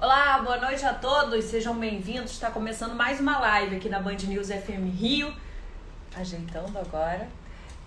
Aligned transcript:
Olá, 0.00 0.38
boa 0.38 0.58
noite 0.58 0.86
a 0.86 0.94
todos, 0.94 1.46
sejam 1.46 1.74
bem-vindos. 1.74 2.30
Está 2.30 2.52
começando 2.52 2.94
mais 2.94 3.18
uma 3.18 3.36
live 3.40 3.74
aqui 3.74 3.88
na 3.88 3.98
Band 3.98 4.18
News 4.28 4.46
FM 4.46 4.94
Rio. 4.96 5.34
Ajeitando 6.14 6.78
agora. 6.78 7.28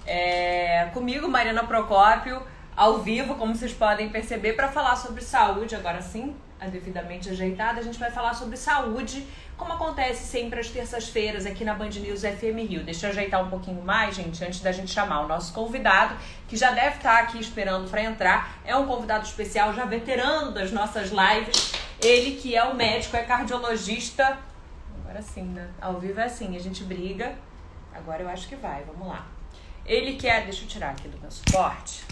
É, 0.06 0.90
comigo, 0.94 1.30
Mariana 1.30 1.64
Procópio, 1.64 2.46
ao 2.76 3.00
vivo, 3.00 3.36
como 3.36 3.56
vocês 3.56 3.72
podem 3.72 4.10
perceber, 4.10 4.58
para 4.58 4.68
falar 4.68 4.98
sobre 4.98 5.22
saúde. 5.24 5.74
Agora 5.74 6.02
sim, 6.02 6.36
devidamente 6.70 7.30
ajeitada, 7.30 7.80
a 7.80 7.84
gente 7.84 7.98
vai 7.98 8.12
falar 8.12 8.34
sobre 8.34 8.58
saúde 8.58 9.26
como 9.56 9.72
acontece 9.74 10.26
sempre 10.26 10.60
às 10.60 10.70
terças-feiras 10.70 11.46
aqui 11.46 11.64
na 11.64 11.76
Band 11.76 11.92
News 11.92 12.24
FM 12.24 12.68
Rio. 12.68 12.84
Deixa 12.84 13.06
eu 13.06 13.12
ajeitar 13.12 13.42
um 13.42 13.50
pouquinho 13.50 13.82
mais, 13.82 14.16
gente, 14.16 14.44
antes 14.44 14.60
da 14.60 14.74
gente 14.74 14.92
chamar 14.92 15.22
o 15.22 15.28
nosso 15.30 15.54
convidado, 15.54 16.16
que 16.50 16.58
já 16.58 16.72
deve 16.72 16.98
estar 16.98 17.20
aqui 17.20 17.40
esperando 17.40 17.90
para 17.90 18.04
entrar. 18.04 18.60
É 18.66 18.76
um 18.76 18.86
convidado 18.86 19.24
especial, 19.24 19.74
já 19.74 19.86
veterano 19.86 20.52
das 20.52 20.74
nossas 20.74 21.10
lives. 21.12 21.72
Ele 22.04 22.36
que 22.36 22.56
é 22.56 22.64
o 22.64 22.76
médico, 22.76 23.16
é 23.16 23.24
cardiologista. 23.24 24.40
Agora 25.04 25.22
sim, 25.22 25.44
né? 25.44 25.70
Ao 25.80 26.00
vivo 26.00 26.20
é 26.20 26.26
assim, 26.26 26.56
a 26.56 26.60
gente 26.60 26.84
briga. 26.84 27.36
Agora 27.94 28.24
eu 28.24 28.30
acho 28.30 28.48
que 28.48 28.56
vai, 28.56 28.84
vamos 28.84 29.08
lá. 29.08 29.28
Ele 29.86 30.14
que 30.14 30.28
é, 30.28 30.42
deixa 30.42 30.64
eu 30.64 30.68
tirar 30.68 30.92
aqui 30.92 31.08
do 31.08 31.20
meu 31.20 31.30
suporte. 31.30 32.04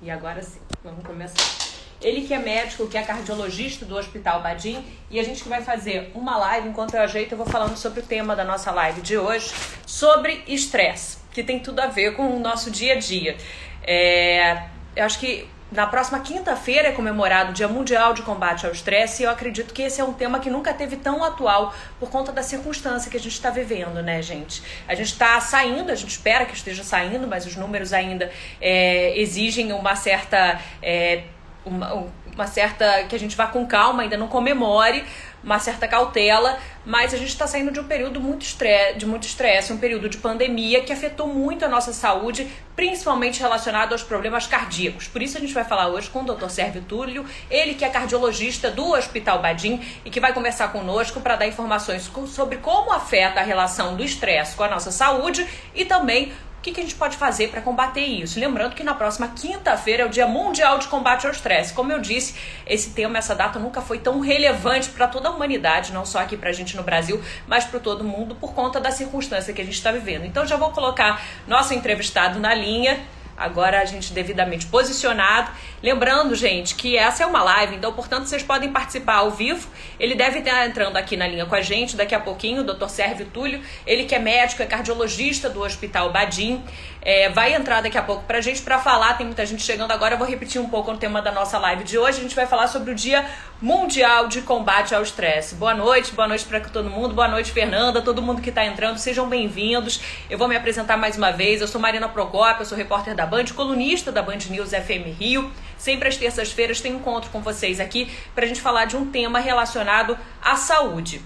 E 0.00 0.10
agora 0.10 0.42
sim, 0.42 0.60
vamos 0.82 1.04
começar. 1.04 1.62
Ele 2.00 2.22
que 2.22 2.34
é 2.34 2.38
médico, 2.38 2.88
que 2.88 2.98
é 2.98 3.02
cardiologista 3.02 3.84
do 3.84 3.96
Hospital 3.96 4.42
Badim, 4.42 4.84
e 5.08 5.20
a 5.20 5.22
gente 5.22 5.48
vai 5.48 5.62
fazer 5.62 6.10
uma 6.14 6.36
live, 6.36 6.68
enquanto 6.68 6.94
eu 6.94 7.00
ajeito, 7.00 7.32
eu 7.32 7.38
vou 7.38 7.46
falando 7.46 7.76
sobre 7.76 8.00
o 8.00 8.02
tema 8.02 8.34
da 8.34 8.44
nossa 8.44 8.72
live 8.72 9.00
de 9.00 9.16
hoje, 9.16 9.52
sobre 9.86 10.42
estresse, 10.48 11.18
que 11.30 11.44
tem 11.44 11.60
tudo 11.60 11.80
a 11.80 11.86
ver 11.86 12.16
com 12.16 12.36
o 12.36 12.40
nosso 12.40 12.70
dia 12.70 12.94
a 12.94 12.98
dia. 12.98 13.36
É, 13.84 14.66
eu 14.96 15.04
acho 15.04 15.20
que 15.20 15.48
na 15.72 15.86
próxima 15.86 16.20
quinta-feira 16.20 16.88
é 16.88 16.92
comemorado 16.92 17.50
o 17.50 17.52
Dia 17.54 17.66
Mundial 17.66 18.12
de 18.12 18.22
Combate 18.22 18.66
ao 18.66 18.72
Estresse 18.72 19.22
e 19.22 19.24
eu 19.24 19.30
acredito 19.30 19.72
que 19.72 19.82
esse 19.82 20.00
é 20.00 20.04
um 20.04 20.12
tema 20.12 20.38
que 20.38 20.50
nunca 20.50 20.72
teve 20.74 20.96
tão 20.96 21.24
atual 21.24 21.74
por 21.98 22.10
conta 22.10 22.30
da 22.30 22.42
circunstância 22.42 23.10
que 23.10 23.16
a 23.16 23.20
gente 23.20 23.32
está 23.32 23.48
vivendo, 23.48 24.02
né, 24.02 24.20
gente? 24.20 24.62
A 24.86 24.94
gente 24.94 25.08
está 25.12 25.40
saindo, 25.40 25.90
a 25.90 25.94
gente 25.94 26.10
espera 26.10 26.44
que 26.44 26.54
esteja 26.54 26.84
saindo, 26.84 27.26
mas 27.26 27.46
os 27.46 27.56
números 27.56 27.94
ainda 27.94 28.30
é, 28.60 29.18
exigem 29.18 29.72
uma 29.72 29.96
certa. 29.96 30.60
É, 30.82 31.22
uma, 31.64 32.06
uma 32.34 32.46
certa. 32.46 33.04
que 33.04 33.16
a 33.16 33.18
gente 33.18 33.34
vá 33.34 33.46
com 33.46 33.66
calma, 33.66 34.02
ainda 34.02 34.16
não 34.16 34.28
comemore, 34.28 35.04
uma 35.42 35.58
certa 35.58 35.88
cautela, 35.88 36.58
mas 36.84 37.12
a 37.12 37.16
gente 37.16 37.28
está 37.28 37.46
saindo 37.46 37.70
de 37.70 37.80
um 37.80 37.84
período 37.84 38.20
muito 38.20 38.42
estresse, 38.42 38.98
de 38.98 39.06
muito 39.06 39.26
estresse, 39.26 39.72
um 39.72 39.78
período 39.78 40.08
de 40.08 40.18
pandemia 40.18 40.82
que 40.82 40.92
afetou 40.92 41.26
muito 41.26 41.64
a 41.64 41.68
nossa 41.68 41.92
saúde, 41.92 42.48
principalmente 42.74 43.40
relacionado 43.40 43.92
aos 43.92 44.02
problemas 44.02 44.46
cardíacos. 44.46 45.08
Por 45.08 45.22
isso 45.22 45.36
a 45.36 45.40
gente 45.40 45.52
vai 45.52 45.64
falar 45.64 45.88
hoje 45.88 46.08
com 46.10 46.22
o 46.22 46.34
Dr. 46.34 46.48
Sérgio 46.48 46.82
Túlio, 46.82 47.24
ele 47.50 47.74
que 47.74 47.84
é 47.84 47.88
cardiologista 47.88 48.70
do 48.70 48.92
Hospital 48.92 49.40
Badim 49.40 49.80
e 50.04 50.10
que 50.10 50.20
vai 50.20 50.32
conversar 50.32 50.72
conosco 50.72 51.20
para 51.20 51.36
dar 51.36 51.46
informações 51.46 52.10
sobre 52.28 52.58
como 52.58 52.92
afeta 52.92 53.40
a 53.40 53.42
relação 53.42 53.96
do 53.96 54.04
estresse 54.04 54.56
com 54.56 54.62
a 54.62 54.68
nossa 54.68 54.90
saúde 54.90 55.46
e 55.74 55.84
também 55.84 56.32
o 56.62 56.64
que, 56.64 56.70
que 56.70 56.78
a 56.78 56.82
gente 56.84 56.94
pode 56.94 57.16
fazer 57.16 57.48
para 57.48 57.60
combater 57.60 58.04
isso? 58.04 58.38
Lembrando 58.38 58.76
que 58.76 58.84
na 58.84 58.94
próxima 58.94 59.26
quinta-feira 59.26 60.04
é 60.04 60.06
o 60.06 60.08
Dia 60.08 60.28
Mundial 60.28 60.78
de 60.78 60.86
Combate 60.86 61.26
ao 61.26 61.32
Estresse. 61.32 61.74
Como 61.74 61.90
eu 61.90 61.98
disse, 61.98 62.36
esse 62.64 62.90
tema, 62.90 63.18
essa 63.18 63.34
data 63.34 63.58
nunca 63.58 63.80
foi 63.82 63.98
tão 63.98 64.20
relevante 64.20 64.88
para 64.90 65.08
toda 65.08 65.28
a 65.28 65.32
humanidade, 65.32 65.92
não 65.92 66.06
só 66.06 66.20
aqui 66.20 66.36
para 66.36 66.50
a 66.50 66.52
gente 66.52 66.76
no 66.76 66.84
Brasil, 66.84 67.20
mas 67.48 67.64
para 67.64 67.80
todo 67.80 68.04
mundo 68.04 68.36
por 68.36 68.54
conta 68.54 68.80
da 68.80 68.92
circunstância 68.92 69.52
que 69.52 69.60
a 69.60 69.64
gente 69.64 69.74
está 69.74 69.90
vivendo. 69.90 70.24
Então 70.24 70.46
já 70.46 70.56
vou 70.56 70.70
colocar 70.70 71.20
nosso 71.48 71.74
entrevistado 71.74 72.38
na 72.38 72.54
linha 72.54 73.00
agora 73.36 73.80
a 73.80 73.84
gente 73.84 74.12
devidamente 74.12 74.66
posicionado. 74.66 75.50
Lembrando, 75.82 76.36
gente, 76.36 76.76
que 76.76 76.96
essa 76.96 77.24
é 77.24 77.26
uma 77.26 77.42
live, 77.42 77.74
então, 77.74 77.92
portanto, 77.92 78.26
vocês 78.26 78.42
podem 78.42 78.70
participar 78.70 79.16
ao 79.16 79.32
vivo. 79.32 79.68
Ele 79.98 80.14
deve 80.14 80.38
estar 80.38 80.64
entrando 80.64 80.96
aqui 80.96 81.16
na 81.16 81.26
linha 81.26 81.44
com 81.44 81.56
a 81.56 81.60
gente 81.60 81.96
daqui 81.96 82.14
a 82.14 82.20
pouquinho, 82.20 82.62
o 82.62 82.64
Dr. 82.64 82.86
Sérgio 82.86 83.26
Túlio. 83.26 83.60
Ele 83.84 84.04
que 84.04 84.14
é 84.14 84.20
médico, 84.20 84.62
é 84.62 84.66
cardiologista 84.66 85.50
do 85.50 85.60
Hospital 85.60 86.12
Badim. 86.12 86.62
É, 87.04 87.28
vai 87.30 87.52
entrar 87.52 87.80
daqui 87.80 87.98
a 87.98 88.02
pouco 88.02 88.22
pra 88.22 88.40
gente 88.40 88.62
para 88.62 88.78
falar. 88.78 89.14
Tem 89.14 89.26
muita 89.26 89.44
gente 89.44 89.62
chegando 89.64 89.90
agora. 89.90 90.14
Eu 90.14 90.18
vou 90.18 90.26
repetir 90.26 90.60
um 90.60 90.68
pouco 90.68 90.92
o 90.92 90.96
tema 90.96 91.20
da 91.20 91.32
nossa 91.32 91.58
live 91.58 91.82
de 91.82 91.98
hoje. 91.98 92.18
A 92.18 92.22
gente 92.22 92.36
vai 92.36 92.46
falar 92.46 92.68
sobre 92.68 92.92
o 92.92 92.94
Dia 92.94 93.26
Mundial 93.60 94.28
de 94.28 94.42
Combate 94.42 94.94
ao 94.94 95.02
Estresse. 95.02 95.56
Boa 95.56 95.74
noite, 95.74 96.12
boa 96.12 96.28
noite 96.28 96.44
para 96.44 96.60
todo 96.60 96.88
mundo. 96.88 97.12
Boa 97.12 97.26
noite, 97.26 97.50
Fernanda, 97.50 98.00
todo 98.00 98.22
mundo 98.22 98.40
que 98.40 98.50
está 98.50 98.64
entrando. 98.64 98.98
Sejam 98.98 99.28
bem-vindos. 99.28 100.00
Eu 100.30 100.38
vou 100.38 100.46
me 100.46 100.54
apresentar 100.54 100.96
mais 100.96 101.16
uma 101.16 101.32
vez. 101.32 101.60
Eu 101.60 101.66
sou 101.66 101.80
Marina 101.80 102.08
Procópio, 102.08 102.62
eu 102.62 102.66
sou 102.66 102.78
repórter 102.78 103.16
da 103.16 103.26
Band, 103.26 103.46
colunista 103.56 104.12
da 104.12 104.22
Band 104.22 104.38
News 104.48 104.70
FM 104.70 105.18
Rio. 105.18 105.50
Sempre 105.82 106.08
às 106.08 106.16
terças-feiras 106.16 106.80
tem 106.80 106.92
encontro 106.92 107.28
com 107.30 107.40
vocês 107.40 107.80
aqui 107.80 108.08
para 108.36 108.44
a 108.44 108.46
gente 108.46 108.60
falar 108.60 108.84
de 108.84 108.96
um 108.96 109.10
tema 109.10 109.40
relacionado 109.40 110.16
à 110.40 110.54
saúde. 110.54 111.20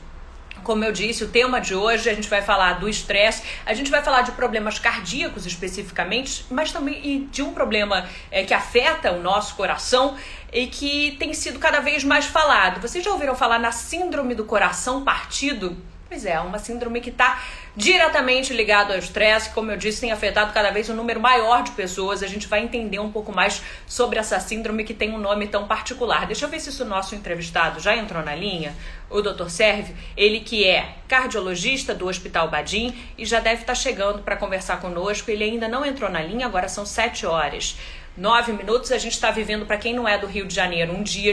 Como 0.65 0.83
eu 0.83 0.93
disse, 0.93 1.23
o 1.23 1.29
tema 1.29 1.61
de 1.61 1.75
hoje 1.75 2.09
a 2.09 2.15
gente 2.15 2.27
vai 2.27 2.41
falar 2.41 2.81
do 2.81 2.89
estresse, 2.89 3.43
a 3.67 3.75
gente 3.75 3.91
vai 3.91 4.03
falar 4.03 4.23
de 4.23 4.33
problemas 4.33 4.79
cardíacos 4.79 5.45
especificamente, 5.45 6.47
mas 6.51 6.73
também 6.73 7.29
de 7.31 7.43
um 7.43 7.53
problema 7.53 8.09
é, 8.31 8.45
que 8.45 8.55
afeta 8.55 9.13
o 9.13 9.21
nosso 9.21 9.55
coração 9.57 10.17
e 10.51 10.67
que 10.67 11.15
tem 11.19 11.35
sido 11.35 11.59
cada 11.59 11.81
vez 11.81 12.03
mais 12.03 12.25
falado. 12.25 12.81
Vocês 12.81 13.05
já 13.05 13.11
ouviram 13.13 13.35
falar 13.35 13.59
na 13.59 13.73
síndrome 13.73 14.35
do 14.35 14.47
coração 14.47 15.05
partido? 15.05 15.77
Pois 16.09 16.25
é, 16.25 16.39
uma 16.39 16.61
síndrome 16.61 17.01
que 17.01 17.11
está 17.11 17.43
diretamente 17.75 18.53
ligado 18.53 18.93
ao 18.93 18.99
estresse, 18.99 19.51
como 19.51 19.73
eu 19.73 19.77
disse, 19.77 20.03
tem 20.03 20.13
afetado 20.13 20.53
cada 20.53 20.71
vez 20.71 20.89
um 20.89 20.95
número 20.95 21.19
maior 21.19 21.65
de 21.65 21.73
pessoas. 21.73 22.23
A 22.23 22.29
gente 22.29 22.47
vai 22.47 22.63
entender 22.63 23.01
um 23.01 23.11
pouco 23.11 23.33
mais 23.33 23.61
sobre 23.89 24.21
essa 24.21 24.39
síndrome 24.39 24.85
que 24.85 24.95
tem 24.95 25.13
um 25.13 25.19
nome 25.19 25.49
tão 25.49 25.67
particular. 25.67 26.25
Deixa 26.27 26.45
eu 26.45 26.49
ver 26.49 26.61
se 26.61 26.81
o 26.81 26.85
nosso 26.85 27.17
entrevistado 27.17 27.81
já 27.81 27.97
entrou 27.97 28.23
na 28.23 28.37
linha, 28.37 28.73
o 29.11 29.21
Dr. 29.21 29.49
Sérvio, 29.49 29.97
ele 30.17 30.41
que 30.41 30.65
é 30.65 30.95
cardiologista 31.09 31.93
do 31.93 32.07
Hospital 32.07 32.49
Badim 32.49 32.97
e 33.19 33.27
já 33.27 33.41
deve 33.41 33.63
estar 33.63 33.75
chegando 33.75 34.23
para 34.23 34.37
conversar 34.37 34.81
conosco. 34.81 35.29
Ele 35.29 35.43
ainda 35.43 35.67
não 35.67 35.85
entrou 35.85 36.09
na 36.09 36.23
linha, 36.23 36.47
agora 36.47 36.69
são 36.69 36.87
sete 36.87 37.27
horas 37.27 37.77
nove 38.17 38.53
minutos. 38.53 38.93
A 38.93 38.99
gente 38.99 39.13
está 39.13 39.31
vivendo, 39.31 39.67
para 39.67 39.77
quem 39.77 39.95
não 39.95 40.09
é 40.09 40.17
do 40.17 40.27
Rio 40.27 40.47
de 40.47 40.55
Janeiro, 40.55 40.93
um 40.93 41.03
dia 41.03 41.33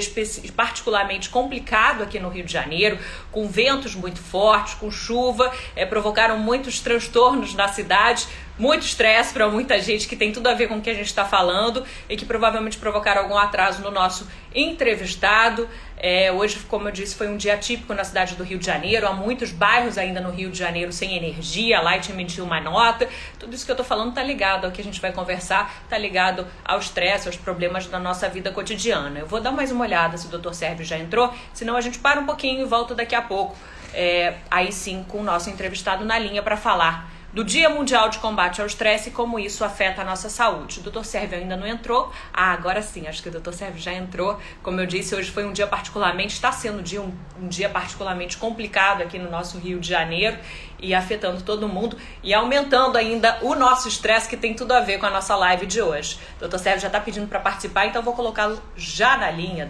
particularmente 0.55 1.29
complicado 1.29 2.03
aqui 2.03 2.19
no 2.19 2.29
Rio 2.29 2.45
de 2.45 2.51
Janeiro, 2.51 2.97
com 3.31 3.47
ventos 3.47 3.95
muito 3.95 4.19
fortes, 4.19 4.73
com 4.75 4.91
chuva, 4.91 5.51
é, 5.75 5.85
provocaram 5.85 6.37
muitos 6.37 6.79
transtornos 6.79 7.53
na 7.53 7.67
cidade 7.67 8.27
muito 8.57 8.85
estresse 8.85 9.33
para 9.33 9.47
muita 9.47 9.81
gente 9.81 10.07
que 10.07 10.15
tem 10.15 10.31
tudo 10.31 10.47
a 10.47 10.53
ver 10.53 10.67
com 10.67 10.77
o 10.77 10.81
que 10.81 10.89
a 10.89 10.93
gente 10.93 11.07
está 11.07 11.25
falando 11.25 11.83
e 12.07 12.15
que 12.15 12.25
provavelmente 12.25 12.77
provocaram 12.77 13.23
algum 13.23 13.37
atraso 13.37 13.81
no 13.81 13.91
nosso 13.91 14.27
entrevistado. 14.53 15.67
É, 15.97 16.31
hoje, 16.31 16.59
como 16.67 16.87
eu 16.87 16.91
disse, 16.91 17.15
foi 17.15 17.29
um 17.29 17.37
dia 17.37 17.57
típico 17.57 17.93
na 17.93 18.03
cidade 18.03 18.35
do 18.35 18.43
Rio 18.43 18.59
de 18.59 18.65
Janeiro. 18.65 19.07
Há 19.07 19.13
muitos 19.13 19.51
bairros 19.51 19.97
ainda 19.97 20.19
no 20.19 20.29
Rio 20.31 20.51
de 20.51 20.59
Janeiro 20.59 20.91
sem 20.91 21.15
energia. 21.15 21.79
A 21.79 21.81
Light 21.81 22.11
emitiu 22.11 22.43
uma 22.43 22.59
nota. 22.59 23.07
Tudo 23.39 23.55
isso 23.55 23.65
que 23.65 23.71
eu 23.71 23.73
estou 23.73 23.85
falando 23.85 24.09
está 24.09 24.21
ligado 24.21 24.65
ao 24.65 24.71
que 24.71 24.81
a 24.81 24.83
gente 24.83 24.99
vai 24.99 25.13
conversar, 25.13 25.73
está 25.83 25.97
ligado 25.97 26.45
ao 26.63 26.77
estresse, 26.77 27.27
aos 27.27 27.37
problemas 27.37 27.87
da 27.87 27.99
nossa 27.99 28.27
vida 28.27 28.51
cotidiana. 28.51 29.19
Eu 29.19 29.27
vou 29.27 29.39
dar 29.39 29.51
mais 29.51 29.71
uma 29.71 29.85
olhada 29.85 30.17
se 30.17 30.27
o 30.27 30.37
Dr. 30.37 30.51
Sérgio 30.51 30.85
já 30.85 30.97
entrou, 30.97 31.33
senão 31.53 31.77
a 31.77 31.81
gente 31.81 31.99
para 31.99 32.19
um 32.19 32.25
pouquinho 32.25 32.61
e 32.61 32.65
volta 32.65 32.93
daqui 32.93 33.15
a 33.15 33.21
pouco. 33.21 33.55
É, 33.93 34.35
aí 34.49 34.71
sim, 34.71 35.05
com 35.07 35.19
o 35.19 35.23
nosso 35.23 35.49
entrevistado 35.49 36.03
na 36.03 36.19
linha 36.19 36.41
para 36.41 36.57
falar 36.57 37.12
do 37.33 37.43
Dia 37.43 37.67
Mundial 37.67 38.09
de 38.09 38.19
Combate 38.19 38.61
ao 38.61 38.67
Estresse 38.67 39.09
e 39.09 39.11
como 39.11 39.39
isso 39.39 39.65
afeta 39.65 40.03
a 40.03 40.05
nossa 40.05 40.29
saúde. 40.29 40.79
O 40.79 40.83
Dr. 40.83 41.03
Sérgio 41.03 41.35
ainda 41.35 41.57
não 41.57 41.65
entrou. 41.65 42.13
Ah, 42.31 42.53
agora 42.53 42.79
sim, 42.83 43.07
acho 43.07 43.23
que 43.23 43.29
o 43.29 43.31
Dr. 43.31 43.53
Sérgio 43.53 43.81
já 43.81 43.91
entrou. 43.91 44.39
Como 44.61 44.79
eu 44.79 44.85
disse, 44.85 45.15
hoje 45.15 45.31
foi 45.31 45.43
um 45.43 45.51
dia 45.51 45.65
particularmente, 45.65 46.35
está 46.35 46.51
sendo 46.51 46.79
um 46.79 46.83
dia, 46.83 47.01
um, 47.01 47.11
um 47.41 47.47
dia 47.47 47.67
particularmente 47.67 48.37
complicado 48.37 49.01
aqui 49.01 49.17
no 49.17 49.31
nosso 49.31 49.57
Rio 49.57 49.79
de 49.79 49.89
Janeiro 49.89 50.37
e 50.79 50.93
afetando 50.93 51.41
todo 51.41 51.67
mundo 51.67 51.97
e 52.21 52.35
aumentando 52.35 52.99
ainda 52.99 53.39
o 53.41 53.55
nosso 53.55 53.87
estresse 53.87 54.29
que 54.29 54.37
tem 54.37 54.53
tudo 54.53 54.71
a 54.73 54.81
ver 54.81 54.99
com 54.99 55.07
a 55.07 55.09
nossa 55.09 55.35
live 55.35 55.65
de 55.65 55.81
hoje. 55.81 56.19
O 56.39 56.47
Dr. 56.47 56.59
Sérgio 56.59 56.81
já 56.81 56.87
está 56.87 56.99
pedindo 56.99 57.27
para 57.27 57.39
participar, 57.39 57.87
então 57.87 58.03
vou 58.03 58.13
colocá-lo 58.13 58.61
já 58.75 59.17
na 59.17 59.31
linha. 59.31 59.69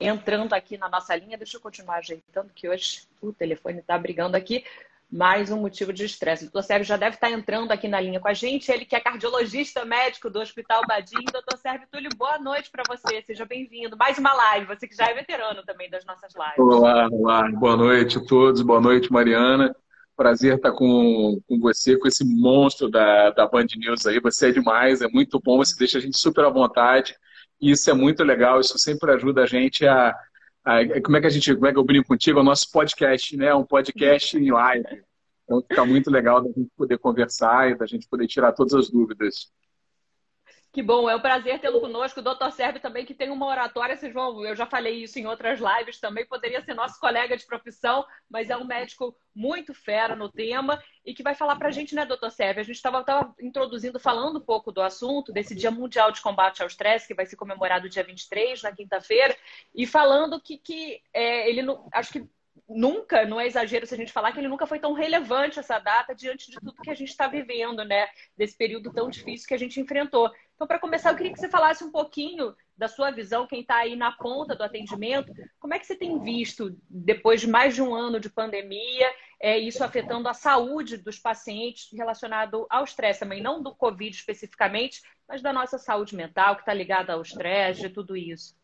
Entrando 0.00 0.54
aqui 0.54 0.78
na 0.78 0.88
nossa 0.88 1.14
linha, 1.14 1.36
deixa 1.36 1.58
eu 1.58 1.60
continuar 1.60 1.96
ajeitando 1.96 2.50
que 2.54 2.68
hoje 2.70 3.02
o 3.20 3.34
telefone 3.34 3.80
está 3.80 3.98
brigando 3.98 4.34
aqui 4.34 4.64
mais 5.12 5.50
um 5.50 5.60
motivo 5.60 5.92
de 5.92 6.06
estresse. 6.06 6.44
O 6.44 6.46
doutor 6.46 6.62
Sérgio 6.62 6.86
já 6.86 6.96
deve 6.96 7.16
estar 7.16 7.30
entrando 7.30 7.70
aqui 7.70 7.86
na 7.86 8.00
linha 8.00 8.18
com 8.18 8.28
a 8.28 8.32
gente, 8.32 8.72
ele 8.72 8.86
que 8.86 8.96
é 8.96 9.00
cardiologista 9.00 9.84
médico 9.84 10.30
do 10.30 10.40
Hospital 10.40 10.80
Badim. 10.88 11.22
Doutor 11.30 11.58
Sérgio 11.58 11.86
Túlio, 11.92 12.08
boa 12.16 12.38
noite 12.38 12.70
para 12.70 12.82
você, 12.88 13.20
seja 13.20 13.44
bem-vindo. 13.44 13.94
Mais 13.94 14.16
uma 14.16 14.32
live, 14.32 14.66
você 14.66 14.88
que 14.88 14.96
já 14.96 15.08
é 15.08 15.14
veterano 15.14 15.62
também 15.66 15.90
das 15.90 16.02
nossas 16.06 16.32
lives. 16.34 16.58
Olá, 16.58 17.08
olá, 17.12 17.50
boa 17.50 17.76
noite 17.76 18.16
a 18.16 18.24
todos, 18.24 18.62
boa 18.62 18.80
noite, 18.80 19.12
Mariana. 19.12 19.76
Prazer 20.16 20.56
estar 20.56 20.72
com, 20.72 21.38
com 21.46 21.60
você, 21.60 21.98
com 21.98 22.08
esse 22.08 22.24
monstro 22.24 22.90
da, 22.90 23.30
da 23.32 23.46
Band 23.46 23.66
News 23.76 24.06
aí. 24.06 24.18
Você 24.18 24.48
é 24.48 24.52
demais, 24.52 25.02
é 25.02 25.08
muito 25.08 25.38
bom, 25.38 25.58
você 25.58 25.76
deixa 25.78 25.98
a 25.98 26.00
gente 26.00 26.18
super 26.18 26.46
à 26.46 26.48
vontade. 26.48 27.14
Isso 27.60 27.90
é 27.90 27.94
muito 27.94 28.24
legal, 28.24 28.60
isso 28.60 28.78
sempre 28.78 29.12
ajuda 29.12 29.42
a 29.42 29.46
gente 29.46 29.86
a, 29.86 30.16
como 31.04 31.16
é 31.16 31.20
que 31.20 31.26
a 31.26 31.30
gente, 31.30 31.54
como 31.54 31.66
é 31.66 31.72
que 31.72 31.78
eu 31.78 31.84
brinco 31.84 32.08
contigo? 32.08 32.38
É 32.38 32.42
o 32.42 32.44
nosso 32.44 32.70
podcast, 32.70 33.36
né? 33.36 33.54
Um 33.54 33.64
podcast 33.64 34.36
em 34.36 34.50
live. 34.50 35.02
Então 35.44 35.62
fica 35.62 35.84
muito 35.84 36.10
legal 36.10 36.40
da 36.40 36.48
gente 36.48 36.70
poder 36.76 36.98
conversar 36.98 37.70
e 37.70 37.74
da 37.76 37.86
gente 37.86 38.08
poder 38.08 38.26
tirar 38.26 38.52
todas 38.52 38.74
as 38.74 38.90
dúvidas. 38.90 39.50
Que 40.72 40.82
bom, 40.82 41.08
é 41.08 41.14
um 41.14 41.20
prazer 41.20 41.60
tê-lo 41.60 41.82
conosco. 41.82 42.20
O 42.20 42.22
doutor 42.22 42.50
Sérgio 42.50 42.80
também, 42.80 43.04
que 43.04 43.12
tem 43.12 43.28
uma 43.28 43.46
oratória, 43.46 43.94
vocês 43.94 44.10
vão, 44.10 44.42
eu 44.42 44.56
já 44.56 44.64
falei 44.64 45.02
isso 45.02 45.18
em 45.18 45.26
outras 45.26 45.60
lives 45.60 46.00
também, 46.00 46.24
poderia 46.24 46.62
ser 46.62 46.72
nosso 46.72 46.98
colega 46.98 47.36
de 47.36 47.44
profissão, 47.44 48.06
mas 48.26 48.48
é 48.48 48.56
um 48.56 48.64
médico 48.64 49.14
muito 49.34 49.74
fera 49.74 50.16
no 50.16 50.30
tema 50.30 50.82
e 51.04 51.12
que 51.12 51.22
vai 51.22 51.34
falar 51.34 51.56
para 51.56 51.68
a 51.68 51.70
gente, 51.70 51.94
né, 51.94 52.06
doutor 52.06 52.30
Sérgio? 52.30 52.62
A 52.62 52.64
gente 52.64 52.76
estava 52.76 53.04
introduzindo, 53.38 54.00
falando 54.00 54.38
um 54.38 54.44
pouco 54.44 54.72
do 54.72 54.80
assunto, 54.80 55.30
desse 55.30 55.54
Dia 55.54 55.70
Mundial 55.70 56.10
de 56.10 56.22
Combate 56.22 56.62
ao 56.62 56.68
Estresse, 56.68 57.06
que 57.06 57.14
vai 57.14 57.26
ser 57.26 57.36
comemorado 57.36 57.86
dia 57.86 58.02
23, 58.02 58.62
na 58.62 58.72
quinta-feira, 58.72 59.36
e 59.74 59.86
falando 59.86 60.40
que, 60.40 60.56
que 60.56 61.02
é, 61.12 61.50
ele, 61.50 61.60
acho 61.92 62.12
que 62.12 62.26
nunca, 62.74 63.24
não 63.24 63.40
é 63.40 63.46
exagero 63.46 63.86
se 63.86 63.94
a 63.94 63.96
gente 63.96 64.12
falar 64.12 64.32
que 64.32 64.38
ele 64.38 64.48
nunca 64.48 64.66
foi 64.66 64.78
tão 64.78 64.92
relevante 64.92 65.58
essa 65.58 65.78
data 65.78 66.14
diante 66.14 66.50
de 66.50 66.58
tudo 66.58 66.80
que 66.82 66.90
a 66.90 66.94
gente 66.94 67.10
está 67.10 67.28
vivendo, 67.28 67.84
né? 67.84 68.08
Desse 68.36 68.56
período 68.56 68.92
tão 68.92 69.08
difícil 69.08 69.46
que 69.46 69.54
a 69.54 69.58
gente 69.58 69.80
enfrentou. 69.80 70.30
Então, 70.54 70.66
para 70.66 70.78
começar, 70.78 71.10
eu 71.10 71.16
queria 71.16 71.32
que 71.32 71.40
você 71.40 71.48
falasse 71.48 71.82
um 71.82 71.90
pouquinho 71.90 72.54
da 72.76 72.88
sua 72.88 73.10
visão, 73.10 73.46
quem 73.46 73.60
está 73.60 73.76
aí 73.76 73.96
na 73.96 74.12
ponta 74.12 74.54
do 74.54 74.62
atendimento, 74.62 75.32
como 75.58 75.74
é 75.74 75.78
que 75.78 75.86
você 75.86 75.94
tem 75.94 76.18
visto, 76.20 76.76
depois 76.88 77.40
de 77.40 77.46
mais 77.46 77.74
de 77.74 77.82
um 77.82 77.94
ano 77.94 78.18
de 78.18 78.30
pandemia, 78.30 79.12
é, 79.40 79.58
isso 79.58 79.84
afetando 79.84 80.28
a 80.28 80.34
saúde 80.34 80.96
dos 80.96 81.18
pacientes 81.18 81.88
relacionado 81.92 82.66
ao 82.70 82.84
estresse 82.84 83.20
também, 83.20 83.42
não 83.42 83.62
do 83.62 83.74
Covid 83.74 84.16
especificamente, 84.16 85.02
mas 85.28 85.42
da 85.42 85.52
nossa 85.52 85.78
saúde 85.78 86.14
mental, 86.14 86.54
que 86.54 86.62
está 86.62 86.72
ligada 86.72 87.12
ao 87.12 87.22
estresse, 87.22 87.82
de 87.82 87.88
tudo 87.88 88.16
isso? 88.16 88.54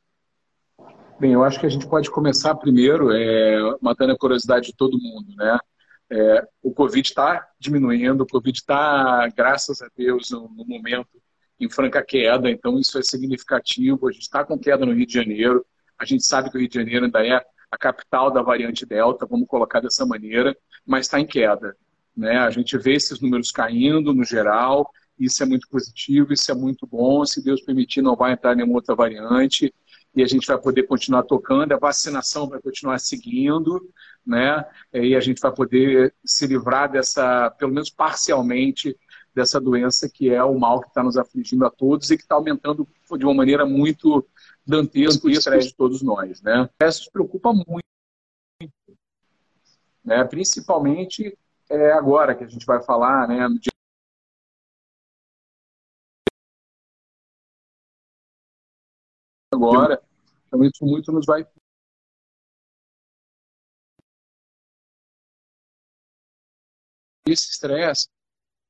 Bem, 1.21 1.33
eu 1.33 1.43
acho 1.43 1.59
que 1.59 1.67
a 1.67 1.69
gente 1.69 1.89
pode 1.89 2.11
começar 2.13 2.55
primeiro 2.55 3.11
é, 3.11 3.77
matando 3.83 4.13
a 4.13 4.17
curiosidade 4.17 4.67
de 4.67 4.77
todo 4.77 5.01
mundo, 5.01 5.35
né? 5.35 5.59
É, 6.11 6.49
o 6.63 6.73
Covid 6.73 7.07
está 7.07 7.49
diminuindo, 7.59 8.23
o 8.23 8.27
Covid 8.27 8.57
está, 8.57 9.29
graças 9.37 9.83
a 9.83 9.89
Deus, 9.97 10.31
no, 10.31 10.49
no, 10.49 10.65
momento 10.65 11.21
em 11.59 11.69
franca 11.69 12.03
queda, 12.05 12.49
então 12.49 12.79
isso 12.79 12.99
é 12.99 13.03
significativo. 13.03 14.09
A 14.09 14.13
gente 14.13 14.23
está 14.23 14.45
com 14.45 14.57
queda 14.57 14.87
no 14.87 14.93
Rio 14.93 15.07
de 15.07 15.13
Janeiro, 15.13 15.67
a 15.99 16.05
gente 16.05 16.25
sabe 16.25 16.51
que 16.51 16.57
o 16.57 16.61
Rio 16.61 16.69
de 16.69 16.77
Janeiro 16.77 17.07
ainda 17.07 17.27
é 17.27 17.45
a 17.71 17.77
capital 17.77 18.31
da 18.31 18.41
variante 18.41 18.87
Delta, 18.87 19.27
vamos 19.27 19.49
colocar 19.49 19.81
dessa 19.81 20.07
maneira, 20.07 20.57
mas 20.87 21.07
está 21.07 21.19
em 21.19 21.27
queda. 21.27 21.77
Né? 22.17 22.39
A 22.39 22.51
gente 22.51 22.79
vê 22.79 22.95
esses 22.95 23.21
números 23.21 23.51
caindo 23.51 24.15
no 24.15 24.25
geral, 24.25 24.89
isso 25.19 25.43
é 25.43 25.47
muito 25.47 25.69
positivo, 25.69 26.33
isso 26.33 26.51
é 26.51 26.55
muito 26.55 26.87
bom. 26.87 27.25
Se 27.27 27.45
Deus 27.45 27.61
permitir, 27.61 28.03
não 28.03 28.15
vai 28.15 28.33
entrar 28.33 28.55
nenhuma 28.55 28.75
outra 28.75 28.95
variante 28.95 29.75
e 30.19 30.23
a 30.23 30.27
gente 30.27 30.49
vai 30.49 30.59
poder 30.59 30.83
continuar 30.83 31.23
tocando, 31.23 31.73
a 31.73 31.79
vacinação 31.79 32.49
vai 32.49 32.61
continuar 32.61 32.99
seguindo, 32.99 33.89
né? 34.27 34.69
E 34.93 35.15
a 35.15 35.21
gente 35.21 35.41
vai 35.41 35.55
poder 35.55 36.13
se 36.25 36.45
livrar 36.45 36.91
dessa, 36.91 37.53
pelo 37.53 37.73
menos 37.73 37.89
parcialmente, 37.89 38.99
dessa 39.33 39.61
doença 39.61 40.09
que 40.09 40.29
é 40.29 40.43
o 40.43 40.59
mal 40.59 40.81
que 40.81 40.89
está 40.89 41.05
nos 41.05 41.17
afligindo 41.17 41.65
a 41.65 41.71
todos 41.71 42.11
e 42.11 42.17
que 42.17 42.25
está 42.25 42.35
aumentando 42.35 42.85
de 43.17 43.25
uma 43.25 43.33
maneira 43.33 43.65
muito 43.65 44.27
dantesca 44.67 45.29
o 45.29 45.31
estresse 45.31 45.69
de 45.69 45.77
todos 45.77 46.03
nós, 46.03 46.43
né? 46.43 46.63
O 46.63 46.65
estresse 46.65 46.99
nos 46.99 47.11
preocupa 47.11 47.53
muito, 47.53 47.85
né? 50.05 50.25
Principalmente 50.25 51.39
é, 51.71 51.93
agora 51.93 52.35
que 52.35 52.43
a 52.43 52.49
gente 52.49 52.67
vai 52.67 52.83
falar, 52.83 53.29
né? 53.29 53.47
No 53.47 53.57
dia 53.61 53.71
agora. 59.53 60.08
Então, 60.49 60.65
isso 60.65 60.85
muito 60.85 61.13
nos 61.13 61.27
vai. 61.27 61.47
Esse 67.27 67.51
estresse, 67.51 68.09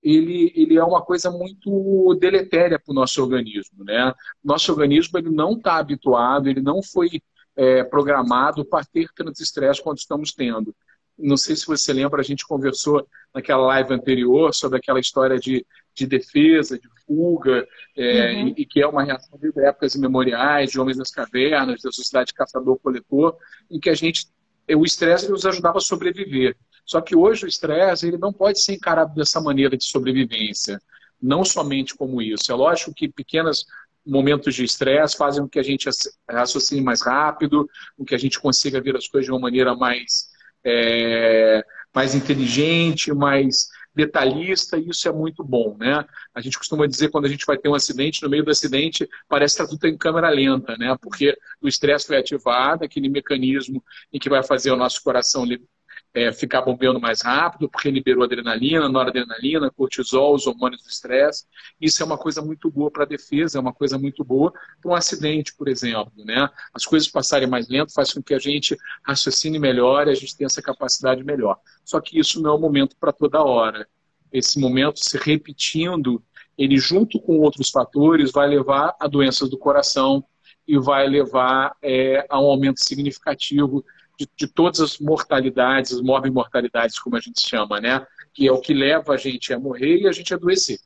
ele, 0.03 0.53
ele 0.57 0.77
é 0.79 0.85
uma 0.85 1.05
coisa 1.05 1.31
muito 1.31 2.17
deletéria 2.21 2.79
para 2.79 2.93
o 2.93 2.95
nosso 2.95 3.23
organismo, 3.23 3.85
né? 3.85 4.15
Nosso 4.45 4.73
organismo 4.73 5.19
ele 5.19 5.31
não 5.31 5.53
está 5.55 5.77
habituado, 5.79 6.49
ele 6.49 6.61
não 6.63 6.83
foi 6.83 7.23
é, 7.57 7.85
programado 7.85 8.65
para 8.65 8.85
ter 8.87 9.09
tanto 9.15 9.43
estresse 9.43 9.83
quanto 9.83 9.99
estamos 9.99 10.33
tendo. 10.33 10.75
Não 11.19 11.37
sei 11.37 11.57
se 11.57 11.67
você 11.67 11.93
lembra, 11.93 12.21
a 12.21 12.25
gente 12.25 12.47
conversou 12.47 13.07
naquela 13.35 13.67
live 13.67 13.93
anterior 13.93 14.55
sobre 14.55 14.79
aquela 14.79 15.01
história 15.01 15.39
de, 15.39 15.67
de 15.95 16.07
defesa, 16.07 16.79
de 16.79 16.89
fuga, 17.05 17.67
é, 17.97 18.33
uhum. 18.33 18.49
e, 18.49 18.63
e, 18.63 18.67
que 18.67 18.81
é 18.81 18.87
uma 18.87 19.03
reação 19.03 19.39
de 19.39 19.49
épocas 19.61 19.95
imemoriais, 19.95 20.71
de 20.71 20.81
homens 20.81 20.97
das 20.97 21.11
cavernas, 21.11 21.83
da 21.83 21.91
sociedade 21.91 22.33
caçador-coletor, 22.33 23.37
em 23.71 23.81
que 23.81 23.91
a 23.91 23.95
gente, 23.95 24.29
o 24.71 24.85
estresse 24.85 25.31
nos 25.31 25.45
ajudava 25.45 25.79
a 25.79 25.81
sobreviver. 25.81 26.57
Só 26.85 27.01
que 27.01 27.17
hoje 27.17 27.45
o 27.45 27.49
estresse 27.49 28.07
ele 28.07 28.17
não 28.17 28.33
pode 28.33 28.63
ser 28.63 28.75
encarado 28.75 29.15
dessa 29.15 29.41
maneira 29.41 29.77
de 29.77 29.85
sobrevivência, 29.85 30.81
não 31.21 31.45
somente 31.45 31.95
como 31.95 32.23
isso. 32.23 32.51
É 32.51 32.55
lógico 32.55 32.95
que 32.95 33.09
pequenos 33.09 33.67
momentos 34.07 34.55
de 34.55 34.65
estresse 34.65 35.17
fazem 35.17 35.43
com 35.43 35.49
que 35.49 35.59
a 35.59 35.63
gente 35.63 35.89
raciocine 36.29 36.81
mais 36.81 37.03
rápido, 37.03 37.69
com 37.97 38.05
que 38.05 38.15
a 38.15 38.19
gente 38.19 38.41
consiga 38.41 38.81
ver 38.81 38.97
as 38.97 39.07
coisas 39.07 39.27
de 39.27 39.33
uma 39.33 39.41
maneira 39.41 39.75
mais 39.75 40.29
é, 40.65 41.65
mais 41.95 42.15
inteligente, 42.15 43.13
mais 43.13 43.69
detalhista, 43.95 44.79
e 44.79 44.89
isso 44.89 45.09
é 45.09 45.13
muito 45.13 45.43
bom, 45.43 45.77
né? 45.77 46.05
A 46.33 46.41
gente 46.41 46.57
costuma 46.57 46.87
dizer 46.87 47.11
quando 47.11 47.25
a 47.25 47.29
gente 47.29 47.45
vai 47.45 47.59
ter 47.59 47.69
um 47.69 47.75
acidente, 47.75 48.23
no 48.23 48.31
meio 48.31 48.45
do 48.45 48.51
acidente 48.51 49.09
parece 49.29 49.57
que 49.57 49.63
está 49.63 49.75
tudo 49.75 49.87
em 49.89 49.97
câmera 49.97 50.31
lenta, 50.31 50.77
né? 50.77 50.97
Porque 51.01 51.37
o 51.61 51.67
estresse 51.67 52.07
foi 52.07 52.17
ativado, 52.17 52.85
aquele 52.85 53.09
mecanismo 53.09 53.83
em 54.13 54.19
que 54.19 54.29
vai 54.29 54.43
fazer 54.45 54.71
o 54.71 54.77
nosso 54.77 55.03
coração 55.03 55.45
é, 56.15 56.33
ficar 56.33 56.63
bombeando 56.63 57.01
mais 57.01 57.23
rápido, 57.23 57.69
porque 57.69 57.91
liberou 57.91 58.25
adrenalina, 58.25 58.89
noradrenalina, 58.89 59.71
cortisol, 59.71 60.35
os 60.35 60.47
hormônios 60.47 60.83
do 60.83 60.89
estresse. 60.89 61.45
Isso 61.81 62.03
é 62.03 62.07
uma 62.07 62.19
coisa 62.19 62.43
muito 62.43 62.71
boa 62.71 62.91
para 62.91 63.05
a 63.05 63.07
defesa, 63.07 63.59
é 63.59 63.61
uma 63.61 63.73
coisa 63.73 63.99
muito 63.99 64.25
boa 64.25 64.53
para 64.81 64.91
um 64.91 64.95
acidente, 64.95 65.55
por 65.55 65.69
exemplo. 65.69 66.13
Né? 66.25 66.49
As 66.73 66.85
coisas 66.85 67.09
passarem 67.09 67.49
mais 67.49 67.69
lento 67.69 67.93
faz 67.93 68.13
com 68.13 68.23
que 68.23 68.35
a 68.35 68.39
gente 68.39 68.77
raciocine 69.03 69.59
melhor 69.59 70.09
e 70.09 70.11
a 70.11 70.15
gente 70.15 70.37
tenha 70.37 70.47
essa 70.47 70.63
capacidade 70.63 71.23
melhor. 71.23 71.59
Só 71.85 72.01
que 72.01 72.19
isso 72.19 72.43
não 72.43 72.51
é 72.51 72.55
o 72.55 72.59
momento 72.59 72.97
para 72.99 73.13
toda 73.13 73.43
hora. 73.43 73.87
Esse 74.33 74.59
momento 74.59 74.99
se 74.99 75.17
repetindo, 75.19 76.23
ele 76.57 76.77
junto 76.77 77.21
com 77.21 77.39
outros 77.39 77.71
fatores 77.71 78.33
vai 78.33 78.49
levar 78.49 78.95
a 78.99 79.07
doenças 79.07 79.49
do 79.49 79.57
coração 79.57 80.25
e 80.67 80.79
vai 80.79 81.09
levar 81.09 81.75
é, 81.83 82.27
a 82.29 82.39
um 82.39 82.45
aumento 82.45 82.85
significativo 82.85 83.85
de, 84.19 84.29
de 84.37 84.49
todas 84.49 84.81
as 84.81 84.99
mortalidades, 84.99 85.93
as 85.93 86.03
morbimortalidades, 86.03 86.99
como 86.99 87.17
a 87.17 87.21
gente 87.21 87.41
chama, 87.41 87.81
né? 87.81 88.05
Que 88.35 88.49
é 88.49 88.53
o 88.53 88.61
que 88.61 88.75
leva 88.75 89.15
a 89.15 89.17
gente 89.17 89.53
a 89.55 89.59
morrer 89.59 90.01
e 90.01 90.09
a 90.09 90.13
gente 90.13 90.35
a 90.35 90.37
adoecer. 90.37 90.81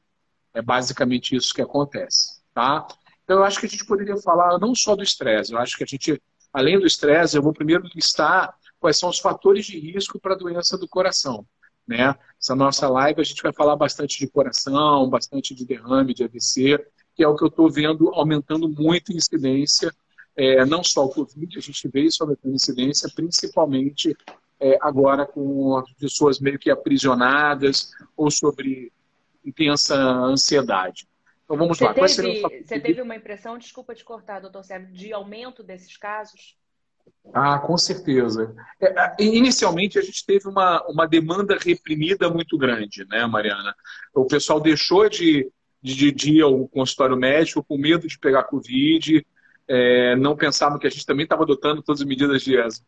É 0.52 0.60
basicamente 0.60 1.34
isso 1.34 1.54
que 1.54 1.62
acontece, 1.62 2.42
tá? 2.52 2.86
Então, 3.24 3.38
eu 3.38 3.44
acho 3.44 3.58
que 3.58 3.66
a 3.66 3.68
gente 3.68 3.86
poderia 3.86 4.16
falar 4.18 4.58
não 4.58 4.74
só 4.74 4.94
do 4.94 5.02
estresse, 5.02 5.52
eu 5.52 5.58
acho 5.58 5.76
que 5.78 5.84
a 5.84 5.86
gente, 5.86 6.20
além 6.52 6.78
do 6.78 6.86
estresse, 6.86 7.36
eu 7.36 7.42
vou 7.42 7.54
primeiro 7.54 7.88
listar 7.94 8.54
quais 8.78 8.98
são 8.98 9.08
os 9.08 9.18
fatores 9.18 9.64
de 9.64 9.78
risco 9.78 10.20
para 10.20 10.34
a 10.34 10.36
doença 10.36 10.76
do 10.76 10.86
coração. 10.86 11.46
Né? 11.86 12.14
Essa 12.38 12.54
nossa 12.54 12.88
live 12.88 13.20
a 13.20 13.24
gente 13.24 13.42
vai 13.42 13.52
falar 13.52 13.76
bastante 13.76 14.18
de 14.18 14.28
coração, 14.28 15.08
bastante 15.08 15.54
de 15.54 15.64
derrame, 15.64 16.12
de 16.12 16.24
AVC, 16.24 16.84
que 17.14 17.22
é 17.22 17.28
o 17.28 17.34
que 17.34 17.44
eu 17.44 17.48
estou 17.48 17.70
vendo 17.70 18.10
aumentando 18.10 18.68
muito 18.68 19.12
em 19.12 19.16
incidência 19.16 19.92
é, 20.36 20.64
não 20.64 20.82
só 20.82 21.04
o 21.04 21.10
Covid, 21.10 21.58
a 21.58 21.60
gente 21.60 21.88
vê 21.88 22.02
isso 22.02 22.22
aumentando 22.22 22.54
incidência, 22.54 23.10
principalmente 23.14 24.16
é, 24.60 24.78
agora 24.80 25.26
com 25.26 25.76
as 25.76 25.92
pessoas 25.94 26.40
meio 26.40 26.58
que 26.58 26.70
aprisionadas 26.70 27.90
ou 28.16 28.30
sobre 28.30 28.92
intensa 29.44 29.96
ansiedade. 29.96 31.08
Então 31.44 31.56
vamos 31.56 31.78
você 31.78 31.84
lá. 31.84 31.92
Teve, 31.92 32.40
você 32.40 32.80
teve 32.80 33.02
uma 33.02 33.16
impressão, 33.16 33.58
desculpa 33.58 33.94
te 33.94 34.04
cortar, 34.04 34.40
doutor 34.40 34.64
Sérgio, 34.64 34.92
de 34.92 35.12
aumento 35.12 35.62
desses 35.62 35.96
casos? 35.96 36.56
Ah, 37.32 37.58
com 37.58 37.76
certeza. 37.76 38.54
É, 38.80 39.22
inicialmente 39.22 39.98
a 39.98 40.02
gente 40.02 40.24
teve 40.24 40.48
uma, 40.48 40.82
uma 40.88 41.06
demanda 41.06 41.58
reprimida 41.60 42.30
muito 42.30 42.56
grande, 42.56 43.04
né, 43.06 43.26
Mariana? 43.26 43.74
O 44.14 44.24
pessoal 44.24 44.60
deixou 44.60 45.08
de, 45.08 45.50
de, 45.82 46.10
de 46.12 46.38
ir 46.38 46.42
ao 46.42 46.66
consultório 46.68 47.16
médico 47.16 47.62
com 47.62 47.76
medo 47.76 48.06
de 48.06 48.18
pegar 48.18 48.44
Covid, 48.44 49.26
é, 49.68 50.16
não 50.16 50.36
pensavam 50.36 50.78
que 50.78 50.86
a 50.86 50.90
gente 50.90 51.06
também 51.06 51.24
estava 51.24 51.42
adotando 51.42 51.82
todas 51.82 52.00
as 52.00 52.06
medidas 52.06 52.42
de 52.42 52.58
as, 52.58 52.84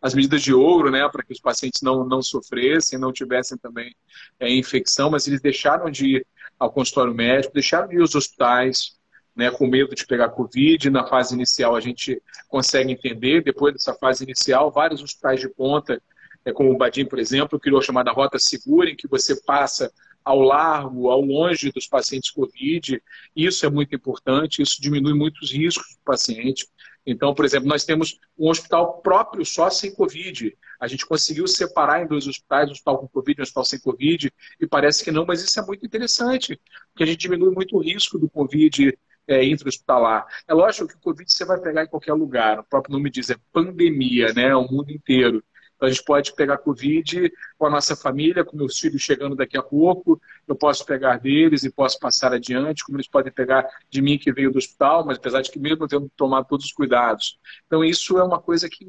as, 0.00 0.14
medidas 0.14 0.42
de 0.42 0.52
ouro, 0.52 0.90
né, 0.90 1.08
para 1.08 1.22
que 1.22 1.32
os 1.32 1.40
pacientes 1.40 1.82
não, 1.82 2.04
não 2.04 2.22
sofressem, 2.22 2.98
não 2.98 3.12
tivessem 3.12 3.56
também 3.58 3.94
é, 4.38 4.52
infecção, 4.52 5.10
mas 5.10 5.26
eles 5.26 5.40
deixaram 5.40 5.90
de 5.90 6.16
ir 6.16 6.26
ao 6.58 6.70
consultório 6.70 7.14
médico, 7.14 7.54
deixaram 7.54 7.88
de 7.88 7.96
ir 7.96 8.00
aos 8.00 8.14
hospitais, 8.14 8.96
né, 9.34 9.50
com 9.50 9.66
medo 9.66 9.94
de 9.94 10.06
pegar 10.06 10.28
Covid. 10.30 10.90
Na 10.90 11.06
fase 11.06 11.34
inicial 11.34 11.74
a 11.74 11.80
gente 11.80 12.20
consegue 12.48 12.92
entender, 12.92 13.42
depois 13.42 13.72
dessa 13.72 13.94
fase 13.94 14.24
inicial, 14.24 14.70
vários 14.70 15.02
hospitais 15.02 15.40
de 15.40 15.48
ponta, 15.48 16.00
é, 16.44 16.52
como 16.52 16.72
o 16.72 16.76
Badim, 16.76 17.04
por 17.04 17.18
exemplo, 17.18 17.58
criou 17.58 17.78
a 17.78 17.82
chamada 17.82 18.12
Rota 18.12 18.38
Segura, 18.38 18.90
em 18.90 18.96
que 18.96 19.06
você 19.06 19.40
passa 19.42 19.92
ao 20.24 20.40
largo, 20.40 21.08
ao 21.10 21.20
longe 21.20 21.70
dos 21.72 21.86
pacientes 21.86 22.30
COVID. 22.30 23.02
Isso 23.34 23.66
é 23.66 23.70
muito 23.70 23.94
importante, 23.94 24.62
isso 24.62 24.80
diminui 24.80 25.14
muitos 25.14 25.52
riscos 25.52 25.94
do 25.94 26.04
paciente. 26.04 26.66
Então, 27.04 27.34
por 27.34 27.44
exemplo, 27.44 27.68
nós 27.68 27.84
temos 27.84 28.18
um 28.38 28.48
hospital 28.48 29.00
próprio 29.00 29.44
só 29.44 29.68
sem 29.70 29.94
Covid. 29.94 30.56
A 30.80 30.86
gente 30.86 31.04
conseguiu 31.04 31.46
separar 31.46 32.02
em 32.02 32.06
dois 32.06 32.26
hospitais, 32.26 32.68
um 32.68 32.72
hospital 32.72 32.98
com 32.98 33.08
Covid 33.08 33.38
e 33.38 33.40
um 33.40 33.42
hospital 33.42 33.64
sem 33.64 33.80
Covid, 33.80 34.32
e 34.60 34.66
parece 34.66 35.02
que 35.02 35.10
não, 35.10 35.26
mas 35.26 35.42
isso 35.42 35.58
é 35.58 35.66
muito 35.66 35.84
interessante, 35.84 36.60
porque 36.92 37.02
a 37.02 37.06
gente 37.06 37.18
diminui 37.18 37.52
muito 37.52 37.76
o 37.76 37.80
risco 37.80 38.18
do 38.18 38.30
Covid 38.30 38.96
é, 39.26 39.44
intra-hospitalar. 39.44 40.26
É 40.46 40.54
lógico 40.54 40.88
que 40.88 40.96
o 40.96 41.00
Covid 41.00 41.30
você 41.30 41.44
vai 41.44 41.60
pegar 41.60 41.84
em 41.84 41.88
qualquer 41.88 42.12
lugar, 42.14 42.60
o 42.60 42.64
próprio 42.64 42.92
nome 42.92 43.10
diz, 43.10 43.30
é 43.30 43.36
pandemia, 43.52 44.32
né? 44.32 44.54
O 44.54 44.70
mundo 44.70 44.90
inteiro. 44.90 45.42
Então, 45.82 45.88
a 45.88 45.92
gente 45.92 46.04
pode 46.04 46.32
pegar 46.36 46.58
Covid 46.58 47.32
com 47.58 47.66
a 47.66 47.70
nossa 47.70 47.96
família, 47.96 48.44
com 48.44 48.56
meus 48.56 48.78
filhos 48.78 49.02
chegando 49.02 49.34
daqui 49.34 49.58
a 49.58 49.62
pouco, 49.64 50.22
eu 50.46 50.54
posso 50.54 50.86
pegar 50.86 51.18
deles 51.18 51.64
e 51.64 51.72
posso 51.72 51.98
passar 51.98 52.32
adiante, 52.32 52.84
como 52.84 52.98
eles 52.98 53.08
podem 53.08 53.32
pegar 53.32 53.68
de 53.90 54.00
mim 54.00 54.16
que 54.16 54.32
veio 54.32 54.52
do 54.52 54.58
hospital, 54.58 55.04
mas 55.04 55.18
apesar 55.18 55.42
de 55.42 55.50
que 55.50 55.58
mesmo 55.58 55.88
tendo 55.88 56.08
tomado 56.16 56.46
todos 56.46 56.66
os 56.66 56.72
cuidados. 56.72 57.36
Então, 57.66 57.84
isso 57.84 58.16
é 58.16 58.22
uma 58.22 58.40
coisa 58.40 58.68
que 58.68 58.86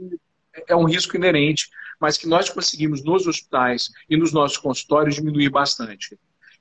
é 0.68 0.76
um 0.76 0.84
risco 0.84 1.16
inerente, 1.16 1.68
mas 2.00 2.16
que 2.16 2.28
nós 2.28 2.48
conseguimos 2.48 3.04
nos 3.04 3.26
hospitais 3.26 3.90
e 4.08 4.16
nos 4.16 4.32
nossos 4.32 4.60
consultórios 4.60 5.16
diminuir 5.16 5.50
bastante. 5.50 6.16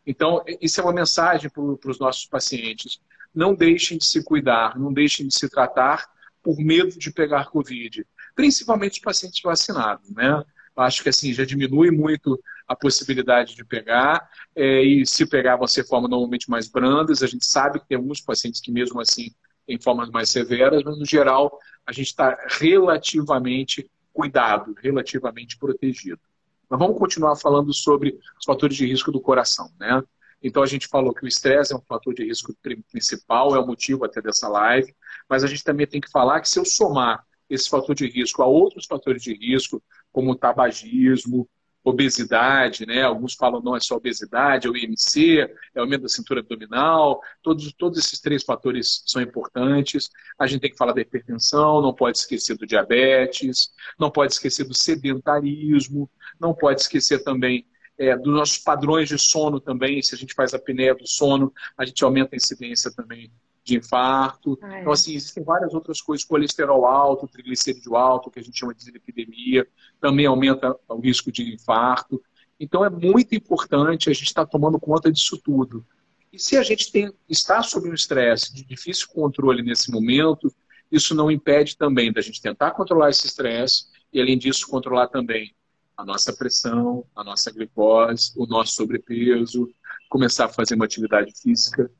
Então, 0.06 0.42
isso 0.62 0.80
é 0.80 0.82
uma 0.82 0.94
mensagem 0.94 1.50
para 1.50 1.90
os 1.90 1.98
nossos 1.98 2.24
pacientes. 2.24 2.98
Não 3.34 3.54
deixem 3.54 3.98
de 3.98 4.06
se 4.06 4.24
cuidar, 4.24 4.78
não 4.78 4.94
deixem 4.94 5.28
de 5.28 5.34
se 5.34 5.46
tratar 5.50 6.10
por 6.42 6.56
medo 6.56 6.98
de 6.98 7.12
pegar 7.12 7.50
Covid 7.50 8.02
principalmente 8.34 8.94
os 8.94 9.00
pacientes 9.00 9.40
vacinados, 9.42 10.10
né? 10.10 10.42
Acho 10.76 11.02
que 11.02 11.08
assim 11.08 11.32
já 11.32 11.44
diminui 11.44 11.90
muito 11.90 12.40
a 12.66 12.74
possibilidade 12.74 13.54
de 13.54 13.64
pegar, 13.64 14.28
é, 14.56 14.82
e 14.82 15.06
se 15.06 15.26
pegar 15.26 15.56
vão 15.56 15.66
ser 15.66 15.86
formas 15.86 16.10
normalmente 16.10 16.48
mais 16.48 16.68
brandas. 16.68 17.22
A 17.22 17.26
gente 17.26 17.44
sabe 17.44 17.80
que 17.80 17.86
tem 17.86 17.96
alguns 17.96 18.20
pacientes 18.20 18.60
que, 18.60 18.72
mesmo 18.72 19.00
assim, 19.00 19.30
têm 19.66 19.78
formas 19.78 20.10
mais 20.10 20.30
severas, 20.30 20.82
mas 20.82 20.98
no 20.98 21.04
geral 21.04 21.58
a 21.86 21.92
gente 21.92 22.08
está 22.08 22.38
relativamente 22.48 23.90
cuidado, 24.12 24.74
relativamente 24.80 25.58
protegido. 25.58 26.20
Mas 26.68 26.78
vamos 26.78 26.98
continuar 26.98 27.36
falando 27.36 27.72
sobre 27.74 28.18
os 28.38 28.44
fatores 28.44 28.76
de 28.76 28.86
risco 28.86 29.12
do 29.12 29.20
coração, 29.20 29.70
né? 29.78 30.02
Então 30.42 30.62
a 30.62 30.66
gente 30.66 30.88
falou 30.88 31.14
que 31.14 31.24
o 31.24 31.28
estresse 31.28 31.72
é 31.72 31.76
um 31.76 31.82
fator 31.82 32.14
de 32.14 32.24
risco 32.24 32.54
principal, 32.90 33.54
é 33.54 33.60
o 33.60 33.66
motivo 33.66 34.04
até 34.04 34.20
dessa 34.20 34.48
live, 34.48 34.94
mas 35.28 35.44
a 35.44 35.46
gente 35.46 35.62
também 35.62 35.86
tem 35.86 36.00
que 36.00 36.10
falar 36.10 36.40
que 36.40 36.48
se 36.48 36.58
eu 36.58 36.64
somar 36.64 37.24
esse 37.52 37.68
fator 37.68 37.94
de 37.94 38.09
risco 38.09 38.42
a 38.42 38.47
outros 38.47 38.87
fatores 38.87 39.23
de 39.23 39.35
risco, 39.35 39.82
como 40.11 40.35
tabagismo, 40.35 41.49
obesidade, 41.85 42.87
né? 42.87 43.02
Alguns 43.02 43.35
falam 43.35 43.61
não 43.61 43.76
é 43.76 43.80
só 43.80 43.97
obesidade, 43.97 44.66
é 44.66 44.71
o 44.71 44.76
IMC, 44.76 45.40
é 45.75 45.78
o 45.78 45.82
aumento 45.82 46.02
da 46.02 46.09
cintura 46.09 46.40
abdominal, 46.40 47.21
todos, 47.42 47.73
todos 47.73 47.99
esses 47.99 48.21
três 48.21 48.44
fatores 48.44 49.02
são 49.06 49.21
importantes. 49.21 50.09
A 50.38 50.47
gente 50.47 50.61
tem 50.61 50.71
que 50.71 50.76
falar 50.76 50.92
da 50.92 51.00
hipertensão, 51.00 51.82
não 51.82 51.92
pode 51.92 52.18
esquecer 52.18 52.56
do 52.56 52.66
diabetes, 52.66 53.73
não 53.99 54.11
pode 54.11 54.32
esquecer 54.32 54.64
do 54.64 54.75
sedentarismo, 54.75 56.09
não 56.40 56.54
pode 56.54 56.80
esquecer 56.80 57.23
também 57.25 57.66
é, 57.99 58.16
dos 58.16 58.32
nossos 58.32 58.59
padrões 58.59 59.09
de 59.09 59.18
sono 59.18 59.61
também. 59.61 60.00
Se 60.02 60.14
a 60.14 60.18
gente 60.18 60.35
faz 60.35 60.54
a 60.54 60.56
apneia 60.56 60.94
do 60.94 61.06
sono, 61.06 61.52
a 61.76 61.85
gente 61.85 62.02
aumenta 62.04 62.35
a 62.35 62.38
incidência 62.38 62.92
também 62.94 63.30
de 63.64 63.76
infarto. 63.76 64.59
Ah, 64.62 64.76
é. 64.76 64.81
Então, 64.81 64.92
assim, 64.92 65.14
existem 65.14 65.42
várias 65.42 65.73
outras 65.75 66.00
coisas, 66.00 66.25
colesterol 66.25 66.85
alto, 66.85 67.28
triglicerídeo 67.28 67.97
alto, 67.97 68.31
que 68.31 68.38
a 68.38 68.42
gente 68.42 68.59
chama 68.59 68.75
de 68.75 68.88
epidemia, 68.90 69.66
também 70.00 70.26
aumenta 70.26 70.76
o 70.88 71.00
risco 71.00 71.31
de 71.31 71.54
infarto. 71.54 72.23
Então, 72.59 72.85
é 72.85 72.90
muito 72.90 73.35
importante 73.35 74.11
a 74.11 74.12
gente 74.12 74.26
estar 74.26 74.47
tomando 74.47 74.78
conta 74.78 75.11
disso 75.11 75.38
tudo. 75.38 75.85
E 76.33 76.38
se 76.38 76.57
a 76.57 76.62
gente 76.62 76.90
tem, 76.90 77.12
está 77.28 77.62
sob 77.62 77.88
um 77.88 77.95
estresse 77.95 78.54
de 78.54 78.64
difícil 78.64 79.09
controle 79.09 79.62
nesse 79.62 79.90
momento, 79.90 80.52
isso 80.90 81.14
não 81.14 81.31
impede 81.31 81.76
também 81.76 82.12
da 82.12 82.21
gente 82.21 82.40
tentar 82.40 82.73
controlar 82.73 83.11
esse 83.11 83.26
estresse 83.26 83.87
e, 84.12 84.21
além 84.21 84.38
disso, 84.38 84.69
controlar 84.69 85.09
também 85.09 85.54
a 85.97 86.04
nossa 86.04 86.33
pressão, 86.33 87.04
a 87.14 87.23
nossa 87.23 87.50
glicose, 87.50 88.33
o 88.37 88.47
nosso 88.47 88.75
sobrepeso, 88.75 89.69
começar 90.09 90.47
a 90.47 90.49
fazer 90.49 90.75
uma 90.75 90.85
atividade 90.85 91.33
física 91.40 91.90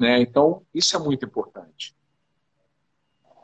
né? 0.00 0.20
Então, 0.20 0.64
isso 0.74 0.96
é 0.96 0.98
muito 0.98 1.26
importante. 1.26 1.94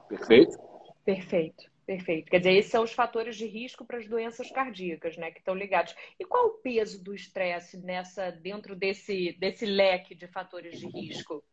Perfeito? 0.09 0.59
Perfeito, 1.05 1.65
perfeito. 1.87 2.31
Quer 2.31 2.39
dizer, 2.39 2.53
esses 2.53 2.71
são 2.71 2.83
os 2.83 2.93
fatores 2.93 3.37
de 3.37 3.47
risco 3.47 3.85
para 3.85 3.99
as 3.99 4.09
doenças 4.09 4.51
cardíacas, 4.51 5.17
né, 5.17 5.31
que 5.31 5.39
estão 5.39 5.55
ligados. 5.55 5.95
E 6.19 6.25
qual 6.25 6.47
o 6.47 6.59
peso 6.63 7.03
do 7.05 7.15
estresse 7.15 7.79
nessa 7.79 8.31
dentro 8.31 8.75
desse, 8.75 9.37
desse 9.39 9.67
leque 9.67 10.15
de 10.15 10.27
fatores 10.27 10.79
de 10.81 10.87
risco? 10.89 11.45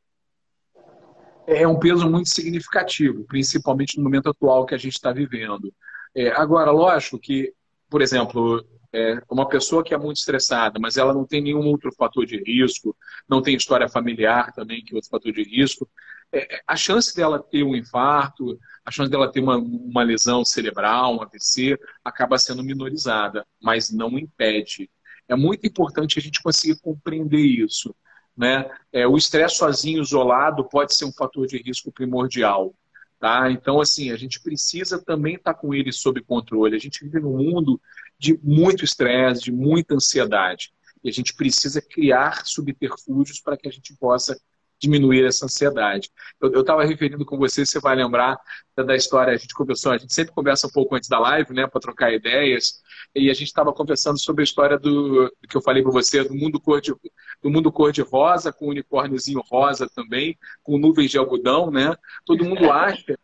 É 1.46 1.68
um 1.68 1.78
peso 1.78 2.10
muito 2.10 2.30
significativo, 2.30 3.26
principalmente 3.26 3.98
no 3.98 4.04
momento 4.04 4.30
atual 4.30 4.66
que 4.66 4.74
a 4.74 4.78
gente 4.78 4.94
está 4.94 5.12
vivendo. 5.12 5.74
É, 6.16 6.30
agora, 6.30 6.72
lógico 6.72 7.20
que, 7.20 7.54
por 7.90 8.02
exemplo, 8.02 8.66
é, 8.94 9.20
uma 9.30 9.48
pessoa 9.48 9.84
que 9.84 9.94
é 9.94 9.98
muito 9.98 10.18
estressada, 10.18 10.80
mas 10.80 10.98
ela 10.98 11.14
não 11.14 11.26
tem 11.26 11.42
nenhum 11.42 11.66
outro 11.66 11.92
fator 11.92 12.26
de 12.26 12.38
risco, 12.44 12.96
não 13.28 13.42
tem 13.42 13.56
história 13.56 13.90
familiar 13.90 14.54
também, 14.54 14.84
que 14.84 14.94
é 14.94 14.96
outro 14.96 15.10
fator 15.10 15.32
de 15.32 15.44
risco, 15.44 15.90
é, 16.32 16.62
a 16.68 16.76
chance 16.76 17.16
dela 17.16 17.40
ter 17.40 17.64
um 17.64 17.76
infarto, 17.76 18.60
a 18.86 18.92
chance 18.92 19.10
dela 19.10 19.32
ter 19.32 19.40
uma, 19.40 19.58
uma 19.58 20.04
lesão 20.04 20.46
cerebral, 20.46 21.16
um 21.16 21.22
AVC, 21.22 21.78
acaba 22.04 22.38
sendo 22.38 22.64
minorizada, 22.64 23.46
mas 23.62 23.92
não 23.92 24.18
impede. 24.18 24.90
É 25.28 25.36
muito 25.36 25.66
importante 25.66 26.20
a 26.20 26.22
gente 26.22 26.42
conseguir 26.42 26.80
compreender 26.80 27.40
isso. 27.40 27.96
Né? 28.36 28.70
É, 28.92 29.08
o 29.08 29.16
estresse 29.16 29.58
sozinho, 29.58 30.02
isolado, 30.02 30.68
pode 30.68 30.96
ser 30.96 31.06
um 31.06 31.14
fator 31.14 31.46
de 31.46 31.58
risco 31.58 31.92
primordial. 31.92 32.74
Tá? 33.20 33.50
Então, 33.50 33.80
assim, 33.80 34.12
a 34.12 34.18
gente 34.18 34.42
precisa 34.42 35.02
também 35.02 35.36
estar 35.36 35.54
tá 35.54 35.60
com 35.60 35.74
ele 35.74 35.92
sob 35.94 36.22
controle. 36.22 36.76
A 36.76 36.80
gente 36.80 37.04
vive 37.06 37.20
num 37.22 37.38
mundo 37.38 37.80
de 38.18 38.40
muito 38.44 38.84
estresse, 38.84 39.44
de 39.44 39.52
muita 39.52 39.96
ansiedade. 39.96 40.72
E 41.04 41.10
a 41.10 41.12
gente 41.12 41.34
precisa 41.34 41.82
criar 41.82 42.46
subterfúgios 42.46 43.42
para 43.42 43.58
que 43.58 43.68
a 43.68 43.72
gente 43.72 43.96
possa 43.96 44.38
diminuir 44.84 45.26
essa 45.26 45.46
ansiedade. 45.46 46.12
Eu 46.42 46.60
estava 46.62 46.84
referindo 46.84 47.26
com 47.26 47.38
você, 47.38 47.66
você 47.66 47.80
vai 47.80 47.96
lembrar 47.96 48.38
da, 48.76 48.96
história, 48.96 49.34
a 49.34 49.38
gente 49.38 49.54
conversou, 49.54 49.94
a 49.94 49.98
gente 49.98 50.14
sempre 50.14 50.34
conversa 50.34 50.68
um 50.68 50.72
pouco 50.72 50.96
antes 50.96 51.08
da 51.08 51.20
live, 51.20 51.54
né, 51.54 51.66
para 51.68 51.80
trocar 51.80 52.14
ideias, 52.14 52.82
e 53.16 53.30
a 53.30 53.34
gente 53.34 53.48
estava 53.48 53.72
conversando 53.72 54.20
sobre 54.20 54.42
a 54.42 54.44
história 54.44 54.78
do, 54.78 55.32
que 55.48 55.56
eu 55.56 55.62
falei 55.62 55.82
para 55.82 55.92
você, 55.92 56.24
do 56.24 56.36
mundo 56.36 56.60
cor 56.60 56.82
de, 56.82 56.94
do 57.42 57.50
mundo 57.50 57.72
cor 57.72 57.94
de 57.94 58.02
rosa, 58.02 58.52
com 58.52 58.68
unicórniozinho 58.68 59.42
rosa 59.50 59.88
também, 59.96 60.38
com 60.62 60.78
nuvens 60.78 61.12
de 61.12 61.18
algodão, 61.18 61.72
né? 61.72 61.96
Todo 62.26 62.44
mundo 62.44 62.70
acha 62.72 63.18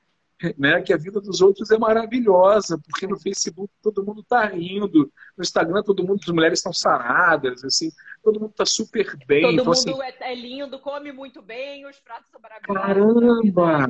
né, 0.58 0.82
que 0.82 0.94
a 0.94 0.98
vida 0.98 1.20
dos 1.20 1.42
outros 1.42 1.70
é 1.70 1.78
maravilhosa, 1.78 2.80
porque 2.88 3.06
no 3.06 3.20
Facebook 3.20 3.72
todo 3.82 4.06
mundo 4.06 4.22
está 4.22 4.46
rindo, 4.46 5.12
no 5.38 5.42
Instagram 5.42 5.84
todo 5.84 6.06
mundo, 6.06 6.22
as 6.24 6.34
mulheres 6.34 6.60
estão 6.60 6.72
saradas, 6.72 7.64
assim, 7.64 7.92
todo 8.24 8.40
mundo 8.40 8.52
está 8.52 8.66
super 8.66 9.18
bem. 9.26 9.42
Todo 9.42 9.54
então, 9.54 9.66
mundo 9.66 9.74
assim, 9.74 10.02
é, 10.02 10.32
é 10.32 10.36
lindo, 10.36 10.80
come 10.80 11.12
muito 11.12 11.42
bem, 11.42 11.86
os 11.86 12.00
pratos 12.00 12.30
são 12.30 12.40
maravilhosos. 12.40 12.82
Caramba! 12.82 13.90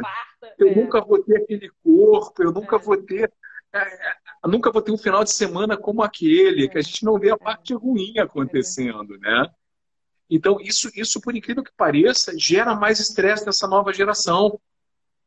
Eu 0.57 0.69
é. 0.69 0.75
nunca 0.75 1.01
vou 1.01 1.23
ter 1.23 1.37
aquele 1.37 1.71
corpo, 1.83 2.43
eu 2.43 2.51
nunca 2.51 2.77
é. 2.77 2.79
vou 2.79 2.97
ter. 2.97 3.31
É, 3.71 3.79
é, 3.79 4.13
eu 4.43 4.49
nunca 4.49 4.71
vou 4.71 4.81
ter 4.81 4.91
um 4.91 4.97
final 4.97 5.23
de 5.23 5.31
semana 5.31 5.77
como 5.77 6.01
aquele, 6.01 6.67
que 6.67 6.77
a 6.77 6.81
gente 6.81 7.05
não 7.05 7.19
vê 7.19 7.29
a 7.29 7.37
parte 7.37 7.73
ruim 7.75 8.17
acontecendo, 8.17 9.17
né? 9.19 9.47
Então, 10.29 10.59
isso, 10.61 10.89
isso, 10.95 11.19
por 11.19 11.35
incrível 11.35 11.63
que 11.63 11.71
pareça, 11.75 12.37
gera 12.37 12.75
mais 12.75 12.99
estresse 12.99 13.45
nessa 13.45 13.67
nova 13.67 13.91
geração. 13.91 14.59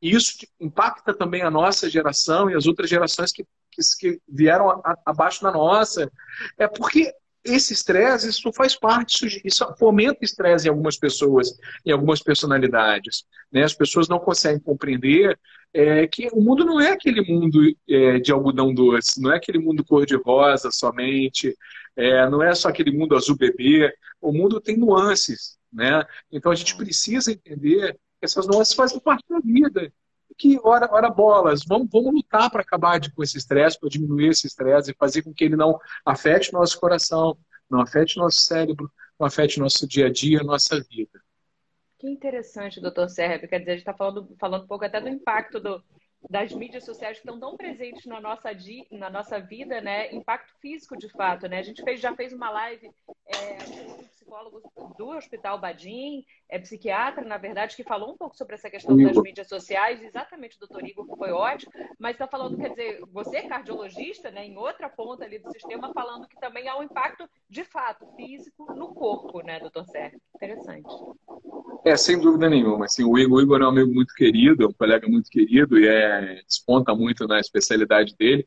E 0.03 0.11
isso 0.11 0.45
impacta 0.61 1.15
também 1.15 1.43
a 1.43 1.51
nossa 1.51 1.89
geração 1.89 2.51
e 2.51 2.55
as 2.55 2.67
outras 2.67 2.91
gerações 2.91 3.31
que, 3.31 3.45
que, 3.71 3.81
que 4.01 4.21
vieram 4.29 4.69
a, 4.71 4.99
abaixo 5.07 5.43
da 5.43 5.53
nossa. 5.53 6.11
É 6.59 6.67
porque 6.67 7.15
esse 7.45 7.73
estresse, 7.73 8.29
isso 8.29 8.53
faz 8.53 8.77
parte, 8.77 9.27
isso, 9.27 9.41
isso 9.45 9.75
fomenta 9.79 10.19
estresse 10.25 10.67
em 10.67 10.71
algumas 10.71 10.97
pessoas, 10.97 11.57
em 11.85 11.93
algumas 11.93 12.21
personalidades. 12.21 13.25
Né? 13.51 13.63
As 13.63 13.75
pessoas 13.75 14.09
não 14.09 14.19
conseguem 14.19 14.61
compreender 14.61 15.39
é, 15.73 16.07
que 16.07 16.29
o 16.33 16.41
mundo 16.41 16.65
não 16.65 16.81
é 16.81 16.93
aquele 16.93 17.23
mundo 17.23 17.61
é, 17.89 18.19
de 18.19 18.33
algodão 18.33 18.75
doce, 18.75 19.21
não 19.21 19.33
é 19.33 19.37
aquele 19.37 19.59
mundo 19.59 19.85
cor-de-rosa 19.85 20.71
somente, 20.71 21.57
é, 21.97 22.29
não 22.29 22.43
é 22.43 22.55
só 22.55 22.69
aquele 22.69 22.91
mundo 22.91 23.17
azul 23.17 23.37
bebê. 23.37 23.93
O 24.21 24.33
mundo 24.33 24.61
tem 24.61 24.77
nuances. 24.77 25.57
Né? 25.73 26.05
Então 26.31 26.53
a 26.53 26.55
gente 26.55 26.77
precisa 26.77 27.33
entender 27.33 27.99
essas 28.25 28.47
nuances 28.47 28.75
fazem 28.75 29.01
parte 29.01 29.25
da 29.29 29.39
vida. 29.41 29.93
Que, 30.39 30.59
ora, 30.63 30.89
ora 30.91 31.11
bolas, 31.11 31.63
vamos, 31.67 31.89
vamos 31.93 32.15
lutar 32.15 32.51
para 32.51 32.63
acabar 32.63 32.99
de, 32.99 33.13
com 33.13 33.23
esse 33.23 33.37
estresse, 33.37 33.79
para 33.79 33.89
diminuir 33.89 34.29
esse 34.29 34.47
estresse 34.47 34.91
e 34.91 34.95
fazer 34.95 35.23
com 35.23 35.33
que 35.33 35.45
ele 35.45 35.57
não 35.57 35.79
afete 36.05 36.53
nosso 36.53 36.81
coração, 36.81 37.37
não 37.69 37.81
afete 37.81 38.17
nosso 38.17 38.41
cérebro, 38.41 38.91
não 39.19 39.27
afete 39.27 39.61
nosso 39.61 39.87
dia 39.87 40.07
a 40.07 40.11
dia, 40.11 40.43
nossa 40.43 40.81
vida. 40.91 41.21
Que 41.99 42.09
interessante, 42.09 42.81
doutor 42.81 43.09
Sérgio. 43.09 43.49
Quer 43.49 43.61
dizer, 43.61 43.71
a 43.71 43.75
gente 43.75 43.83
está 43.83 43.95
falando, 43.95 44.35
falando 44.39 44.65
um 44.65 44.67
pouco 44.67 44.85
até 44.85 45.01
do 45.01 45.09
impacto 45.09 45.61
do, 45.61 45.81
das 46.29 46.53
mídias 46.53 46.85
sociais 46.85 47.19
que 47.19 47.25
estão 47.25 47.39
tão 47.39 47.57
presentes 47.57 48.07
na 48.07 48.21
nossa, 48.21 48.51
na 48.91 49.11
nossa 49.11 49.39
vida, 49.39 49.81
né? 49.81 50.13
Impacto 50.13 50.53
físico, 50.61 50.97
de 50.97 51.09
fato, 51.09 51.47
né? 51.49 51.59
A 51.59 51.63
gente 51.63 51.83
fez, 51.83 52.01
já 52.01 52.15
fez 52.15 52.33
uma 52.33 52.51
live 52.51 52.91
é, 53.27 53.59
psicólogo 54.23 54.63
do 54.97 55.09
Hospital 55.09 55.59
Badim, 55.59 56.25
é 56.49 56.59
psiquiatra, 56.59 57.25
na 57.25 57.37
verdade, 57.37 57.75
que 57.75 57.83
falou 57.83 58.13
um 58.13 58.17
pouco 58.17 58.37
sobre 58.37 58.55
essa 58.55 58.71
questão 58.71 58.97
das 58.97 59.17
mídias 59.17 59.49
sociais, 59.49 60.03
exatamente 60.03 60.57
o 60.57 60.61
doutor 60.61 60.87
Igor, 60.87 61.07
que 61.07 61.17
foi 61.17 61.33
ótimo, 61.33 61.73
mas 61.99 62.13
está 62.13 62.27
falando, 62.27 62.57
quer 62.57 62.71
dizer, 62.71 63.01
você 63.13 63.39
é 63.39 63.49
cardiologista, 63.49 64.31
né, 64.31 64.47
em 64.47 64.57
outra 64.57 64.89
ponta 64.89 65.25
ali 65.25 65.39
do 65.39 65.51
sistema, 65.51 65.93
falando 65.93 66.29
que 66.29 66.39
também 66.41 66.69
há 66.69 66.79
um 66.79 66.83
impacto, 66.83 67.29
de 67.49 67.65
fato, 67.65 68.07
físico 68.17 68.73
no 68.75 68.95
corpo, 68.95 69.41
né, 69.43 69.59
doutor 69.59 69.85
Sérgio? 69.87 70.21
Interessante. 70.37 70.89
É, 71.85 71.97
sem 71.97 72.21
dúvida 72.21 72.49
nenhuma. 72.49 72.85
Assim, 72.85 73.05
o 73.05 73.19
Igor, 73.19 73.39
o 73.39 73.43
Igor 73.43 73.61
é 73.61 73.65
um 73.65 73.69
amigo 73.69 73.93
muito 73.93 74.15
querido, 74.15 74.65
é 74.65 74.67
um 74.69 74.73
colega 74.73 75.09
muito 75.09 75.29
querido 75.29 75.79
e 75.79 75.89
é, 75.89 76.43
desponta 76.47 76.95
muito 76.95 77.27
na 77.27 77.41
especialidade 77.41 78.15
dele. 78.17 78.47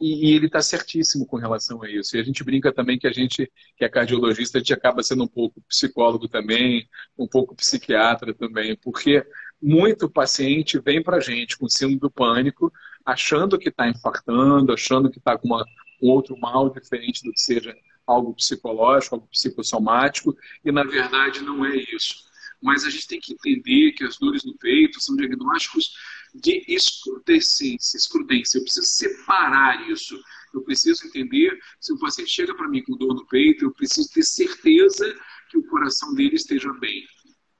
E, 0.00 0.30
e 0.30 0.34
ele 0.34 0.46
está 0.46 0.60
certíssimo 0.60 1.26
com 1.26 1.36
relação 1.36 1.82
a 1.82 1.90
isso. 1.90 2.16
E 2.16 2.20
a 2.20 2.22
gente 2.22 2.44
brinca 2.44 2.72
também 2.72 2.98
que 2.98 3.06
a 3.06 3.12
gente, 3.12 3.50
que 3.76 3.84
é 3.84 3.88
cardiologista, 3.88 4.58
a 4.58 4.60
gente 4.60 4.74
acaba 4.74 5.02
sendo 5.02 5.24
um 5.24 5.28
pouco 5.28 5.60
psicólogo 5.68 6.28
também, 6.28 6.88
um 7.18 7.26
pouco 7.26 7.54
psiquiatra 7.54 8.34
também, 8.34 8.76
porque 8.76 9.24
muito 9.60 10.10
paciente 10.10 10.78
vem 10.78 11.02
para 11.02 11.16
a 11.16 11.20
gente 11.20 11.56
com 11.56 11.68
síndrome 11.68 11.98
do 11.98 12.10
pânico, 12.10 12.72
achando 13.04 13.58
que 13.58 13.68
está 13.68 13.88
infartando, 13.88 14.72
achando 14.72 15.10
que 15.10 15.18
está 15.18 15.38
com 15.38 15.46
uma, 15.46 15.64
um 16.02 16.08
outro 16.08 16.36
mal 16.38 16.68
diferente 16.70 17.22
do 17.22 17.32
que 17.32 17.40
seja 17.40 17.74
algo 18.06 18.34
psicológico, 18.34 19.14
algo 19.16 19.28
psicossomático, 19.28 20.36
e 20.64 20.70
na 20.70 20.84
verdade 20.84 21.40
não 21.40 21.64
é 21.64 21.76
isso. 21.76 22.26
Mas 22.62 22.84
a 22.84 22.90
gente 22.90 23.06
tem 23.06 23.20
que 23.20 23.32
entender 23.32 23.92
que 23.92 24.04
as 24.04 24.18
dores 24.18 24.44
no 24.44 24.56
peito 24.56 25.00
são 25.00 25.16
diagnósticos 25.16 25.92
de 26.40 26.64
excrudescência, 26.68 27.96
excrudência. 27.96 28.58
Eu 28.58 28.62
preciso 28.62 28.86
separar 28.86 29.88
isso. 29.90 30.18
Eu 30.52 30.62
preciso 30.62 31.06
entender, 31.06 31.58
se 31.80 31.92
o 31.92 31.98
paciente 31.98 32.30
chega 32.30 32.54
para 32.54 32.68
mim 32.68 32.82
com 32.82 32.96
dor 32.96 33.14
no 33.14 33.26
peito, 33.26 33.64
eu 33.64 33.72
preciso 33.72 34.08
ter 34.10 34.22
certeza 34.22 35.14
que 35.50 35.58
o 35.58 35.66
coração 35.66 36.14
dele 36.14 36.36
esteja 36.36 36.72
bem. 36.74 37.06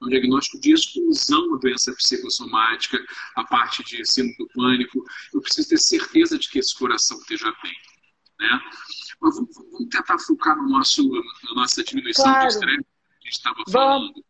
Um 0.01 0.09
diagnóstico 0.09 0.59
de 0.59 0.73
exclusão 0.73 1.51
da 1.51 1.57
doença 1.57 1.91
psicossomática, 1.93 3.03
a 3.35 3.43
parte 3.43 3.83
de 3.83 4.05
síndrome 4.05 4.37
do 4.37 4.47
pânico. 4.49 5.03
Eu 5.33 5.41
preciso 5.41 5.69
ter 5.69 5.77
certeza 5.77 6.37
de 6.37 6.49
que 6.49 6.59
esse 6.59 6.75
coração 6.75 7.17
esteja 7.17 7.51
bem. 7.63 7.75
Né? 8.39 8.61
Mas 9.19 9.35
vamos, 9.35 9.55
vamos 9.55 9.89
tentar 9.89 10.19
focar 10.19 10.55
no 10.55 10.69
nosso, 10.69 11.07
na 11.09 11.55
nossa 11.55 11.83
diminuição 11.83 12.25
claro. 12.25 12.47
do 12.47 12.47
estresse 12.47 12.83
que 12.83 13.27
a 13.27 13.31
gente 13.31 13.37
estava 13.37 13.63
falando. 13.71 14.23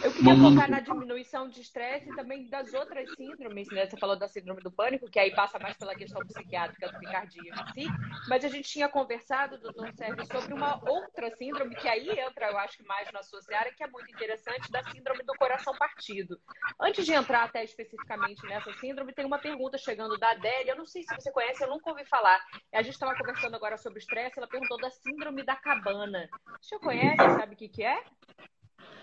Eu 0.00 0.10
queria 0.10 0.34
Vamos... 0.34 0.54
focar 0.54 0.70
na 0.70 0.80
diminuição 0.80 1.48
de 1.48 1.60
estresse 1.60 2.08
e 2.08 2.16
também 2.16 2.48
das 2.48 2.72
outras 2.72 3.12
síndromes, 3.14 3.68
né? 3.68 3.86
Você 3.86 3.96
falou 3.98 4.16
da 4.16 4.26
síndrome 4.26 4.62
do 4.62 4.72
pânico, 4.72 5.10
que 5.10 5.18
aí 5.18 5.34
passa 5.34 5.58
mais 5.58 5.76
pela 5.76 5.94
questão 5.94 6.24
psiquiátrica 6.26 6.90
do 6.90 6.98
picardia 6.98 7.52
em 7.52 7.72
si, 7.72 7.86
mas 8.26 8.42
a 8.42 8.48
gente 8.48 8.68
tinha 8.68 8.88
conversado, 8.88 9.58
doutor 9.58 9.92
Sérgio, 9.92 10.24
sobre 10.26 10.54
uma 10.54 10.80
outra 10.88 11.30
síndrome 11.36 11.74
que 11.76 11.86
aí 11.88 12.08
entra, 12.08 12.50
eu 12.50 12.58
acho 12.58 12.78
que 12.78 12.84
mais 12.84 13.10
na 13.12 13.22
sua 13.22 13.42
seara, 13.42 13.72
que 13.72 13.84
é 13.84 13.86
muito 13.86 14.10
interessante, 14.10 14.70
da 14.70 14.82
síndrome 14.84 15.22
do 15.24 15.34
coração 15.34 15.74
partido. 15.76 16.40
Antes 16.80 17.04
de 17.04 17.12
entrar 17.12 17.44
até 17.44 17.62
especificamente 17.62 18.42
nessa 18.46 18.72
síndrome, 18.74 19.12
tem 19.12 19.26
uma 19.26 19.38
pergunta 19.38 19.76
chegando 19.76 20.16
da 20.16 20.30
Adélia, 20.30 20.72
eu 20.72 20.78
não 20.78 20.86
sei 20.86 21.02
se 21.02 21.14
você 21.14 21.30
conhece, 21.30 21.62
eu 21.62 21.68
nunca 21.68 21.90
ouvi 21.90 22.06
falar. 22.06 22.42
A 22.72 22.82
gente 22.82 22.94
estava 22.94 23.14
conversando 23.14 23.56
agora 23.56 23.76
sobre 23.76 23.98
estresse, 23.98 24.38
ela 24.38 24.48
perguntou 24.48 24.78
da 24.78 24.90
síndrome 24.90 25.44
da 25.44 25.56
cabana. 25.56 26.30
Você 26.60 26.78
conhece, 26.78 27.16
sabe 27.16 27.54
o 27.54 27.58
que, 27.58 27.68
que 27.68 27.82
é? 27.82 28.02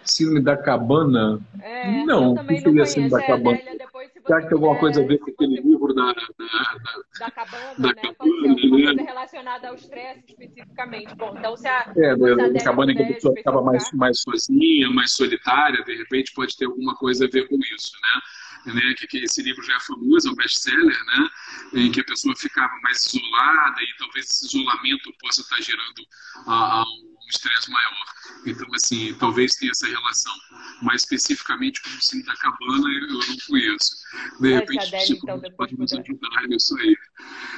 Síndrome 0.03 0.41
da 0.41 0.57
cabana? 0.57 1.39
É, 1.61 2.03
não, 2.05 2.33
o 2.33 2.47
que 2.47 2.61
seria 2.61 2.85
síndrome 2.85 3.21
da 3.21 3.27
cabana? 3.27 3.57
É, 3.57 3.89
Será 4.25 4.41
que 4.41 4.47
tem 4.47 4.55
alguma 4.55 4.77
coisa 4.77 5.01
a 5.01 5.07
ver 5.07 5.17
com 5.17 5.31
aquele 5.31 5.61
livro 5.61 5.93
da, 5.93 6.13
da, 6.13 6.13
da, 6.13 7.25
da 7.25 7.31
cabana, 7.31 7.73
da 7.77 7.87
né? 7.87 7.93
Cabana, 7.95 8.15
Pode 8.17 8.31
ser 8.31 8.47
alguma 8.47 8.77
né? 8.77 8.85
coisa 8.85 9.03
relacionada 9.03 9.69
ao 9.69 9.75
estresse 9.75 10.23
especificamente. 10.27 11.15
Bom, 11.15 11.35
então 11.37 11.57
se 11.57 11.67
a. 11.67 11.91
É, 11.95 12.15
da, 12.15 12.35
da 12.49 12.63
cabana 12.63 12.93
que 12.93 13.01
a 13.01 13.07
pessoa 13.07 13.33
estava 13.35 13.61
mais, 13.61 13.91
mais 13.93 14.21
sozinha, 14.21 14.89
mais 14.91 15.11
solitária, 15.13 15.83
de 15.83 15.95
repente 15.95 16.31
pode 16.33 16.55
ter 16.55 16.65
alguma 16.65 16.95
coisa 16.95 17.25
a 17.25 17.29
ver 17.29 17.47
com 17.47 17.55
isso, 17.55 17.91
né? 18.01 18.73
né, 18.73 18.93
que, 18.97 19.07
que, 19.07 19.17
esse 19.19 19.41
livro 19.41 19.63
já 19.63 19.75
é 19.75 19.79
famoso, 19.79 20.27
é 20.27 20.31
um 20.31 20.35
best-seller, 20.35 21.05
né, 21.05 21.29
em 21.75 21.91
que 21.91 22.01
a 22.01 22.03
pessoa 22.03 22.35
ficava 22.35 22.73
mais 22.83 23.05
isolada 23.05 23.81
e 23.81 23.97
talvez 23.97 24.25
esse 24.25 24.45
isolamento 24.45 25.13
possa 25.19 25.41
estar 25.41 25.61
gerando 25.61 26.05
a, 26.45 26.81
a 26.81 26.83
um 26.83 27.29
estresse 27.29 27.71
maior. 27.71 28.08
Então, 28.45 28.67
assim, 28.74 29.13
talvez 29.15 29.55
tenha 29.55 29.71
essa 29.71 29.88
relação. 29.88 30.33
Mas 30.81 31.01
especificamente 31.01 31.81
com 31.81 31.89
o 31.89 32.01
síndrome 32.01 32.25
da 32.25 32.36
cabana, 32.36 32.89
eu 32.89 33.07
não 33.07 33.38
conheço. 33.48 33.95
De 34.39 34.53
repente, 34.53 34.88
Adele, 34.88 35.05
tipo, 35.05 35.29
então, 35.29 35.41
pode 35.57 35.77
nos 35.77 35.91
ajudar 35.93 36.48
nisso 36.48 36.77
aí. 36.77 36.98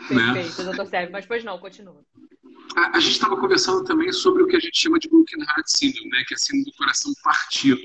Né? 0.10 0.34
Perfeito, 0.34 0.58
né? 0.58 0.64
doutor 0.66 0.86
Sérgio. 0.88 1.12
Mas, 1.12 1.26
pois 1.26 1.44
não, 1.44 1.58
continua. 1.60 2.04
A, 2.76 2.98
a 2.98 3.00
gente 3.00 3.14
estava 3.14 3.38
conversando 3.38 3.84
também 3.84 4.12
sobre 4.12 4.44
o 4.44 4.48
que 4.48 4.56
a 4.56 4.60
gente 4.60 4.80
chama 4.80 4.98
de 4.98 5.10
Broken 5.10 5.42
Heart 5.42 5.68
Syndrome, 5.68 6.10
né, 6.10 6.24
que 6.26 6.34
é 6.34 6.36
a 6.36 6.40
síndrome 6.40 6.66
do 6.66 6.78
coração 6.78 7.14
partido, 7.24 7.82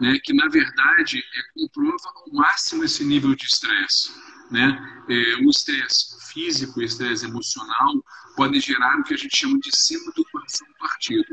né, 0.00 0.18
que 0.22 0.32
na 0.32 0.48
verdade 0.48 1.18
é, 1.18 1.60
comprova 1.60 2.08
ao 2.14 2.32
máximo 2.32 2.84
esse 2.84 3.04
nível 3.04 3.34
de 3.34 3.44
estresse. 3.44 4.10
Né? 4.50 5.04
É, 5.08 5.36
o 5.36 5.50
estresse 5.50 6.21
físico 6.32 6.80
e 6.80 6.84
estresse 6.84 7.26
emocional 7.26 8.04
podem 8.36 8.60
gerar 8.60 8.98
o 8.98 9.04
que 9.04 9.14
a 9.14 9.16
gente 9.16 9.36
chama 9.36 9.58
de 9.60 9.70
síndrome 9.74 10.12
do 10.16 10.24
coração 10.30 10.66
partido, 10.78 11.26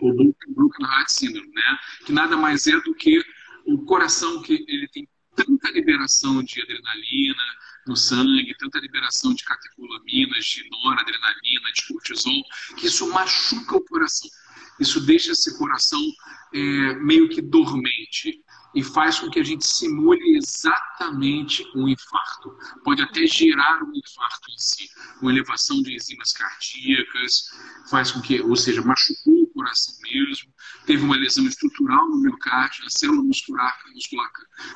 ou 0.00 0.14
Broken 0.14 0.86
Heart 0.86 1.08
Syndrome, 1.08 1.52
né? 1.52 1.78
que 2.04 2.12
nada 2.12 2.36
mais 2.36 2.66
é 2.66 2.80
do 2.80 2.94
que 2.94 3.22
o 3.66 3.78
coração 3.84 4.42
que 4.42 4.64
ele 4.68 4.88
tem 4.88 5.08
tanta 5.34 5.70
liberação 5.70 6.42
de 6.42 6.62
adrenalina 6.62 7.42
no 7.86 7.96
sangue, 7.96 8.56
tanta 8.58 8.80
liberação 8.80 9.34
de 9.34 9.44
catecolaminas, 9.44 10.44
de 10.44 10.68
noradrenalina, 10.70 11.72
de 11.74 11.86
cortisol, 11.86 12.42
que 12.76 12.86
isso 12.86 13.08
machuca 13.12 13.76
o 13.76 13.84
coração. 13.84 14.28
Isso 14.80 15.00
deixa 15.00 15.32
esse 15.32 15.56
coração 15.56 16.02
é, 16.52 16.94
meio 16.94 17.28
que 17.28 17.40
dormente 17.40 18.42
e 18.76 18.82
faz 18.82 19.18
com 19.18 19.30
que 19.30 19.40
a 19.40 19.42
gente 19.42 19.66
simule 19.66 20.36
exatamente 20.36 21.64
um 21.74 21.88
infarto. 21.88 22.54
Pode 22.84 23.00
até 23.00 23.26
gerar 23.26 23.82
um 23.82 23.90
infarto 23.94 24.50
em 24.50 24.58
si, 24.58 24.90
uma 25.22 25.32
elevação 25.32 25.80
de 25.80 25.94
enzimas 25.94 26.34
cardíacas, 26.34 27.48
faz 27.90 28.12
com 28.12 28.20
que, 28.20 28.38
ou 28.42 28.54
seja, 28.54 28.82
machucou 28.82 29.44
o 29.44 29.46
coração 29.46 29.94
mesmo, 30.02 30.52
teve 30.84 31.02
uma 31.02 31.16
lesão 31.16 31.46
estrutural 31.46 32.06
no 32.10 32.18
miocárdio, 32.18 32.84
na 32.84 32.90
célula 32.90 33.22
muscular, 33.22 33.74
muscular 33.94 34.30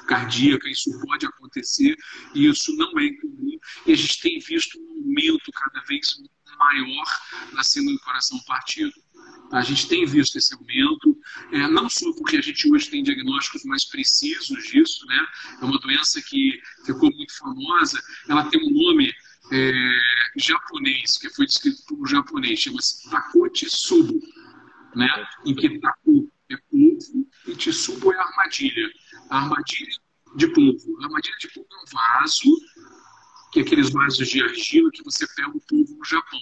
cardíaca, 0.09 0.67
isso 0.71 0.99
pode 1.03 1.27
acontecer 1.27 1.95
e 2.35 2.47
isso 2.47 2.75
não 2.77 2.99
é 2.99 3.05
incomum. 3.05 3.59
E 3.85 3.93
a 3.93 3.97
gente 3.97 4.19
tem 4.23 4.39
visto 4.39 4.79
um 4.81 5.03
aumento 5.05 5.53
cada 5.53 5.85
vez 5.87 6.17
maior 6.59 7.07
na 7.53 7.63
síndrome 7.63 7.99
do 7.99 8.03
coração 8.03 8.39
partido. 8.47 8.93
A 9.53 9.63
gente 9.63 9.89
tem 9.89 10.07
visto 10.07 10.37
esse 10.37 10.55
aumento, 10.55 11.19
é, 11.51 11.67
não 11.69 11.89
só 11.89 12.13
porque 12.13 12.37
a 12.37 12.41
gente 12.41 12.73
hoje 12.73 12.89
tem 12.89 13.03
diagnósticos 13.03 13.65
mais 13.65 13.85
precisos 13.85 14.63
disso, 14.65 15.05
né? 15.07 15.27
É 15.61 15.65
uma 15.65 15.79
doença 15.79 16.23
que 16.23 16.61
ficou 16.87 17.11
muito 17.13 17.37
famosa, 17.37 18.01
ela 18.29 18.45
tem 18.45 18.61
um 18.63 18.71
nome 18.71 19.13
é, 19.53 19.73
japonês, 20.37 21.19
que 21.19 21.29
foi 21.31 21.47
descrito 21.47 21.83
por 21.87 22.01
um 22.01 22.07
japonês, 22.07 22.61
chama-se 22.61 23.11
Takotsubo, 23.11 24.21
né? 24.95 25.09
Em 25.45 25.55
que 25.55 25.79
Taku 25.81 26.31
é 26.51 26.57
polvo 26.71 27.29
e 27.47 27.57
Tsubo 27.57 28.13
é 28.13 28.19
armadilha. 28.19 28.91
A 29.31 29.39
armadilha 29.39 29.91
de 30.37 30.47
polvo. 30.49 31.01
A 31.01 31.05
armadilha 31.05 31.37
de 31.39 31.49
polvo 31.49 31.69
é 31.73 31.83
um 31.83 31.85
vaso, 31.93 32.57
que 33.53 33.61
é 33.61 33.63
aqueles 33.63 33.91
vasos 33.91 34.29
de 34.29 34.43
argila 34.43 34.91
que 34.93 35.03
você 35.03 35.27
pega 35.35 35.51
o 35.51 35.61
polvo 35.61 35.97
no 35.97 36.05
Japão. 36.05 36.41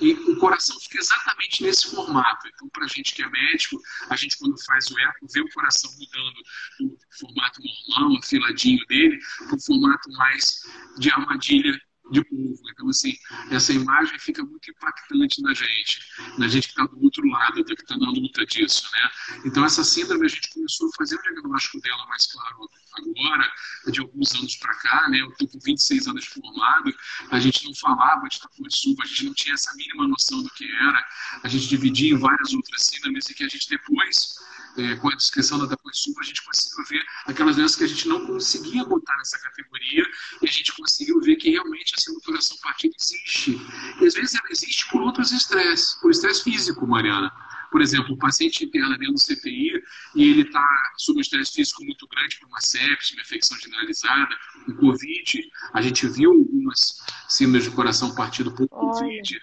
E 0.00 0.12
o 0.12 0.36
coração 0.36 0.78
fica 0.80 0.98
exatamente 0.98 1.62
nesse 1.62 1.90
formato. 1.90 2.46
Então, 2.48 2.68
para 2.68 2.84
a 2.84 2.88
gente 2.88 3.14
que 3.14 3.22
é 3.22 3.28
médico, 3.28 3.80
a 4.08 4.16
gente 4.16 4.38
quando 4.38 4.56
faz 4.64 4.90
o 4.90 4.98
eco, 4.98 5.26
vê 5.32 5.40
o 5.40 5.50
coração 5.50 5.90
mudando 5.92 6.42
do 6.80 6.98
formato 7.18 7.60
normal, 7.88 8.18
afiladinho 8.18 8.84
dele, 8.86 9.18
para 9.46 9.56
o 9.56 9.60
formato 9.60 10.10
mais 10.12 10.62
de 10.98 11.10
armadilha 11.10 11.80
de 12.10 12.24
povo. 12.24 12.60
Então, 12.70 12.88
assim, 12.88 13.14
essa 13.50 13.72
imagem 13.72 14.18
fica 14.18 14.44
muito 14.44 14.70
impactante 14.70 15.42
na 15.42 15.54
gente, 15.54 16.00
na 16.38 16.48
gente 16.48 16.68
que 16.68 16.72
está 16.72 16.86
do 16.86 17.02
outro 17.02 17.26
lado, 17.28 17.64
que 17.64 17.72
está 17.72 17.96
na 17.96 18.10
luta 18.10 18.44
disso, 18.46 18.88
né? 18.92 19.10
Então, 19.44 19.64
essa 19.64 19.84
síndrome 19.84 20.26
a 20.26 20.28
gente 20.28 20.48
começou 20.50 20.88
a 20.88 20.96
fazer 20.96 21.16
o 21.16 21.22
diagnóstico 21.22 21.80
dela 21.80 22.06
mais 22.06 22.26
claro 22.26 22.68
agora, 22.98 23.52
de 23.90 24.00
alguns 24.00 24.34
anos 24.34 24.56
para 24.56 24.74
cá, 24.74 25.08
né? 25.08 25.20
Eu 25.20 25.28
estou 25.28 25.48
com 25.48 25.58
26 25.58 26.08
anos 26.08 26.26
formado, 26.26 26.94
a 27.30 27.38
gente 27.38 27.64
não 27.64 27.74
falava 27.74 28.28
de 28.28 28.40
Tapuaçuba, 28.40 29.04
a 29.04 29.06
gente 29.06 29.24
não 29.24 29.34
tinha 29.34 29.54
essa 29.54 29.72
mínima 29.74 30.08
noção 30.08 30.42
do 30.42 30.50
que 30.50 30.64
era, 30.64 31.06
a 31.42 31.48
gente 31.48 31.68
dividia 31.68 32.12
em 32.12 32.18
várias 32.18 32.52
outras 32.52 32.86
síndromes 32.86 33.28
e 33.28 33.34
que 33.34 33.44
a 33.44 33.48
gente 33.48 33.68
depois 33.68 34.36
é, 34.76 34.96
com 34.96 35.08
a 35.08 35.16
descrição 35.16 35.58
da 35.58 35.66
Tapuaçuba, 35.66 36.20
a 36.20 36.24
gente 36.24 36.42
conseguiu 36.42 36.84
ver 36.84 37.04
aquelas 37.26 37.56
doenças 37.56 37.76
que 37.76 37.84
a 37.84 37.88
gente 37.88 38.08
não 38.08 38.26
conseguia 38.26 38.84
botar 38.84 39.16
nessa 39.16 39.38
categoria 39.38 40.04
e 40.42 40.48
a 40.48 40.50
gente 40.50 40.72
conseguiu 40.72 41.20
ver 41.20 41.36
que 41.36 41.50
realmente 41.50 41.94
a 41.96 42.00
síndrome 42.00 42.20
do 42.20 42.26
coração 42.26 42.56
partido 42.58 42.94
existe. 43.00 43.60
E 44.00 44.06
às 44.06 44.14
vezes 44.14 44.34
ela 44.34 44.48
existe 44.50 44.88
por 44.90 45.02
outros 45.02 45.32
estresses, 45.32 45.94
por 45.94 46.10
estresse 46.10 46.44
físico, 46.44 46.86
Mariana. 46.86 47.32
Por 47.70 47.82
exemplo, 47.82 48.14
o 48.14 48.18
paciente 48.18 48.64
interna 48.64 48.96
dentro 48.96 49.14
do 49.14 49.20
CTI 49.20 49.82
e 50.14 50.30
ele 50.30 50.42
está 50.42 50.66
sob 50.96 51.18
um 51.18 51.20
estresse 51.20 51.52
físico 51.52 51.84
muito 51.84 52.06
grande 52.08 52.38
por 52.38 52.46
uma 52.46 52.60
sepse, 52.60 53.12
uma 53.12 53.22
infecção 53.22 53.58
generalizada, 53.58 54.34
um 54.66 54.74
Covid. 54.74 55.50
A 55.74 55.82
gente 55.82 56.08
viu 56.08 56.32
algumas 56.32 56.98
síndromes 57.28 57.64
de 57.64 57.70
coração 57.70 58.14
partido 58.14 58.54
por 58.54 58.66
Covid. 58.68 59.40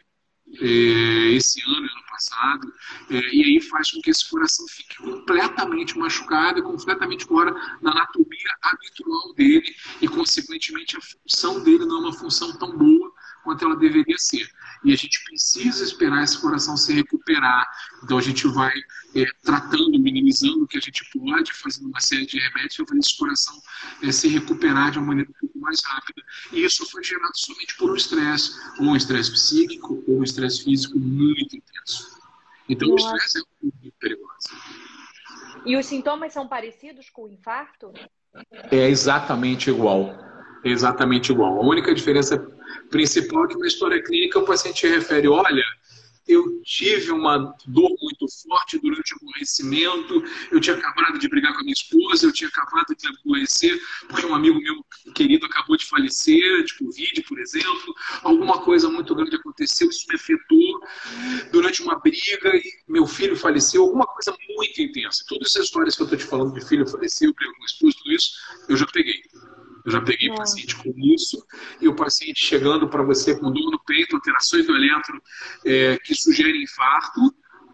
é, 0.59 1.31
esse 1.33 1.61
ano 1.63 1.84
passado, 2.25 2.73
é, 3.09 3.35
e 3.35 3.43
aí 3.43 3.61
faz 3.61 3.91
com 3.91 4.01
que 4.01 4.09
esse 4.09 4.29
coração 4.29 4.65
fique 4.67 4.97
completamente 4.97 5.97
machucado 5.97 6.61
completamente 6.63 7.25
fora 7.25 7.53
da 7.81 7.91
anatomia 7.91 8.49
habitual 8.61 9.33
dele, 9.35 9.75
e 10.01 10.07
consequentemente 10.07 10.97
a 10.97 11.01
função 11.01 11.63
dele 11.63 11.85
não 11.85 11.97
é 11.97 11.99
uma 12.01 12.13
função 12.13 12.57
tão 12.57 12.75
boa 12.77 13.04
quanto 13.45 13.63
ela 13.63 13.75
deveria 13.75 14.17
ser. 14.17 14.49
E 14.84 14.91
a 14.91 14.95
gente 14.95 15.23
precisa 15.23 15.84
esperar 15.84 16.23
esse 16.23 16.38
coração 16.39 16.75
se 16.75 16.91
recuperar. 16.91 17.65
Então 18.03 18.17
a 18.17 18.21
gente 18.21 18.45
vai 18.47 18.73
é, 19.15 19.25
tratando, 19.43 19.97
minimizando 19.99 20.63
o 20.63 20.67
que 20.67 20.77
a 20.77 20.81
gente 20.81 21.08
pode, 21.12 21.53
fazendo 21.53 21.88
uma 21.88 22.01
série 22.01 22.25
de 22.25 22.39
remédios 22.39 22.75
para 22.75 22.88
fazer 22.88 22.99
esse 22.99 23.17
coração 23.17 23.62
é, 24.03 24.12
se 24.12 24.27
recuperar 24.27 24.91
de 24.91 24.97
uma 24.97 25.08
maneira 25.08 25.29
um 25.29 25.39
pouco 25.39 25.60
mais 25.60 25.79
rápida. 25.86 26.21
E 26.51 26.65
isso 26.65 26.86
foi 26.89 27.03
gerado 27.03 27.38
somente 27.38 27.77
por 27.77 27.91
um 27.91 27.95
estresse, 27.95 28.51
ou 28.79 28.88
um 28.88 28.95
estresse 28.95 29.31
psíquico, 29.31 30.03
ou 30.08 30.19
um 30.19 30.23
estresse 30.23 30.63
físico 30.63 30.99
muito 30.99 31.55
intenso. 31.55 32.19
Então 32.67 32.89
Nossa. 32.89 33.05
o 33.05 33.15
estresse 33.15 33.39
é 33.39 33.41
muito 33.62 33.95
perigoso. 33.99 34.49
E 35.65 35.77
os 35.77 35.86
sintomas 35.86 36.34
são 36.34 36.47
parecidos 36.47 37.10
com 37.10 37.23
o 37.23 37.29
infarto? 37.29 37.93
É 38.71 38.89
exatamente 38.89 39.69
igual. 39.69 40.34
É 40.65 40.69
exatamente 40.69 41.32
igual. 41.32 41.60
A 41.62 41.63
única 41.63 41.93
diferença 41.93 42.39
principal 42.89 43.45
é 43.45 43.49
que 43.49 43.58
na 43.58 43.67
história 43.67 44.01
clínica 44.01 44.39
o 44.39 44.45
paciente 44.45 44.88
refere, 44.88 45.28
olha, 45.28 45.63
eu 46.28 46.60
tive 46.63 47.12
uma 47.12 47.38
dor 47.67 47.95
muito 48.01 48.25
forte 48.41 48.80
durante 48.80 49.13
o 49.13 49.17
aborrecimento, 49.21 50.23
eu 50.51 50.60
tinha 50.60 50.75
acabado 50.75 51.19
de 51.19 51.30
brigar 51.30 51.54
com 51.54 51.60
a 51.60 51.62
minha 51.62 51.71
esposa, 51.71 52.25
eu 52.25 52.34
tinha 52.34 52.47
acabado 52.47 52.95
de 52.95 53.08
aborrecer 53.08 53.80
porque 54.08 54.25
um 54.25 54.34
amigo 54.34 54.60
meu 54.60 54.84
querido 55.13 55.45
acabou 55.45 55.78
de 55.78 55.86
falecer, 55.86 56.63
de 56.63 56.80
Covid, 56.80 57.21
por 57.28 57.39
exemplo, 57.39 57.93
alguma 58.23 58.60
coisa 58.63 58.89
muito 58.89 59.13
grande 59.13 59.36
aconteceu, 59.36 59.88
isso 59.88 60.08
me 60.10 60.15
afetou 60.15 60.80
durante 61.51 61.84
uma 61.84 61.99
briga 61.99 62.56
e 62.56 62.63
meu 62.88 63.06
filho 63.06 63.36
faleceu, 63.36 63.84
alguma 63.84 64.08
coisa 64.08 64.36
muito 64.58 64.82
intensa. 64.82 65.23
Todas 65.28 65.49
essas 65.49 65.65
histórias 65.65 65.95
que 65.95 66.01
eu 66.01 66.06
estou 66.06 66.17
te 66.17 66.25
falando 66.25 66.56
de 66.56 66.67
filho 66.67 66.88
faleceu, 66.88 67.32
briga 67.36 67.54
com 67.54 67.62
a 67.62 67.65
esposa, 67.67 67.95
tudo 67.99 68.15
isso, 68.15 68.32
eu 68.67 68.75
já 68.75 68.88
peguei. 68.88 69.21
Eu 69.85 69.91
já 69.91 70.01
peguei 70.01 70.29
é. 70.31 70.35
paciente 70.35 70.75
com 70.75 70.93
isso, 70.97 71.45
e 71.79 71.87
o 71.87 71.95
paciente 71.95 72.43
chegando 72.43 72.89
para 72.89 73.03
você 73.03 73.37
com 73.37 73.51
dor 73.51 73.71
no 73.71 73.79
peito, 73.85 74.15
alterações 74.15 74.65
do 74.65 74.75
eletro 74.75 75.21
é, 75.63 75.97
que 75.99 76.15
sugerem 76.15 76.63
infarto, 76.63 77.21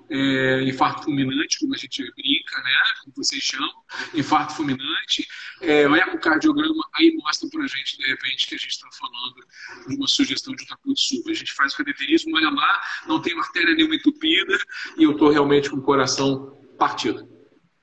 é, 0.10 0.63
infarto 0.63 1.06
fulminante, 1.06 1.58
como 1.60 1.74
a 1.74 1.78
gente 1.78 2.04
brinca, 2.04 2.62
né? 2.62 2.71
Como 3.02 3.15
vocês 3.15 3.41
chamam, 3.41 3.71
infarto 4.13 4.56
fulminante. 4.56 5.26
É, 5.62 5.88
o 5.88 5.95
ecocardiograma 5.95 6.84
aí 6.95 7.15
mostra 7.15 7.47
para 7.50 7.63
a 7.63 7.67
gente, 7.67 7.97
de 7.97 8.06
repente, 8.06 8.45
que 8.45 8.56
a 8.56 8.58
gente 8.58 8.71
está 8.71 8.89
falando 8.91 9.88
de 9.88 9.95
uma 9.95 10.08
sugestão 10.08 10.54
de 10.54 10.65
um 10.86 10.95
sub. 10.97 11.32
A 11.32 11.34
gente 11.34 11.54
faz 11.54 11.74
o 11.74 11.78
cateterismo, 11.78 12.36
olha 12.36 12.50
lá, 12.50 12.82
não 13.08 13.21
tem 13.21 13.39
artéria 13.39 13.74
nenhuma 13.74 13.95
entupida 13.95 14.60
e 14.97 15.04
eu 15.04 15.13
estou 15.13 15.30
realmente 15.30 15.69
com 15.69 15.78
o 15.78 15.82
coração 15.82 16.60
partido. 16.78 17.31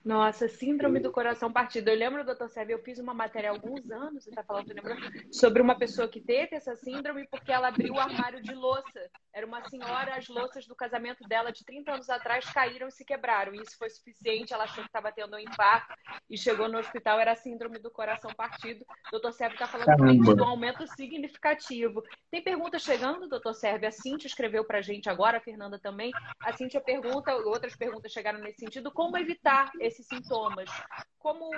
Nossa, 0.09 0.49
síndrome 0.49 1.01
do 1.01 1.12
coração 1.12 1.53
partido. 1.53 1.90
Eu 1.90 1.94
lembro, 1.94 2.25
doutor 2.25 2.49
Sérgio, 2.49 2.73
eu 2.73 2.83
fiz 2.83 2.99
uma 2.99 3.12
matéria 3.12 3.51
há 3.51 3.53
alguns 3.53 3.90
anos, 3.90 4.25
você 4.25 4.31
está 4.31 4.42
falando, 4.42 4.73
lembra, 4.73 4.97
sobre 5.31 5.61
uma 5.61 5.79
pessoa 5.79 6.09
que 6.09 6.18
teve 6.18 6.57
essa 6.57 6.75
síndrome 6.77 7.29
porque 7.31 7.53
ela 7.53 7.68
abriu 7.68 7.92
o 7.92 8.01
armário 8.01 8.42
de 8.42 8.55
louça. 8.55 9.11
Era 9.35 9.47
uma 9.47 9.68
senhora, 9.68 10.14
as 10.16 10.27
louças 10.27 10.66
do 10.66 10.75
casamento 10.75 11.29
dela 11.29 11.53
de 11.53 11.62
30 11.62 11.92
anos 11.92 12.09
atrás 12.09 12.51
caíram 12.51 12.88
e 12.88 12.90
se 12.90 13.05
quebraram. 13.05 13.55
E 13.55 13.61
isso 13.61 13.77
foi 13.77 13.90
suficiente, 13.90 14.55
ela 14.55 14.64
achou 14.64 14.83
que 14.83 14.88
estava 14.88 15.12
tendo 15.12 15.37
um 15.37 15.38
infarto 15.38 15.94
e 16.31 16.38
chegou 16.38 16.71
no 16.71 16.79
hospital, 16.79 17.21
era 17.21 17.37
síndrome 17.37 17.79
do 17.79 17.90
coração 17.90 18.31
partido. 18.35 18.87
Doutor 19.11 19.35
Sérgio 19.35 19.57
está 19.57 19.66
falando 19.66 19.88
Caramba. 19.88 20.35
de 20.35 20.40
um 20.40 20.44
aumento 20.44 20.87
significativo. 20.97 22.03
Tem 22.31 22.42
pergunta 22.42 22.79
chegando, 22.79 23.29
doutor 23.29 23.53
Sérgio? 23.53 23.87
A 23.87 23.92
Cintia 23.92 24.27
escreveu 24.27 24.64
para 24.64 24.79
a 24.79 24.83
gente 24.83 25.11
agora, 25.11 25.37
a 25.37 25.40
Fernanda 25.42 25.79
também. 25.79 26.11
A 26.40 26.55
Cintia 26.55 26.81
pergunta, 26.81 27.37
outras 27.37 27.77
perguntas 27.77 28.11
chegaram 28.11 28.40
nesse 28.40 28.61
sentido, 28.61 28.90
como 28.90 29.18
evitar 29.18 29.71
esses 29.98 30.06
sintomas? 30.06 30.70
Como 31.18 31.52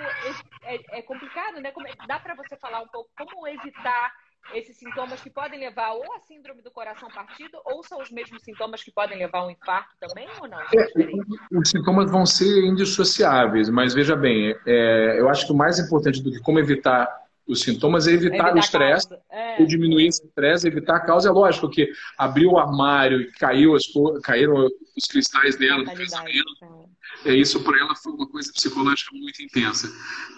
é, 0.63 0.99
é, 0.99 1.01
complicado, 1.03 1.59
né? 1.61 1.71
Como, 1.71 1.87
é, 1.87 1.93
dá 2.07 2.19
para 2.19 2.35
você 2.35 2.57
falar 2.57 2.81
um 2.81 2.87
pouco 2.87 3.09
como 3.17 3.47
evitar 3.47 4.11
esses 4.53 4.75
sintomas 4.77 5.21
que 5.21 5.29
podem 5.29 5.59
levar 5.59 5.91
ou 5.91 6.03
a 6.15 6.19
síndrome 6.21 6.63
do 6.63 6.71
coração 6.71 7.07
partido, 7.09 7.61
ou 7.63 7.83
são 7.83 8.01
os 8.01 8.09
mesmos 8.09 8.41
sintomas 8.41 8.83
que 8.83 8.91
podem 8.91 9.19
levar 9.19 9.39
a 9.39 9.45
um 9.45 9.51
infarto 9.51 9.95
também, 9.99 10.27
ou 10.41 10.47
não? 10.47 10.59
É, 10.59 11.57
os 11.59 11.69
sintomas 11.69 12.09
vão 12.09 12.25
ser 12.25 12.65
indissociáveis, 12.65 13.69
mas 13.69 13.93
veja 13.93 14.15
bem, 14.15 14.55
é, 14.65 15.19
eu 15.19 15.29
acho 15.29 15.45
que 15.45 15.53
o 15.53 15.55
mais 15.55 15.77
importante 15.77 16.23
do 16.23 16.31
que 16.31 16.39
como 16.39 16.59
evitar 16.59 17.07
os 17.51 17.61
sintomas 17.61 18.07
é 18.07 18.11
evitar, 18.11 18.35
evitar 18.35 18.55
o 18.55 18.59
estresse, 18.59 19.07
é. 19.29 19.63
diminuir 19.65 20.07
esse 20.07 20.25
estresse, 20.25 20.67
evitar 20.67 20.95
a 20.95 20.99
causa. 21.01 21.27
É 21.27 21.31
lógico 21.31 21.69
que 21.69 21.91
abriu 22.17 22.51
o 22.51 22.57
armário 22.57 23.21
e 23.21 23.31
caiu 23.33 23.75
as, 23.75 23.83
caíram 24.23 24.67
os 24.95 25.05
cristais 25.05 25.57
dela 25.57 25.83
do 25.83 25.93
casamento. 25.93 26.89
É. 27.25 27.31
é, 27.31 27.35
isso 27.35 27.61
para 27.61 27.77
ela 27.77 27.95
foi 27.95 28.13
uma 28.13 28.27
coisa 28.27 28.51
psicológica 28.53 29.11
muito 29.13 29.43
intensa. 29.43 29.87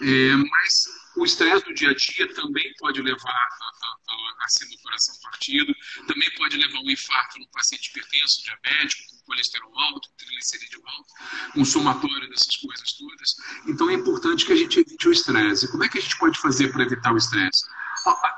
É, 0.02 0.36
mas 0.36 0.86
o 1.16 1.24
estresse 1.24 1.64
do 1.64 1.74
dia 1.74 1.90
a 1.90 1.94
dia 1.94 2.34
também 2.34 2.72
pode 2.78 3.00
levar 3.00 3.30
a, 3.30 4.42
a, 4.42 4.44
a 4.44 4.48
ser 4.48 4.66
no 4.66 4.82
coração 4.82 5.14
partido, 5.22 5.72
também 6.08 6.28
pode 6.36 6.56
levar 6.56 6.78
a 6.78 6.82
um 6.82 6.90
infarto 6.90 7.38
no 7.38 7.46
paciente 7.48 7.90
hipertenso, 7.90 8.42
diabético, 8.42 9.13
colesterol 9.26 9.72
alto, 9.78 10.08
triglicerídeo 10.16 10.82
alto, 10.86 11.12
um 11.56 11.64
somatório 11.64 12.28
dessas 12.30 12.56
coisas 12.56 12.92
todas. 12.92 13.36
Então 13.66 13.90
é 13.90 13.94
importante 13.94 14.44
que 14.44 14.52
a 14.52 14.56
gente 14.56 14.80
evite 14.80 15.08
o 15.08 15.12
estresse. 15.12 15.68
Como 15.68 15.84
é 15.84 15.88
que 15.88 15.98
a 15.98 16.00
gente 16.00 16.18
pode 16.18 16.38
fazer 16.38 16.72
para 16.72 16.82
evitar 16.82 17.12
o 17.12 17.16
estresse? 17.16 17.64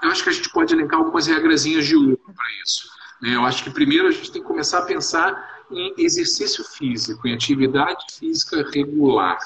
Eu 0.03 0.11
acho 0.11 0.23
que 0.23 0.31
a 0.31 0.33
gente 0.33 0.49
pode 0.51 0.75
elencar 0.75 0.99
algumas 0.99 1.27
regrazinhas 1.27 1.87
de 1.87 1.97
ouro 1.97 2.19
para 2.19 2.47
isso. 2.65 2.89
Né? 3.21 3.35
Eu 3.35 3.45
acho 3.45 3.65
que 3.65 3.71
primeiro 3.71 4.09
a 4.09 4.11
gente 4.11 4.31
tem 4.31 4.43
que 4.43 4.49
começar 4.49 4.79
a 4.79 4.87
pensar 4.87 5.65
em 5.71 5.95
exercício 5.99 6.65
físico, 6.65 7.27
em 7.27 7.35
atividade 7.35 8.05
física 8.19 8.69
regular. 8.71 9.39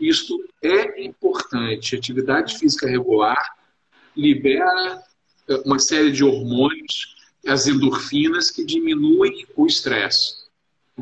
Isto 0.00 0.36
é 0.60 1.04
importante. 1.04 1.94
Atividade 1.94 2.58
física 2.58 2.88
regular 2.88 3.56
libera 4.16 5.02
eh, 5.48 5.62
uma 5.64 5.78
série 5.78 6.10
de 6.10 6.24
hormônios, 6.24 7.16
as 7.46 7.66
endorfinas, 7.66 8.50
que 8.50 8.64
diminuem 8.64 9.46
o 9.56 9.66
estresse. 9.66 10.41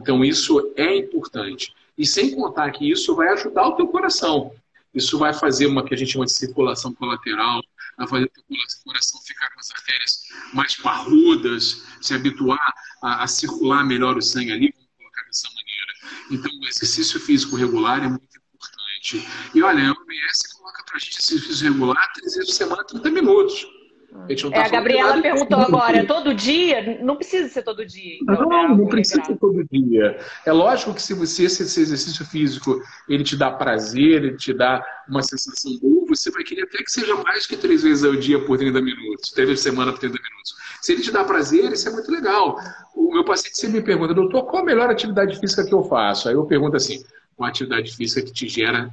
Então, 0.00 0.24
isso 0.24 0.72
é 0.76 0.96
importante. 0.96 1.74
E 1.96 2.06
sem 2.06 2.34
contar 2.34 2.70
que 2.70 2.90
isso 2.90 3.14
vai 3.14 3.28
ajudar 3.28 3.68
o 3.68 3.76
teu 3.76 3.86
coração. 3.88 4.52
Isso 4.94 5.18
vai 5.18 5.32
fazer 5.32 5.66
uma 5.66 5.84
que 5.84 5.94
a 5.94 5.96
gente 5.96 6.12
chama 6.12 6.24
de 6.24 6.32
circulação 6.32 6.92
colateral, 6.94 7.62
vai 7.96 8.08
fazer 8.08 8.24
o 8.24 8.28
teu 8.28 8.42
coração 8.84 9.20
ficar 9.22 9.50
com 9.50 9.60
as 9.60 9.70
artérias 9.70 10.22
mais 10.52 10.74
parrudas, 10.76 11.84
se 12.00 12.14
habituar 12.14 12.74
a, 13.02 13.22
a 13.22 13.26
circular 13.26 13.84
melhor 13.84 14.16
o 14.16 14.22
sangue 14.22 14.50
ali, 14.50 14.74
vamos 14.74 14.90
colocar 14.96 15.22
dessa 15.26 15.48
maneira. 15.48 15.92
Então, 16.30 16.50
o 16.60 16.66
exercício 16.66 17.20
físico 17.20 17.56
regular 17.56 18.02
é 18.02 18.08
muito 18.08 18.24
importante. 18.54 19.28
E 19.54 19.62
olha, 19.62 19.90
a 19.90 19.92
OMS 19.92 20.56
coloca 20.56 20.84
para 20.84 20.96
a 20.96 20.98
gente 20.98 21.18
exercício 21.18 21.70
regular 21.70 22.12
três 22.14 22.34
vezes 22.34 22.50
por 22.50 22.56
semana, 22.56 22.84
30 22.84 23.10
minutos. 23.10 23.66
A, 24.12 24.50
tá 24.50 24.56
é, 24.56 24.66
a 24.66 24.68
Gabriela 24.68 25.22
perguntou 25.22 25.58
agora, 25.58 25.98
é 25.98 26.04
todo 26.04 26.34
dia? 26.34 26.98
Não 27.00 27.16
precisa 27.16 27.48
ser 27.48 27.62
todo 27.62 27.86
dia. 27.86 28.18
Então, 28.20 28.48
não, 28.48 28.68
né? 28.68 28.76
não 28.76 28.86
precisa 28.86 29.22
ser 29.24 29.36
todo 29.36 29.64
dia. 29.70 30.18
É 30.44 30.52
lógico 30.52 30.92
que 30.94 31.02
se 31.02 31.14
você 31.14 31.44
esse, 31.44 31.62
esse 31.62 31.80
exercício 31.80 32.24
físico 32.24 32.82
ele 33.08 33.22
te 33.22 33.36
dá 33.36 33.52
prazer, 33.52 34.24
ele 34.24 34.36
te 34.36 34.52
dá 34.52 34.84
uma 35.08 35.22
sensação 35.22 35.78
boa, 35.78 36.06
você 36.08 36.30
vai 36.30 36.42
querer 36.42 36.62
até 36.62 36.78
que 36.78 36.90
seja 36.90 37.14
mais 37.16 37.46
que 37.46 37.56
três 37.56 37.82
vezes 37.84 38.04
ao 38.04 38.16
dia 38.16 38.44
por 38.44 38.58
30 38.58 38.80
minutos, 38.80 39.30
três 39.30 39.48
vezes 39.48 39.64
por 39.64 39.70
semana 39.70 39.92
por 39.92 40.00
30 40.00 40.18
minutos. 40.20 40.54
Se 40.82 40.92
ele 40.92 41.02
te 41.02 41.12
dá 41.12 41.22
prazer, 41.22 41.72
isso 41.72 41.88
é 41.88 41.92
muito 41.92 42.10
legal. 42.10 42.56
O 42.96 43.12
meu 43.12 43.24
paciente 43.24 43.58
sempre 43.58 43.78
me 43.78 43.86
pergunta, 43.86 44.12
doutor, 44.12 44.44
qual 44.46 44.62
a 44.62 44.66
melhor 44.66 44.90
atividade 44.90 45.38
física 45.38 45.64
que 45.64 45.74
eu 45.74 45.84
faço? 45.84 46.28
Aí 46.28 46.34
eu 46.34 46.44
pergunto 46.46 46.76
assim, 46.76 47.04
qual 47.36 47.46
a 47.46 47.50
atividade 47.50 47.94
física 47.94 48.22
que 48.22 48.32
te 48.32 48.48
gera 48.48 48.90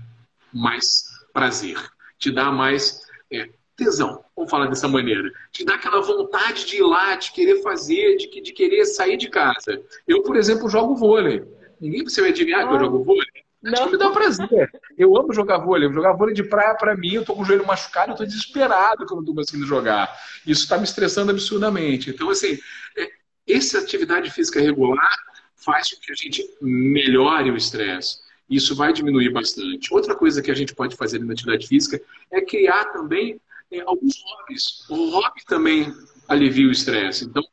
mais 0.53 1.05
prazer? 1.33 1.77
Te 2.19 2.31
dá 2.31 2.51
mais 2.51 3.01
é, 3.31 3.49
tesão, 3.77 4.25
vamos 4.35 4.49
falar 4.49 4.65
dessa 4.65 4.87
maneira. 4.87 5.31
Te 5.51 5.63
dá 5.63 5.75
aquela 5.75 6.01
vontade 6.01 6.65
de 6.65 6.77
ir 6.77 6.83
lá, 6.83 7.15
de 7.15 7.31
querer 7.31 7.61
fazer, 7.61 8.17
de, 8.17 8.41
de 8.41 8.51
querer 8.51 8.83
sair 8.85 9.15
de 9.15 9.29
casa. 9.29 9.81
Eu, 10.07 10.23
por 10.23 10.35
exemplo, 10.35 10.67
jogo 10.67 10.95
vôlei. 10.95 11.45
Ninguém 11.79 12.03
você 12.03 12.19
vai 12.19 12.31
adivinhar 12.31 12.67
que 12.67 12.73
eu 12.73 12.79
jogo 12.79 13.03
vôlei? 13.03 13.27
Acho 13.65 13.85
que 13.85 13.91
me 13.91 13.97
dá 13.97 14.09
prazer. 14.09 14.71
Eu 14.97 15.15
amo 15.15 15.33
jogar 15.33 15.59
vôlei. 15.59 15.91
Jogar 15.91 16.13
vôlei 16.13 16.33
de 16.33 16.43
praia 16.43 16.75
para 16.75 16.95
mim, 16.95 17.13
eu 17.13 17.25
tô 17.25 17.35
com 17.35 17.43
o 17.43 17.45
joelho 17.45 17.65
machucado, 17.65 18.11
eu 18.11 18.15
tô 18.15 18.25
desesperado 18.25 19.05
que 19.05 19.13
eu 19.13 19.17
não 19.17 19.25
tô 19.25 19.33
conseguindo 19.33 19.67
jogar. 19.67 20.11
Isso 20.45 20.63
está 20.63 20.77
me 20.77 20.83
estressando 20.83 21.31
absurdamente. 21.31 22.09
Então, 22.09 22.29
assim, 22.29 22.57
é, 22.97 23.09
essa 23.47 23.79
atividade 23.79 24.31
física 24.31 24.59
regular 24.59 25.15
faz 25.55 25.93
com 25.93 26.01
que 26.01 26.11
a 26.11 26.15
gente 26.15 26.43
melhore 26.61 27.51
o 27.51 27.57
estresse. 27.57 28.19
Isso 28.49 28.75
vai 28.75 28.93
diminuir 28.93 29.29
bastante. 29.29 29.93
Outra 29.93 30.15
coisa 30.15 30.41
que 30.41 30.49
a 30.49 30.55
gente 30.55 30.73
pode 30.73 30.95
fazer 30.95 31.19
na 31.19 31.33
atividade 31.33 31.67
física 31.67 32.01
é 32.31 32.41
criar 32.41 32.85
também 32.85 33.39
é, 33.71 33.81
alguns 33.81 34.21
hobbies. 34.23 34.89
O 34.89 35.11
hobby 35.11 35.43
também 35.45 35.93
alivia 36.27 36.67
o 36.67 36.71
estresse. 36.71 37.25
Então, 37.25 37.43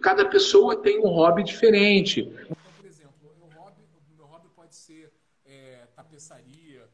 cada 0.00 0.24
pessoa 0.24 0.80
tem 0.80 0.98
um 0.98 1.08
hobby 1.08 1.42
diferente. 1.42 2.20
Então, 2.20 2.56
por 2.76 2.86
exemplo, 2.86 3.14
o 3.22 3.48
meu 3.48 3.58
hobby, 3.58 3.82
o 3.82 4.16
meu 4.16 4.26
hobby 4.26 4.48
pode 4.54 4.74
ser 4.74 5.12
é, 5.46 5.86
tapeçaria, 5.94 6.88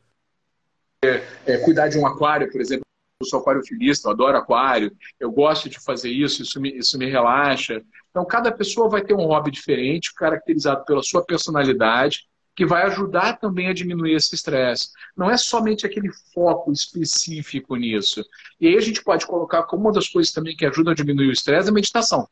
é, 1.04 1.26
é, 1.46 1.58
cuidar 1.58 1.88
de 1.88 1.98
um 1.98 2.06
aquário, 2.06 2.50
por 2.50 2.60
exemplo. 2.60 2.84
eu 3.20 3.26
sou 3.26 3.40
aquariofilista, 3.40 4.08
eu 4.08 4.12
adoro 4.12 4.38
aquário, 4.38 4.94
eu 5.20 5.30
gosto 5.30 5.68
de 5.68 5.78
fazer 5.78 6.10
isso, 6.10 6.42
isso 6.42 6.60
me, 6.60 6.70
isso 6.76 6.98
me 6.98 7.06
relaxa. 7.06 7.82
Então, 8.10 8.24
cada 8.24 8.52
pessoa 8.52 8.88
vai 8.88 9.02
ter 9.02 9.14
um 9.14 9.26
hobby 9.26 9.50
diferente, 9.50 10.14
caracterizado 10.14 10.84
pela 10.84 11.02
sua 11.02 11.24
personalidade, 11.24 12.26
que 12.54 12.64
vai 12.64 12.84
ajudar 12.84 13.38
também 13.38 13.68
a 13.68 13.74
diminuir 13.74 14.14
esse 14.14 14.34
estresse. 14.34 14.90
Não 15.16 15.30
é 15.30 15.36
somente 15.36 15.84
aquele 15.84 16.10
foco 16.32 16.70
específico 16.72 17.74
nisso. 17.76 18.24
E 18.60 18.68
aí 18.68 18.76
a 18.76 18.80
gente 18.80 19.02
pode 19.02 19.26
colocar 19.26 19.64
como 19.64 19.84
uma 19.84 19.92
das 19.92 20.08
coisas 20.08 20.32
também 20.32 20.56
que 20.56 20.64
ajuda 20.64 20.92
a 20.92 20.94
diminuir 20.94 21.28
o 21.28 21.32
estresse 21.32 21.68
a 21.68 21.72
meditação. 21.72 22.28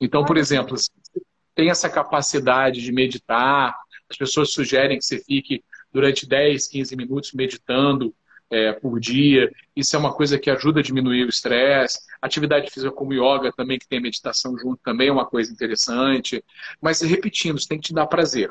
Então, 0.00 0.24
por 0.24 0.36
exemplo, 0.36 0.76
se 0.76 0.90
você 1.02 1.20
tem 1.54 1.70
essa 1.70 1.88
capacidade 1.88 2.80
de 2.80 2.92
meditar, 2.92 3.76
as 4.08 4.16
pessoas 4.16 4.52
sugerem 4.52 4.98
que 4.98 5.04
você 5.04 5.18
fique 5.18 5.62
durante 5.92 6.26
10, 6.26 6.66
15 6.66 6.96
minutos 6.96 7.32
meditando 7.32 8.14
é, 8.50 8.72
por 8.72 8.98
dia. 8.98 9.50
Isso 9.76 9.94
é 9.94 9.98
uma 9.98 10.12
coisa 10.12 10.38
que 10.38 10.50
ajuda 10.50 10.80
a 10.80 10.82
diminuir 10.82 11.24
o 11.24 11.28
estresse. 11.28 12.00
Atividade 12.20 12.70
física 12.70 12.92
como 12.92 13.12
yoga 13.12 13.52
também, 13.52 13.78
que 13.78 13.88
tem 13.88 14.00
meditação 14.00 14.56
junto, 14.58 14.80
também 14.82 15.08
é 15.08 15.12
uma 15.12 15.26
coisa 15.26 15.52
interessante. 15.52 16.44
Mas, 16.80 17.00
repetindo, 17.02 17.58
isso 17.58 17.68
tem 17.68 17.78
que 17.78 17.88
te 17.88 17.94
dar 17.94 18.06
prazer. 18.06 18.50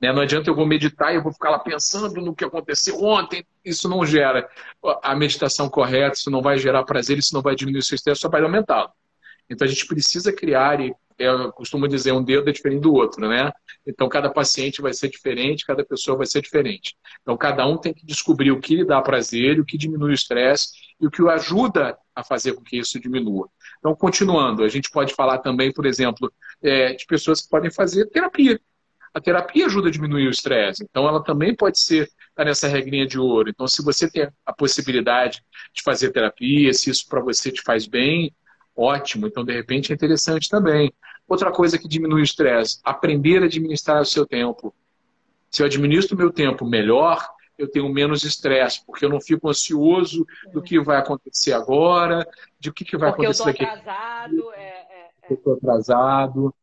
Né? 0.00 0.12
Não 0.12 0.22
adianta 0.22 0.48
eu 0.48 0.54
vou 0.54 0.66
meditar 0.66 1.12
e 1.12 1.16
eu 1.16 1.22
vou 1.22 1.32
ficar 1.32 1.50
lá 1.50 1.58
pensando 1.58 2.20
no 2.20 2.34
que 2.34 2.44
aconteceu 2.44 3.02
ontem. 3.02 3.44
Isso 3.64 3.88
não 3.88 4.04
gera 4.06 4.48
a 5.02 5.14
meditação 5.14 5.68
correta, 5.68 6.16
isso 6.16 6.30
não 6.30 6.40
vai 6.40 6.58
gerar 6.58 6.84
prazer, 6.84 7.18
isso 7.18 7.34
não 7.34 7.42
vai 7.42 7.54
diminuir 7.54 7.80
o 7.80 7.84
seu 7.84 7.96
estresse, 7.96 8.20
só 8.20 8.28
vai 8.28 8.42
aumentá-lo. 8.42 8.90
Então 9.50 9.66
a 9.66 9.68
gente 9.68 9.86
precisa 9.86 10.32
criar, 10.32 10.80
e 10.80 10.94
eu 11.18 11.50
costumo 11.52 11.88
dizer, 11.88 12.12
um 12.12 12.22
dedo 12.22 12.48
é 12.48 12.52
diferente 12.52 12.82
do 12.82 12.92
outro, 12.92 13.26
né? 13.28 13.50
Então 13.86 14.08
cada 14.08 14.30
paciente 14.30 14.80
vai 14.80 14.92
ser 14.92 15.08
diferente, 15.08 15.66
cada 15.66 15.84
pessoa 15.84 16.16
vai 16.16 16.26
ser 16.26 16.42
diferente. 16.42 16.94
Então 17.22 17.36
cada 17.36 17.66
um 17.66 17.76
tem 17.76 17.92
que 17.92 18.04
descobrir 18.04 18.52
o 18.52 18.60
que 18.60 18.76
lhe 18.76 18.84
dá 18.84 19.00
prazer, 19.00 19.58
o 19.58 19.64
que 19.64 19.76
diminui 19.76 20.10
o 20.10 20.14
estresse 20.14 20.70
e 21.00 21.06
o 21.06 21.10
que 21.10 21.22
o 21.22 21.30
ajuda 21.30 21.98
a 22.14 22.22
fazer 22.22 22.52
com 22.52 22.62
que 22.62 22.78
isso 22.78 23.00
diminua. 23.00 23.48
Então, 23.78 23.94
continuando, 23.94 24.64
a 24.64 24.68
gente 24.68 24.90
pode 24.90 25.14
falar 25.14 25.38
também, 25.38 25.72
por 25.72 25.86
exemplo, 25.86 26.32
é, 26.62 26.92
de 26.92 27.06
pessoas 27.06 27.40
que 27.40 27.48
podem 27.48 27.70
fazer 27.70 28.06
terapia 28.06 28.60
a 29.12 29.20
terapia 29.20 29.66
ajuda 29.66 29.88
a 29.88 29.90
diminuir 29.90 30.26
o 30.26 30.30
estresse. 30.30 30.84
Então, 30.88 31.08
ela 31.08 31.22
também 31.22 31.54
pode 31.54 31.78
ser 31.78 32.08
tá 32.34 32.44
nessa 32.44 32.68
regrinha 32.68 33.06
de 33.06 33.18
ouro. 33.18 33.50
Então, 33.50 33.66
se 33.66 33.82
você 33.82 34.08
tem 34.08 34.28
a 34.46 34.52
possibilidade 34.52 35.42
de 35.72 35.82
fazer 35.82 36.12
terapia, 36.12 36.72
se 36.72 36.90
isso 36.90 37.08
para 37.08 37.20
você 37.20 37.50
te 37.50 37.62
faz 37.62 37.86
bem, 37.86 38.32
ótimo. 38.76 39.26
Então, 39.26 39.44
de 39.44 39.52
repente, 39.52 39.90
é 39.90 39.94
interessante 39.94 40.48
também. 40.48 40.92
Outra 41.26 41.50
coisa 41.50 41.78
que 41.78 41.88
diminui 41.88 42.20
o 42.20 42.24
estresse, 42.24 42.78
aprender 42.84 43.42
a 43.42 43.46
administrar 43.46 44.00
o 44.00 44.06
seu 44.06 44.24
tempo. 44.24 44.72
Se 45.50 45.62
eu 45.62 45.66
administro 45.66 46.14
o 46.14 46.18
meu 46.18 46.30
tempo 46.30 46.64
melhor, 46.64 47.26
eu 47.58 47.68
tenho 47.68 47.88
menos 47.92 48.22
estresse, 48.22 48.86
porque 48.86 49.04
eu 49.04 49.10
não 49.10 49.20
fico 49.20 49.48
ansioso 49.48 50.24
do 50.52 50.62
que 50.62 50.78
vai 50.80 50.96
acontecer 50.98 51.52
agora, 51.52 52.26
de 52.58 52.70
o 52.70 52.72
que, 52.72 52.84
que 52.84 52.96
vai 52.96 53.10
porque 53.10 53.26
acontecer 53.26 53.44
daqui. 53.46 53.64
Eu 53.64 53.68
estou 53.68 53.80
atrasado. 53.80 54.52
É, 54.52 54.60
é, 54.60 55.08
é. 55.22 55.32
Eu 55.32 55.34
estou 55.34 55.54
atrasado. 55.54 56.54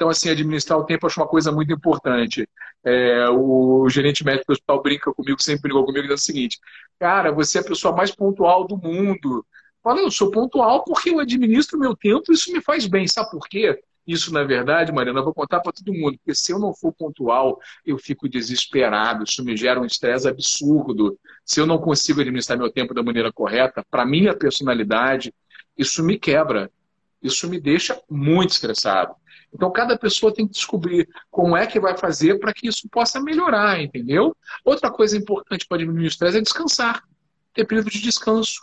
Então, 0.00 0.08
assim, 0.08 0.30
administrar 0.30 0.78
o 0.78 0.84
tempo 0.86 1.06
acho 1.06 1.20
uma 1.20 1.28
coisa 1.28 1.52
muito 1.52 1.70
importante. 1.74 2.48
É, 2.82 3.28
o 3.28 3.86
gerente 3.90 4.24
médico 4.24 4.46
do 4.46 4.52
hospital 4.52 4.82
brinca 4.82 5.12
comigo, 5.12 5.42
sempre 5.42 5.64
brincou 5.64 5.84
comigo, 5.84 6.08
diz 6.08 6.22
o 6.22 6.24
seguinte: 6.24 6.58
Cara, 6.98 7.30
você 7.30 7.58
é 7.58 7.60
a 7.60 7.64
pessoa 7.64 7.94
mais 7.94 8.10
pontual 8.10 8.66
do 8.66 8.78
mundo. 8.78 9.44
Fala, 9.82 10.00
eu 10.00 10.10
sou 10.10 10.30
pontual 10.30 10.84
porque 10.84 11.10
eu 11.10 11.20
administro 11.20 11.78
meu 11.78 11.94
tempo 11.94 12.24
e 12.30 12.32
isso 12.32 12.50
me 12.50 12.62
faz 12.62 12.86
bem. 12.86 13.06
Sabe 13.06 13.30
por 13.30 13.46
quê? 13.46 13.78
Isso, 14.06 14.32
na 14.32 14.42
verdade, 14.42 14.90
Mariana, 14.90 15.20
eu 15.20 15.24
vou 15.24 15.34
contar 15.34 15.60
para 15.60 15.70
todo 15.70 15.92
mundo, 15.92 16.16
porque 16.16 16.34
se 16.34 16.50
eu 16.50 16.58
não 16.58 16.72
for 16.72 16.94
pontual, 16.94 17.58
eu 17.84 17.98
fico 17.98 18.26
desesperado, 18.26 19.24
isso 19.24 19.44
me 19.44 19.54
gera 19.54 19.78
um 19.78 19.84
estresse 19.84 20.26
absurdo. 20.26 21.18
Se 21.44 21.60
eu 21.60 21.66
não 21.66 21.76
consigo 21.76 22.22
administrar 22.22 22.58
meu 22.58 22.72
tempo 22.72 22.94
da 22.94 23.02
maneira 23.02 23.30
correta, 23.30 23.84
para 23.90 24.06
minha 24.06 24.34
personalidade, 24.34 25.30
isso 25.76 26.02
me 26.02 26.18
quebra. 26.18 26.70
Isso 27.22 27.46
me 27.50 27.60
deixa 27.60 28.00
muito 28.08 28.52
estressado. 28.52 29.14
Então, 29.52 29.70
cada 29.70 29.98
pessoa 29.98 30.32
tem 30.32 30.46
que 30.46 30.52
descobrir 30.52 31.08
como 31.30 31.56
é 31.56 31.66
que 31.66 31.80
vai 31.80 31.96
fazer 31.96 32.38
para 32.38 32.52
que 32.52 32.68
isso 32.68 32.88
possa 32.88 33.20
melhorar, 33.20 33.80
entendeu? 33.80 34.36
Outra 34.64 34.90
coisa 34.90 35.16
importante 35.16 35.66
para 35.66 35.78
diminuir 35.78 36.04
o 36.04 36.08
estresse 36.08 36.38
é 36.38 36.40
descansar. 36.40 37.02
Ter 37.52 37.64
período 37.64 37.90
de 37.90 38.00
descanso. 38.00 38.62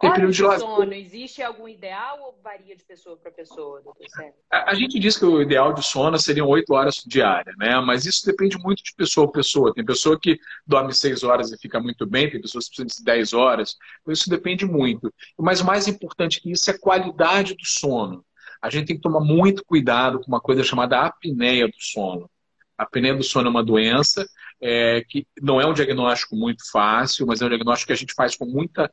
Ter 0.00 0.12
período 0.12 0.32
de 0.32 0.42
lazer. 0.44 0.60
sono, 0.60 0.92
existe 0.94 1.42
algum 1.42 1.68
ideal 1.68 2.20
ou 2.22 2.38
varia 2.40 2.76
de 2.76 2.84
pessoa 2.84 3.16
para 3.16 3.32
pessoa, 3.32 3.80
doutor 3.82 4.06
Sérgio? 4.08 4.34
A, 4.48 4.70
a, 4.70 4.74
gente 4.74 4.96
diz 4.96 5.18
que 5.18 5.24
o 5.24 5.42
ideal 5.42 5.72
de 5.72 5.84
sono 5.84 6.16
seriam 6.18 6.46
oito 6.46 6.72
horas 6.72 7.02
diárias, 7.04 7.56
né? 7.56 7.80
Mas 7.80 8.06
isso 8.06 8.24
depende 8.24 8.56
muito 8.58 8.80
de 8.80 8.94
pessoa 8.94 9.26
a 9.26 9.32
pessoa. 9.32 9.74
Tem 9.74 9.84
pessoa 9.84 10.16
que 10.20 10.38
dorme 10.64 10.94
seis 10.94 11.24
horas 11.24 11.50
e 11.50 11.58
fica 11.58 11.80
muito 11.80 12.06
bem, 12.06 12.30
tem 12.30 12.40
pessoas 12.40 12.68
que 12.68 12.76
precisam 12.76 12.98
de 12.98 13.04
dez 13.04 13.32
horas. 13.32 13.76
Então, 14.00 14.12
isso 14.12 14.30
depende 14.30 14.64
muito. 14.64 15.12
Mas 15.36 15.60
mais 15.62 15.88
importante 15.88 16.40
que 16.40 16.52
isso 16.52 16.70
é 16.70 16.74
a 16.74 16.78
qualidade 16.78 17.54
do 17.54 17.66
sono 17.66 18.24
a 18.60 18.70
gente 18.70 18.86
tem 18.86 18.96
que 18.96 19.02
tomar 19.02 19.20
muito 19.20 19.64
cuidado 19.64 20.20
com 20.20 20.26
uma 20.26 20.40
coisa 20.40 20.62
chamada 20.62 21.00
apneia 21.00 21.66
do 21.66 21.76
sono. 21.78 22.30
A 22.76 22.84
apneia 22.84 23.14
do 23.14 23.22
sono 23.22 23.48
é 23.48 23.50
uma 23.50 23.64
doença 23.64 24.28
é, 24.60 25.02
que 25.08 25.26
não 25.40 25.60
é 25.60 25.66
um 25.66 25.72
diagnóstico 25.72 26.36
muito 26.36 26.68
fácil, 26.70 27.26
mas 27.26 27.40
é 27.40 27.46
um 27.46 27.48
diagnóstico 27.48 27.88
que 27.88 27.92
a 27.92 27.96
gente 27.96 28.14
faz 28.14 28.36
com 28.36 28.46
muita, 28.46 28.90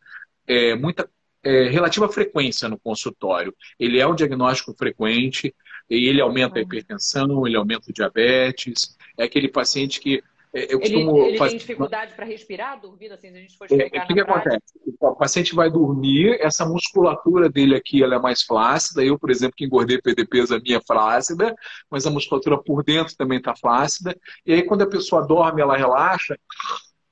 é, 0.48 0.76
muita 0.76 1.10
é, 1.44 1.70
relativa 1.70 2.10
frequência 2.10 2.68
no 2.68 2.80
consultório. 2.80 3.56
Ele 3.80 4.00
é 4.00 4.08
um 4.08 4.16
diagnóstico 4.16 4.74
frequente, 4.78 5.54
ele 5.90 6.20
aumenta 6.20 6.58
a 6.58 6.62
hipertensão, 6.62 7.46
ele 7.46 7.56
aumenta 7.56 7.90
o 7.90 7.94
diabetes. 7.94 8.98
É 9.18 9.24
aquele 9.24 9.48
paciente 9.48 10.00
que 10.00 10.24
eu 10.56 10.80
costumo 10.80 11.18
ele, 11.18 11.28
ele 11.28 11.38
fazer... 11.38 11.50
tem 11.50 11.60
dificuldade 11.60 12.14
para 12.14 12.26
respirar, 12.26 12.80
dormindo, 12.80 13.14
assim, 13.14 13.30
se 13.30 13.38
a 13.38 13.42
gente 13.42 13.58
for 13.58 13.66
explicar 13.66 13.98
é, 13.98 14.04
O 14.04 14.08
que, 14.08 14.14
que 14.14 14.22
acontece? 14.22 14.62
O 15.02 15.16
paciente 15.16 15.54
vai 15.54 15.70
dormir, 15.70 16.38
essa 16.40 16.66
musculatura 16.66 17.50
dele 17.50 17.76
aqui 17.76 18.02
ela 18.02 18.16
é 18.16 18.20
mais 18.20 18.42
flácida. 18.42 19.04
Eu, 19.04 19.20
por 19.20 19.30
exemplo, 19.30 19.56
que 19.56 19.66
engordei 19.66 20.02
PDPs, 20.02 20.52
a 20.52 20.60
minha 20.60 20.78
é 20.78 20.82
flácida, 20.82 21.54
mas 21.90 22.08
a 22.08 22.10
musculatura 22.10 22.58
por 22.58 22.84
dentro 22.86 23.16
também 23.18 23.38
está 23.38 23.54
flácida. 23.54 24.18
E 24.46 24.54
aí, 24.54 24.64
quando 24.64 24.84
a 24.84 24.90
pessoa 24.90 25.28
dorme, 25.28 25.62
ela 25.62 25.76
relaxa, 25.76 26.40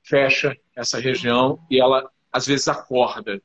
fecha 0.02 0.56
essa 0.74 0.98
região 0.98 1.58
e 1.70 1.78
ela, 1.78 2.10
às 2.32 2.46
vezes, 2.46 2.66
acorda. 2.66 3.42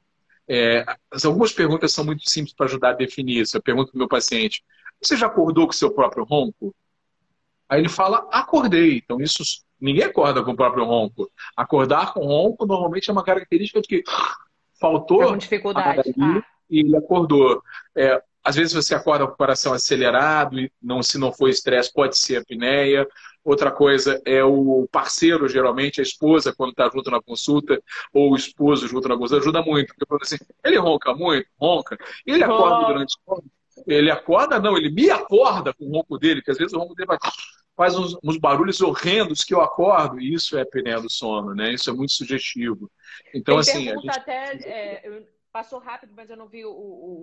É, 0.47 0.85
algumas 1.25 1.51
perguntas 1.51 1.91
são 1.91 2.05
muito 2.05 2.27
simples 2.29 2.55
para 2.55 2.67
ajudar 2.67 2.91
a 2.91 2.93
definir 2.93 3.41
isso. 3.41 3.57
Eu 3.57 3.62
pergunto 3.62 3.91
para 3.91 3.97
o 3.97 3.99
meu 3.99 4.07
paciente: 4.07 4.63
você 5.01 5.17
já 5.17 5.27
acordou 5.27 5.65
com 5.65 5.73
o 5.73 5.75
seu 5.75 5.91
próprio 5.91 6.23
ronco? 6.23 6.73
Aí 7.67 7.81
ele 7.81 7.89
fala, 7.89 8.27
acordei. 8.31 8.97
Então, 8.97 9.21
isso 9.21 9.43
ninguém 9.79 10.03
acorda 10.03 10.43
com 10.43 10.51
o 10.51 10.55
próprio 10.55 10.85
ronco. 10.85 11.29
Acordar 11.55 12.13
com 12.13 12.25
ronco 12.25 12.65
normalmente 12.65 13.09
é 13.09 13.13
uma 13.13 13.23
característica 13.23 13.81
de 13.81 13.87
que 13.87 14.03
faltou 14.79 15.33
é 15.33 15.37
dificuldade. 15.37 16.13
Ah. 16.19 16.43
e 16.69 16.81
ele 16.81 16.95
acordou. 16.95 17.61
É, 17.95 18.21
às 18.43 18.55
vezes 18.55 18.73
você 18.73 18.95
acorda 18.95 19.27
com 19.27 19.33
o 19.33 19.37
coração 19.37 19.73
acelerado 19.73 20.59
e 20.59 20.71
não, 20.81 21.03
se 21.03 21.17
não 21.17 21.31
for 21.31 21.49
estresse, 21.49 21.93
pode 21.93 22.17
ser 22.17 22.37
apneia. 22.37 23.07
Outra 23.43 23.71
coisa 23.71 24.21
é 24.25 24.43
o 24.43 24.87
parceiro, 24.91 25.47
geralmente, 25.47 25.99
a 25.99 26.03
esposa, 26.03 26.53
quando 26.55 26.71
está 26.71 26.89
junto 26.89 27.09
na 27.09 27.21
consulta, 27.21 27.81
ou 28.13 28.31
o 28.31 28.35
esposo 28.35 28.87
junto 28.87 29.07
na 29.07 29.17
consulta, 29.17 29.41
ajuda 29.41 29.61
muito. 29.61 29.93
Porque 30.07 30.25
assim, 30.25 30.37
ele 30.63 30.77
ronca 30.77 31.13
muito, 31.13 31.47
ronca, 31.59 31.97
ele 32.25 32.43
acorda 32.43 32.85
oh. 32.85 32.87
durante 32.87 33.15
o 33.25 33.43
ele 33.87 34.11
acorda, 34.11 34.59
não, 34.59 34.77
ele 34.77 34.89
me 34.89 35.09
acorda 35.09 35.73
com 35.73 35.85
o 35.85 35.91
ronco 35.91 36.17
dele, 36.17 36.41
que 36.41 36.51
às 36.51 36.57
vezes 36.57 36.73
o 36.73 36.79
ronco 36.79 36.95
dele 36.95 37.07
vai 37.07 37.17
faz 37.79 37.95
uns, 37.95 38.17
uns, 38.21 38.35
barulhos 38.35 38.81
horrendos 38.81 39.45
que 39.45 39.53
eu 39.53 39.61
acordo, 39.61 40.19
e 40.19 40.33
isso 40.33 40.57
é 40.57 40.63
apneia 40.63 40.99
do 40.99 41.09
sono, 41.09 41.55
né? 41.55 41.71
Isso 41.71 41.89
é 41.89 41.93
muito 41.93 42.11
sugestivo. 42.11 42.91
Então, 43.33 43.53
Tem 43.53 43.59
assim. 43.61 43.85
Pergunta 43.85 44.13
gente... 44.13 44.19
até, 44.19 44.53
é, 44.65 45.23
passou 45.49 45.79
rápido, 45.79 46.11
mas 46.13 46.29
eu 46.29 46.35
não 46.35 46.49
vi 46.49 46.65
o, 46.65 46.71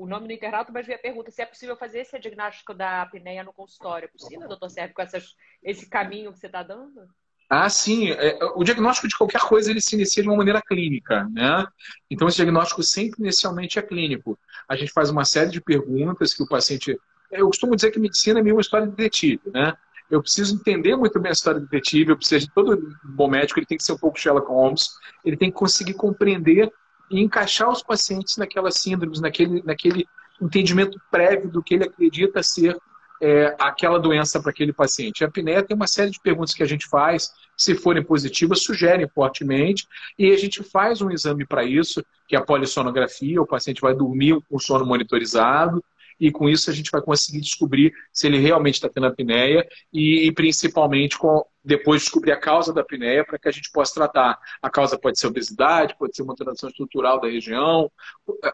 o, 0.01 0.07
nome 0.09 0.27
no 0.27 0.33
internauta, 0.33 0.73
mas 0.73 0.87
vi 0.87 0.95
a 0.95 0.99
pergunta 0.99 1.31
se 1.31 1.43
é 1.43 1.47
possível 1.47 1.77
fazer 1.77 2.01
esse 2.01 2.19
diagnóstico 2.19 2.73
da 2.73 3.03
apneia 3.03 3.45
no 3.45 3.53
consultório. 3.53 4.07
É 4.07 4.09
possível, 4.09 4.49
doutor 4.49 4.71
Sérgio, 4.71 4.95
com 4.95 5.03
essas, 5.03 5.35
esse 5.63 5.91
caminho 5.91 6.33
que 6.33 6.39
você 6.39 6.47
está 6.47 6.63
dando? 6.63 7.07
Ah, 7.51 7.69
sim. 7.69 8.13
É, 8.13 8.39
o 8.55 8.65
diagnóstico 8.65 9.09
de 9.09 9.17
qualquer 9.19 9.43
coisa 9.43 9.71
ele 9.71 9.83
se 9.83 9.95
inicia 9.95 10.23
de 10.23 10.29
uma 10.31 10.39
maneira 10.39 10.63
clínica, 10.63 11.29
né? 11.35 11.67
Então 12.11 12.29
esse 12.29 12.37
diagnóstico 12.39 12.83
sempre 12.83 13.21
inicialmente 13.21 13.79
é 13.79 13.83
clínico. 13.83 14.39
A 14.67 14.75
gente 14.75 14.91
faz 14.91 15.11
uma 15.11 15.27
série 15.27 15.51
de 15.51 15.61
perguntas 15.61 16.33
que 16.33 16.43
o 16.43 16.49
paciente. 16.49 16.99
Eu 17.31 17.47
costumo 17.49 17.77
dizer 17.77 17.91
que 17.91 18.01
medicina 18.01 18.41
é 18.41 18.43
meio 18.43 18.57
uma 18.57 18.63
história 18.63 18.87
de 18.87 18.97
detetive, 18.97 19.51
né? 19.51 19.77
Eu 20.11 20.23
preciso 20.23 20.55
entender 20.55 20.97
muito 20.97 21.19
bem 21.21 21.31
a 21.31 21.33
história 21.33 21.61
do 21.61 21.67
detetive, 21.67 22.11
eu 22.11 22.17
preciso 22.17 22.47
de 22.47 22.53
todo 22.53 22.97
bom 23.05 23.29
médico, 23.29 23.59
ele 23.59 23.67
tem 23.67 23.77
que 23.77 23.85
ser 23.85 23.93
um 23.93 23.99
pouco 23.99 24.19
Sherlock 24.19 24.49
Holmes, 24.49 24.91
ele 25.25 25.37
tem 25.37 25.51
que 25.51 25.57
conseguir 25.57 25.95
compreender 25.95 26.73
e 27.11 27.21
encaixar 27.21 27.71
os 27.71 27.83
pacientes 27.83 28.37
naquelas 28.37 28.77
síndromes, 28.77 29.21
naquele, 29.21 29.63
naquele 29.63 30.07
entendimento 30.41 31.01
prévio 31.11 31.51
do 31.51 31.63
que 31.63 31.75
ele 31.75 31.85
acredita 31.85 32.43
ser 32.43 32.77
é, 33.21 33.57
aquela 33.59 33.99
doença 33.99 34.41
para 34.41 34.51
aquele 34.51 34.73
paciente. 34.73 35.25
A 35.25 35.29
apneia 35.29 35.63
tem 35.63 35.75
uma 35.75 35.87
série 35.87 36.11
de 36.11 36.21
perguntas 36.21 36.55
que 36.55 36.63
a 36.63 36.67
gente 36.67 36.87
faz, 36.87 37.31
se 37.57 37.75
forem 37.75 38.03
positivas, 38.03 38.63
sugerem 38.63 39.09
fortemente, 39.09 39.87
e 40.19 40.31
a 40.31 40.37
gente 40.37 40.63
faz 40.63 41.01
um 41.01 41.11
exame 41.11 41.47
para 41.47 41.65
isso, 41.65 42.05
que 42.29 42.37
é 42.37 42.39
a 42.39 42.45
polissonografia, 42.45 43.41
o 43.41 43.47
paciente 43.47 43.81
vai 43.81 43.95
dormir 43.95 44.39
com 44.49 44.59
sono 44.59 44.85
monitorizado, 44.85 45.83
e 46.19 46.31
com 46.31 46.49
isso 46.49 46.71
a 46.71 46.73
gente 46.73 46.91
vai 46.91 47.01
conseguir 47.03 47.41
descobrir 47.41 47.93
se 48.13 48.27
ele 48.27 48.39
realmente 48.39 48.75
está 48.75 48.89
tendo 48.89 49.07
apneia 49.07 49.67
e, 49.93 50.27
e 50.27 50.33
principalmente 50.33 51.19
com, 51.19 51.45
depois 51.65 52.03
descobrir 52.03 52.33
a 52.33 52.37
causa 52.37 52.73
da 52.73 52.81
apneia 52.81 53.25
para 53.25 53.39
que 53.39 53.49
a 53.49 53.51
gente 53.53 53.71
possa 53.71 53.95
tratar. 53.95 54.39
A 54.63 54.71
causa 54.71 54.99
pode 54.99 55.19
ser 55.19 55.27
obesidade, 55.27 55.97
pode 55.99 56.17
ser 56.17 56.23
uma 56.23 56.33
alteração 56.33 56.69
estrutural 56.69 57.21
da 57.21 57.29
região, 57.29 57.91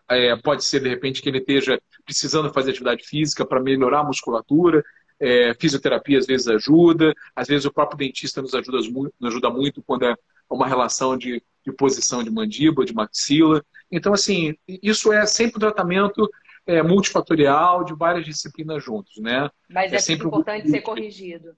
é, 0.09 0.35
pode 0.37 0.65
ser 0.65 0.81
de 0.81 0.89
repente 0.89 1.23
que 1.23 1.29
ele 1.29 1.39
esteja 1.39 1.81
precisando 2.05 2.53
fazer 2.53 2.71
atividade 2.71 3.05
física 3.05 3.45
para 3.45 3.61
melhorar 3.61 4.01
a 4.01 4.05
musculatura. 4.05 4.83
É, 5.21 5.55
fisioterapia 5.55 6.19
às 6.19 6.27
vezes 6.27 6.49
ajuda, 6.49 7.15
às 7.37 7.47
vezes 7.47 7.65
o 7.65 7.73
próprio 7.73 7.97
dentista 7.97 8.43
nos 8.43 8.55
ajuda, 8.55 8.79
nos 8.79 9.31
ajuda 9.31 9.51
muito 9.51 9.81
quando 9.83 10.05
é 10.05 10.17
uma 10.51 10.67
relação 10.67 11.17
de, 11.17 11.41
de 11.65 11.73
posição 11.73 12.25
de 12.25 12.31
mandíbula, 12.31 12.85
de 12.85 12.93
maxila. 12.93 13.65
Então, 13.91 14.13
assim, 14.13 14.55
isso 14.67 15.13
é 15.13 15.25
sempre 15.27 15.57
um 15.59 15.61
tratamento 15.61 16.29
é, 16.67 16.83
multifatorial 16.83 17.85
de 17.85 17.95
várias 17.95 18.25
disciplinas 18.25 18.83
juntos, 18.83 19.17
né? 19.19 19.51
Mas 19.69 19.93
é, 19.93 19.97
é 19.97 19.99
sempre 19.99 20.27
importante 20.27 20.69
um... 20.69 20.71
ser 20.71 20.81
corrigido. 20.81 21.57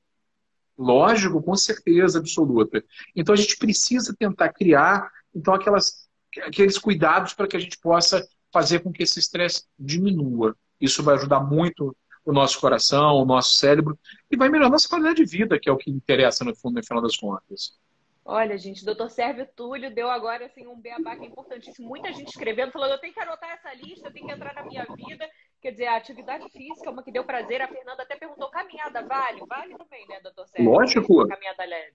Lógico, 0.77 1.43
com 1.43 1.57
certeza 1.57 2.19
absoluta. 2.19 2.85
Então 3.15 3.33
a 3.33 3.37
gente 3.37 3.57
precisa 3.57 4.15
tentar 4.19 4.53
criar 4.53 5.09
então 5.35 5.55
aquelas, 5.55 6.09
aqueles 6.43 6.79
cuidados 6.79 7.33
para 7.35 7.47
que 7.47 7.57
a 7.57 7.61
gente 7.61 7.79
possa 7.79 8.27
fazer 8.53 8.81
com 8.81 8.93
que 8.93 9.03
esse 9.03 9.19
estresse 9.19 9.65
diminua. 9.79 10.57
Isso 10.81 11.03
vai 11.03 11.15
ajudar 11.17 11.41
muito 11.41 11.97
o 12.25 12.33
nosso 12.33 12.59
coração, 12.61 13.17
o 13.17 13.25
nosso 13.25 13.59
cérebro 13.59 13.99
e 14.31 14.37
vai 14.37 14.49
melhorar 14.49 14.69
a 14.69 14.73
nossa 14.73 14.89
qualidade 14.89 15.17
de 15.17 15.25
vida, 15.25 15.59
que 15.59 15.69
é 15.69 15.73
o 15.73 15.77
que 15.77 15.91
interessa 15.91 16.45
no 16.45 16.55
fundo, 16.55 16.77
no 16.77 16.87
final 16.87 17.03
das 17.03 17.17
contas. 17.17 17.77
Olha, 18.27 18.57
gente, 18.57 18.83
o 18.83 18.87
doutor 18.87 19.11
Sérvio 19.11 19.47
Túlio 19.55 19.95
deu 19.95 20.09
agora 20.09 20.47
assim, 20.47 20.67
um 20.67 20.81
beabá 20.81 21.15
que 21.15 21.25
é 21.25 21.29
importantíssimo. 21.29 21.87
Muita 21.87 22.11
gente 22.11 22.29
escrevendo, 22.29 22.73
falando: 22.73 22.93
eu 22.93 22.99
tenho 22.99 23.13
que 23.13 23.21
anotar 23.21 23.51
essa 23.51 23.75
lista, 23.75 24.09
eu 24.09 24.13
tenho 24.13 24.27
que 24.27 24.33
entrar 24.33 24.55
na 24.55 24.63
minha 24.65 24.87
vida. 24.97 25.29
Quer 25.61 25.73
dizer, 25.73 25.87
a 25.87 25.97
atividade 25.97 26.49
física 26.51 26.89
é 26.89 26.91
uma 26.91 27.03
que 27.03 27.13
deu 27.13 27.25
prazer. 27.25 27.61
A 27.61 27.69
Fernanda 27.69 28.03
até 28.03 28.17
perguntou: 28.17 28.49
caminhada 28.49 29.03
vale? 29.03 29.43
Vale 29.47 29.77
também, 29.77 30.07
né, 30.09 30.21
doutor 30.23 30.47
Sérvio? 30.49 30.73
Lógico. 30.73 31.29
Caminhada 31.29 31.65
leve. 31.67 31.93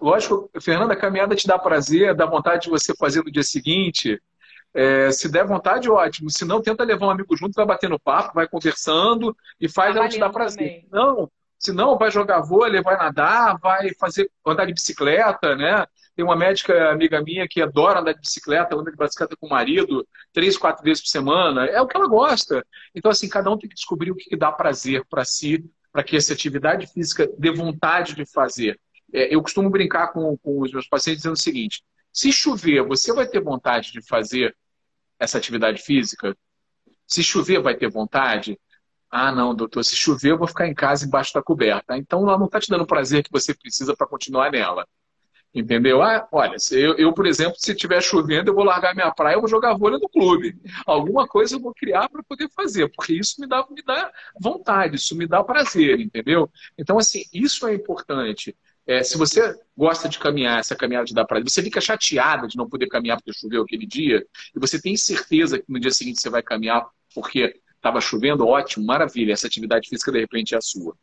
Lógico, 0.00 0.50
Fernanda, 0.60 0.94
a 0.94 0.96
caminhada 0.96 1.36
te 1.36 1.46
dá 1.46 1.58
prazer, 1.58 2.14
dá 2.14 2.26
vontade 2.26 2.62
de 2.62 2.70
você 2.70 2.94
fazer 2.96 3.22
no 3.22 3.30
dia 3.30 3.42
seguinte. 3.42 4.20
É, 4.72 5.10
se 5.10 5.30
der 5.30 5.46
vontade, 5.46 5.90
ótimo. 5.90 6.30
Se 6.30 6.44
não, 6.44 6.62
tenta 6.62 6.84
levar 6.84 7.06
um 7.06 7.10
amigo 7.10 7.36
junto, 7.36 7.54
vai 7.54 7.66
batendo 7.66 7.98
papo, 8.00 8.34
vai 8.34 8.48
conversando 8.48 9.36
e 9.60 9.68
faz 9.68 9.94
tá 9.94 10.00
ela 10.00 10.08
te 10.08 10.18
dar 10.18 10.30
prazer. 10.30 10.56
Também. 10.56 10.88
Não, 10.90 11.30
se 11.60 11.72
não, 11.72 11.98
vai 11.98 12.10
jogar 12.10 12.40
vôlei, 12.40 12.80
vai 12.80 12.96
nadar, 12.96 13.58
vai 13.58 13.92
fazer 13.98 14.30
andar 14.46 14.64
de 14.64 14.72
bicicleta, 14.72 15.54
né? 15.54 15.86
Tem 16.16 16.24
uma 16.24 16.34
médica 16.34 16.90
amiga 16.90 17.22
minha 17.22 17.46
que 17.46 17.60
adora 17.60 18.00
andar 18.00 18.14
de 18.14 18.20
bicicleta, 18.20 18.74
anda 18.74 18.90
de 18.90 18.96
bicicleta 18.96 19.36
com 19.38 19.46
o 19.46 19.50
marido 19.50 20.08
três, 20.32 20.56
quatro 20.56 20.82
vezes 20.82 21.02
por 21.02 21.10
semana. 21.10 21.66
É 21.66 21.78
o 21.78 21.86
que 21.86 21.94
ela 21.94 22.08
gosta. 22.08 22.66
Então, 22.94 23.10
assim, 23.10 23.28
cada 23.28 23.50
um 23.50 23.58
tem 23.58 23.68
que 23.68 23.74
descobrir 23.74 24.10
o 24.10 24.16
que 24.16 24.34
dá 24.36 24.50
prazer 24.50 25.04
para 25.10 25.22
si, 25.22 25.62
para 25.92 26.02
que 26.02 26.16
essa 26.16 26.32
atividade 26.32 26.86
física 26.86 27.30
dê 27.36 27.52
vontade 27.52 28.14
de 28.14 28.24
fazer. 28.24 28.80
É, 29.12 29.34
eu 29.34 29.42
costumo 29.42 29.68
brincar 29.68 30.14
com, 30.14 30.38
com 30.38 30.62
os 30.62 30.72
meus 30.72 30.88
pacientes 30.88 31.18
dizendo 31.18 31.34
o 31.34 31.42
seguinte: 31.42 31.84
se 32.10 32.32
chover, 32.32 32.82
você 32.84 33.12
vai 33.12 33.28
ter 33.28 33.40
vontade 33.42 33.92
de 33.92 34.00
fazer 34.00 34.56
essa 35.18 35.36
atividade 35.36 35.82
física? 35.82 36.34
Se 37.06 37.22
chover, 37.22 37.60
vai 37.60 37.76
ter 37.76 37.90
vontade? 37.90 38.58
Ah, 39.10 39.32
não, 39.32 39.54
doutor, 39.54 39.82
se 39.84 39.96
chover 39.96 40.30
eu 40.32 40.38
vou 40.38 40.46
ficar 40.46 40.68
em 40.68 40.74
casa 40.74 41.04
embaixo 41.04 41.34
da 41.34 41.42
coberta. 41.42 41.96
Então 41.96 42.22
ela 42.22 42.38
não 42.38 42.46
está 42.46 42.60
te 42.60 42.70
dando 42.70 42.82
o 42.82 42.86
prazer 42.86 43.24
que 43.24 43.32
você 43.32 43.52
precisa 43.54 43.96
para 43.96 44.06
continuar 44.06 44.52
nela. 44.52 44.86
Entendeu? 45.52 46.00
Ah, 46.00 46.28
olha, 46.30 46.56
eu, 46.70 46.94
eu, 46.96 47.12
por 47.12 47.26
exemplo, 47.26 47.56
se 47.58 47.72
estiver 47.72 48.00
chovendo, 48.00 48.50
eu 48.50 48.54
vou 48.54 48.62
largar 48.62 48.94
minha 48.94 49.10
praia, 49.10 49.34
eu 49.34 49.40
vou 49.40 49.48
jogar 49.48 49.76
vôlei 49.76 49.98
no 49.98 50.08
clube. 50.08 50.56
Alguma 50.86 51.26
coisa 51.26 51.56
eu 51.56 51.60
vou 51.60 51.74
criar 51.74 52.08
para 52.08 52.22
poder 52.22 52.48
fazer, 52.54 52.88
porque 52.94 53.14
isso 53.14 53.40
me 53.40 53.48
dá, 53.48 53.66
me 53.68 53.82
dá 53.82 54.12
vontade, 54.40 54.94
isso 54.94 55.16
me 55.16 55.26
dá 55.26 55.42
prazer, 55.42 55.98
entendeu? 56.00 56.48
Então, 56.78 56.98
assim, 56.98 57.24
isso 57.32 57.66
é 57.66 57.74
importante. 57.74 58.56
É, 58.86 59.02
se 59.02 59.18
você 59.18 59.58
gosta 59.76 60.08
de 60.08 60.20
caminhar, 60.20 60.60
essa 60.60 60.76
caminhada 60.76 61.06
te 61.06 61.14
dá 61.14 61.24
prazer, 61.24 61.50
você 61.50 61.62
fica 61.62 61.80
chateada 61.80 62.46
de 62.46 62.56
não 62.56 62.68
poder 62.68 62.86
caminhar 62.86 63.16
porque 63.16 63.32
choveu 63.32 63.62
aquele 63.62 63.86
dia, 63.86 64.24
e 64.54 64.58
você 64.60 64.80
tem 64.80 64.96
certeza 64.96 65.58
que 65.58 65.64
no 65.68 65.80
dia 65.80 65.90
seguinte 65.90 66.20
você 66.20 66.30
vai 66.30 66.42
caminhar 66.42 66.86
porque 67.12 67.59
Estava 67.80 67.98
chovendo, 67.98 68.46
ótimo, 68.46 68.84
maravilha, 68.84 69.32
essa 69.32 69.46
atividade 69.46 69.88
física 69.88 70.12
de 70.12 70.20
repente 70.20 70.54
é 70.54 70.58
a 70.58 70.60
sua. 70.60 70.94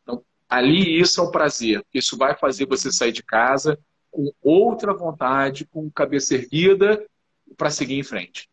Então, 0.00 0.22
ali 0.48 1.00
isso 1.00 1.20
é 1.20 1.24
o 1.24 1.30
prazer, 1.32 1.84
isso 1.92 2.16
vai 2.16 2.38
fazer 2.38 2.66
você 2.66 2.92
sair 2.92 3.10
de 3.10 3.24
casa 3.24 3.76
com 4.12 4.32
outra 4.40 4.94
vontade, 4.94 5.66
com 5.66 5.90
cabeça 5.90 6.36
erguida 6.36 7.04
para 7.56 7.68
seguir 7.68 7.98
em 7.98 8.04
frente. 8.04 8.48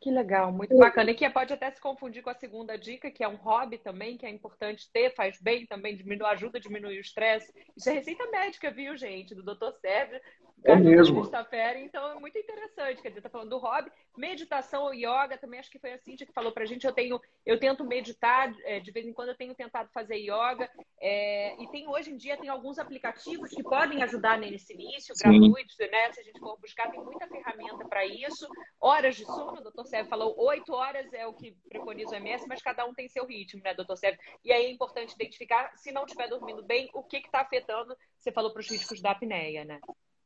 Que 0.00 0.10
legal, 0.10 0.52
muito 0.52 0.76
bacana. 0.76 1.10
E 1.10 1.14
que 1.14 1.28
pode 1.28 1.52
até 1.52 1.70
se 1.70 1.80
confundir 1.80 2.22
com 2.22 2.30
a 2.30 2.34
segunda 2.34 2.78
dica, 2.78 3.10
que 3.10 3.24
é 3.24 3.28
um 3.28 3.34
hobby 3.34 3.78
também, 3.78 4.16
que 4.16 4.24
é 4.24 4.30
importante 4.30 4.88
ter, 4.92 5.14
faz 5.14 5.40
bem 5.40 5.66
também, 5.66 5.96
diminui, 5.96 6.26
ajuda 6.28 6.58
a 6.58 6.60
diminuir 6.60 6.98
o 6.98 7.00
estresse. 7.00 7.52
Isso 7.76 7.90
é 7.90 7.94
receita 7.94 8.24
médica, 8.30 8.70
viu, 8.70 8.96
gente? 8.96 9.34
Do 9.34 9.42
Dr. 9.42 9.72
Sérgio. 9.80 10.20
É 10.64 10.74
mesmo. 10.74 11.22
Sexta-feira, 11.22 11.78
então 11.78 12.12
é 12.12 12.14
muito 12.18 12.36
interessante. 12.38 13.00
Quer 13.00 13.08
dizer, 13.08 13.20
tá 13.20 13.28
falando 13.28 13.50
do 13.50 13.58
hobby, 13.58 13.90
meditação 14.16 14.84
ou 14.84 14.94
yoga, 14.94 15.38
também 15.38 15.60
acho 15.60 15.70
que 15.70 15.78
foi 15.78 15.92
a 15.92 15.98
Cintia 15.98 16.26
que 16.26 16.32
falou 16.32 16.52
pra 16.52 16.64
gente. 16.64 16.86
Eu 16.86 16.92
tenho, 16.92 17.20
eu 17.46 17.58
tento 17.58 17.84
meditar, 17.84 18.52
é, 18.64 18.80
de 18.80 18.90
vez 18.90 19.06
em 19.06 19.12
quando 19.12 19.28
eu 19.28 19.36
tenho 19.36 19.54
tentado 19.54 19.88
fazer 19.92 20.16
yoga. 20.16 20.68
É, 21.00 21.54
e 21.62 21.68
tem 21.70 21.88
hoje 21.88 22.10
em 22.10 22.16
dia 22.16 22.36
tem 22.36 22.48
alguns 22.48 22.78
aplicativos 22.78 23.50
que 23.50 23.62
podem 23.62 24.02
ajudar 24.02 24.38
nesse 24.38 24.72
início, 24.74 25.14
gratuitos, 25.16 25.76
né? 25.78 26.12
Se 26.12 26.20
a 26.20 26.24
gente 26.24 26.40
for 26.40 26.58
buscar, 26.58 26.90
tem 26.90 27.02
muita 27.02 27.26
ferramenta 27.28 27.86
para 27.86 28.04
isso. 28.04 28.48
Horas 28.80 29.16
de 29.16 29.24
sono, 29.24 29.62
doutor 29.62 29.86
Sérgio 29.88 30.08
falou, 30.08 30.34
oito 30.38 30.72
horas 30.72 31.12
é 31.12 31.26
o 31.26 31.32
que 31.32 31.52
preconiza 31.68 32.12
o 32.12 32.14
MS, 32.16 32.46
mas 32.46 32.62
cada 32.62 32.84
um 32.86 32.94
tem 32.94 33.08
seu 33.08 33.26
ritmo, 33.26 33.62
né, 33.62 33.74
doutor 33.74 33.96
Sérgio? 33.96 34.20
E 34.44 34.52
aí 34.52 34.66
é 34.66 34.70
importante 34.70 35.14
identificar, 35.14 35.72
se 35.76 35.90
não 35.90 36.04
estiver 36.04 36.28
dormindo 36.28 36.62
bem, 36.62 36.88
o 36.94 37.02
que 37.02 37.18
está 37.18 37.40
afetando, 37.40 37.96
você 38.18 38.30
falou 38.30 38.52
para 38.52 38.60
os 38.60 38.70
riscos 38.70 39.00
da 39.00 39.12
apneia, 39.12 39.64
né? 39.64 39.80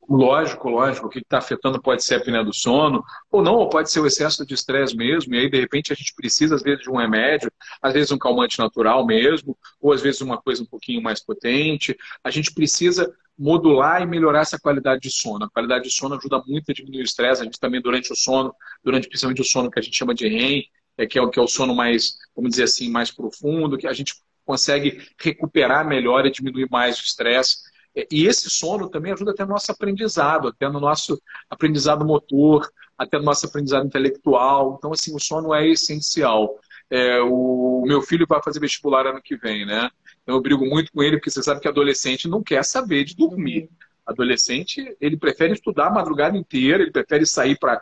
Lógico, 0.09 0.69
lógico. 0.69 1.07
O 1.07 1.11
que 1.11 1.21
está 1.21 1.39
afetando 1.39 1.81
pode 1.81 2.05
ser 2.05 2.17
a 2.17 2.19
apneia 2.19 2.45
do 2.45 2.53
sono, 2.53 3.03
ou 3.31 3.43
não, 3.43 3.55
ou 3.55 3.69
pode 3.69 3.91
ser 3.91 4.01
o 4.01 4.07
excesso 4.07 4.45
de 4.45 4.55
estresse 4.55 4.97
mesmo, 4.97 5.35
e 5.35 5.39
aí, 5.39 5.51
de 5.51 5.61
repente, 5.61 5.93
a 5.93 5.97
gente 5.97 6.13
precisa, 6.15 6.55
às 6.57 6.63
vezes, 6.63 6.83
de 6.83 6.91
um 6.91 6.97
remédio, 6.97 7.51
às 7.81 7.93
vezes 7.93 8.11
um 8.11 8.19
calmante 8.19 8.59
natural 8.59 9.07
mesmo, 9.07 9.57
ou 9.81 9.93
às 9.93 10.01
vezes 10.01 10.21
uma 10.21 10.37
coisa 10.41 10.63
um 10.63 10.67
pouquinho 10.67 11.03
mais 11.03 11.25
potente. 11.25 11.97
A 12.23 12.31
gente 12.31 12.53
precisa 12.53 13.13
modular 13.39 14.03
e 14.03 14.07
melhorar 14.07 14.41
essa 14.41 14.59
qualidade 14.59 15.03
de 15.03 15.11
sono. 15.11 15.45
A 15.45 15.51
qualidade 15.51 15.85
de 15.85 15.91
sono 15.91 16.17
ajuda 16.17 16.43
muito 16.47 16.71
a 16.71 16.75
diminuir 16.75 17.01
o 17.01 17.05
estresse. 17.05 17.41
A 17.41 17.45
gente 17.45 17.59
também, 17.59 17.81
durante 17.81 18.13
o 18.13 18.17
sono, 18.17 18.55
durante 18.85 19.09
principalmente 19.09 19.41
o 19.41 19.45
sono 19.45 19.71
que 19.71 19.79
a 19.79 19.83
gente 19.83 19.97
chama 19.97 20.15
de 20.15 20.29
REM, 20.29 20.65
é, 20.99 21.07
que, 21.07 21.19
é, 21.19 21.29
que 21.29 21.39
é 21.39 21.43
o 21.43 21.49
sono 21.49 21.75
mais, 21.75 22.19
vamos 22.37 22.51
dizer 22.51 22.65
assim, 22.65 22.91
mais 22.91 23.11
profundo, 23.11 23.79
que 23.79 23.87
a 23.87 23.93
gente 23.93 24.15
consegue 24.45 25.01
recuperar 25.19 25.87
melhor 25.87 26.27
e 26.27 26.31
diminuir 26.31 26.69
mais 26.71 26.99
o 26.99 27.03
estresse. 27.03 27.72
E 28.11 28.27
esse 28.27 28.49
sono 28.49 28.89
também 28.89 29.13
ajuda 29.13 29.33
até 29.33 29.45
no 29.45 29.51
nosso 29.51 29.71
aprendizado, 29.71 30.49
até 30.49 30.69
no 30.69 30.81
nosso 30.81 31.21
aprendizado 31.51 32.05
motor, 32.05 32.71
até 32.97 33.19
no 33.19 33.25
nosso 33.25 33.47
aprendizado 33.47 33.87
intelectual. 33.87 34.77
Então, 34.79 34.93
assim, 34.93 35.15
o 35.15 35.21
sono 35.21 35.55
é 35.55 35.69
essencial. 35.69 36.59
É, 36.91 37.21
o 37.21 37.85
meu 37.87 38.03
filho 38.03 38.27
vai 38.27 38.43
fazer 38.43 38.61
vestibular 38.61 39.07
ano 39.07 39.21
que 39.23 39.37
vem, 39.37 39.67
né? 39.67 39.91
Então, 40.23 40.37
eu 40.37 40.41
brigo 40.41 40.65
muito 40.65 40.93
com 40.93 41.03
ele, 41.03 41.17
porque 41.17 41.31
você 41.31 41.43
sabe 41.43 41.61
que 41.61 41.69
adolescente 41.69 42.29
não 42.29 42.43
quer 42.43 42.65
saber 42.65 43.05
de 43.05 43.17
dormir. 43.17 43.69
Adolescente, 44.07 44.97
ele 45.01 45.17
prefere 45.17 45.53
estudar 45.53 45.87
a 45.87 45.93
madrugada 45.93 46.37
inteira, 46.37 46.83
ele 46.83 46.91
prefere 46.91 47.27
sair 47.27 47.59
para. 47.59 47.81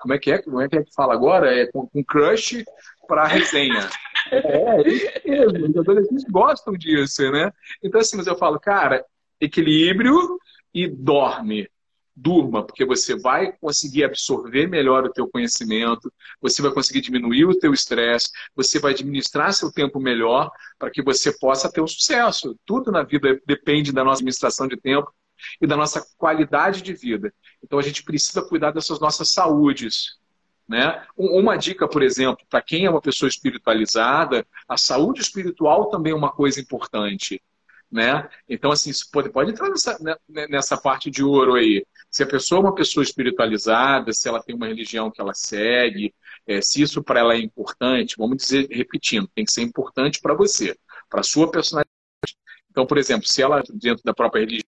Como 0.00 0.14
é 0.14 0.18
que 0.18 0.32
é? 0.32 0.38
Como 0.38 0.60
é 0.60 0.68
que 0.68 0.76
é 0.76 0.84
que 0.84 0.92
fala 0.92 1.14
agora? 1.14 1.54
É 1.54 1.66
com, 1.66 1.86
com 1.86 2.04
crush 2.04 2.64
para 3.08 3.26
resenha. 3.26 3.88
É, 4.30 4.38
é 5.24 5.24
mesmo. 5.24 5.70
Os 5.70 5.76
adolescentes 5.76 6.24
gostam 6.30 6.74
disso, 6.74 7.28
né? 7.32 7.50
Então, 7.82 8.00
assim, 8.00 8.16
mas 8.16 8.28
eu 8.28 8.36
falo, 8.36 8.60
cara, 8.60 9.04
equilíbrio 9.40 10.38
e 10.72 10.88
dorme. 10.88 11.68
Durma, 12.14 12.62
porque 12.66 12.84
você 12.84 13.16
vai 13.16 13.52
conseguir 13.52 14.04
absorver 14.04 14.66
melhor 14.66 15.04
o 15.04 15.12
teu 15.12 15.26
conhecimento, 15.26 16.12
você 16.38 16.60
vai 16.60 16.70
conseguir 16.70 17.00
diminuir 17.00 17.46
o 17.46 17.58
teu 17.58 17.72
estresse, 17.72 18.28
você 18.54 18.78
vai 18.78 18.92
administrar 18.92 19.54
seu 19.54 19.72
tempo 19.72 19.98
melhor 19.98 20.50
para 20.78 20.90
que 20.90 21.02
você 21.02 21.32
possa 21.38 21.72
ter 21.72 21.80
um 21.80 21.86
sucesso. 21.86 22.58
Tudo 22.66 22.92
na 22.92 23.02
vida 23.02 23.40
depende 23.46 23.90
da 23.90 24.04
nossa 24.04 24.18
administração 24.18 24.68
de 24.68 24.76
tempo 24.76 25.10
e 25.62 25.66
da 25.66 25.76
nossa 25.76 26.04
qualidade 26.18 26.82
de 26.82 26.92
vida. 26.92 27.32
Então 27.64 27.78
a 27.78 27.82
gente 27.82 28.02
precisa 28.02 28.42
cuidar 28.42 28.72
dessas 28.72 29.00
nossas 29.00 29.32
saúdes. 29.32 30.18
Né? 30.68 31.02
Uma 31.16 31.56
dica, 31.56 31.88
por 31.88 32.02
exemplo, 32.02 32.44
para 32.50 32.60
quem 32.60 32.84
é 32.84 32.90
uma 32.90 33.00
pessoa 33.00 33.28
espiritualizada, 33.30 34.46
a 34.68 34.76
saúde 34.76 35.22
espiritual 35.22 35.88
também 35.88 36.12
é 36.12 36.16
uma 36.16 36.30
coisa 36.30 36.60
importante 36.60 37.40
né? 37.90 38.28
Então, 38.48 38.70
assim, 38.70 38.90
pode, 39.12 39.30
pode 39.30 39.50
entrar 39.50 39.68
nessa, 39.68 39.98
né, 40.00 40.14
né, 40.28 40.46
nessa 40.48 40.76
parte 40.76 41.10
de 41.10 41.24
ouro 41.24 41.54
aí. 41.54 41.84
Se 42.10 42.22
a 42.22 42.26
pessoa 42.26 42.60
é 42.60 42.64
uma 42.64 42.74
pessoa 42.74 43.02
espiritualizada, 43.02 44.12
se 44.12 44.28
ela 44.28 44.42
tem 44.42 44.54
uma 44.54 44.68
religião 44.68 45.10
que 45.10 45.20
ela 45.20 45.34
segue, 45.34 46.14
é, 46.46 46.60
se 46.60 46.82
isso 46.82 47.02
para 47.02 47.20
ela 47.20 47.34
é 47.34 47.38
importante, 47.38 48.16
vamos 48.16 48.36
dizer, 48.36 48.68
repetindo, 48.70 49.28
tem 49.34 49.44
que 49.44 49.52
ser 49.52 49.62
importante 49.62 50.20
para 50.20 50.34
você, 50.34 50.76
para 51.08 51.22
sua 51.22 51.50
personalidade. 51.50 51.90
Então, 52.70 52.86
por 52.86 52.98
exemplo, 52.98 53.26
se 53.26 53.42
ela, 53.42 53.62
dentro 53.74 54.02
da 54.04 54.14
própria 54.14 54.40
religião 54.40 54.64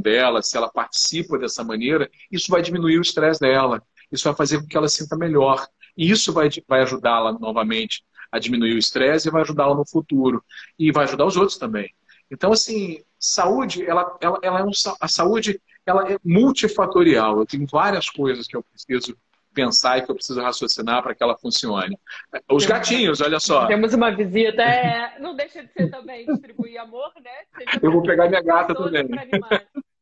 dela, 0.00 0.42
se 0.42 0.56
ela 0.56 0.70
participa 0.70 1.38
dessa 1.38 1.64
maneira, 1.64 2.10
isso 2.30 2.50
vai 2.50 2.62
diminuir 2.62 2.98
o 2.98 3.02
estresse 3.02 3.40
dela, 3.40 3.82
isso 4.10 4.24
vai 4.24 4.34
fazer 4.34 4.60
com 4.60 4.66
que 4.66 4.76
ela 4.76 4.88
sinta 4.88 5.16
melhor. 5.16 5.66
E 5.96 6.10
isso 6.10 6.32
vai, 6.32 6.48
vai 6.66 6.82
ajudá-la 6.82 7.32
novamente 7.32 8.02
a 8.32 8.38
diminuir 8.38 8.74
o 8.74 8.78
estresse 8.78 9.28
e 9.28 9.30
vai 9.30 9.42
ajudá-la 9.42 9.74
no 9.74 9.86
futuro. 9.86 10.42
E 10.78 10.90
vai 10.90 11.04
ajudar 11.04 11.26
os 11.26 11.36
outros 11.36 11.58
também. 11.58 11.94
Então, 12.30 12.50
assim, 12.50 13.04
saúde, 13.18 13.84
ela, 13.84 14.16
ela, 14.20 14.38
ela 14.42 14.60
é 14.60 14.64
um, 14.64 14.70
a 15.00 15.06
saúde 15.06 15.60
ela 15.84 16.10
é 16.10 16.16
multifatorial. 16.24 17.38
Eu 17.38 17.46
tenho 17.46 17.66
várias 17.66 18.08
coisas 18.08 18.46
que 18.46 18.56
eu 18.56 18.62
preciso 18.62 19.16
pensar 19.52 19.98
e 19.98 20.02
que 20.02 20.10
eu 20.10 20.14
preciso 20.14 20.40
raciocinar 20.40 21.02
para 21.02 21.14
que 21.14 21.22
ela 21.22 21.36
funcione. 21.36 21.98
Os 22.50 22.64
gatinhos, 22.64 23.20
olha 23.20 23.38
só. 23.38 23.66
Temos 23.66 23.92
uma 23.92 24.10
visita, 24.10 24.62
é, 24.62 25.18
não 25.20 25.36
deixa 25.36 25.62
de 25.62 25.70
ser 25.72 25.90
também 25.90 26.24
distribuir 26.24 26.80
amor, 26.80 27.12
né? 27.22 27.66
Eu 27.82 27.92
vou 27.92 28.02
pegar 28.02 28.28
minha 28.28 28.42
gata 28.42 28.74
também. 28.74 29.06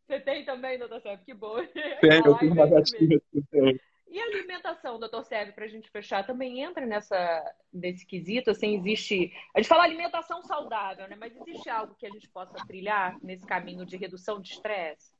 Você 0.06 0.20
tem 0.20 0.44
também, 0.44 0.78
doutor 0.78 1.00
Sérgio? 1.00 1.24
Que 1.24 1.34
bom. 1.34 1.56
Tenho, 2.00 2.26
eu 2.26 2.34
tenho 2.34 2.52
uma 2.52 2.66
gatinha 2.66 3.20
também. 3.50 3.80
E 4.10 4.18
a 4.18 4.24
alimentação, 4.24 4.98
doutor 4.98 5.24
Sérgio, 5.24 5.54
para 5.54 5.64
a 5.64 5.68
gente 5.68 5.88
fechar, 5.88 6.26
também 6.26 6.60
entra 6.60 6.84
nessa, 6.84 7.44
nesse 7.72 8.04
quesito? 8.04 8.50
Assim, 8.50 8.76
existe. 8.76 9.32
A 9.54 9.60
gente 9.60 9.68
fala 9.68 9.84
alimentação 9.84 10.42
saudável, 10.42 11.08
né? 11.08 11.16
Mas 11.18 11.36
existe 11.36 11.70
algo 11.70 11.94
que 11.94 12.06
a 12.06 12.10
gente 12.10 12.28
possa 12.28 12.54
trilhar 12.66 13.16
nesse 13.22 13.46
caminho 13.46 13.86
de 13.86 13.96
redução 13.96 14.40
de 14.40 14.50
estresse? 14.50 15.12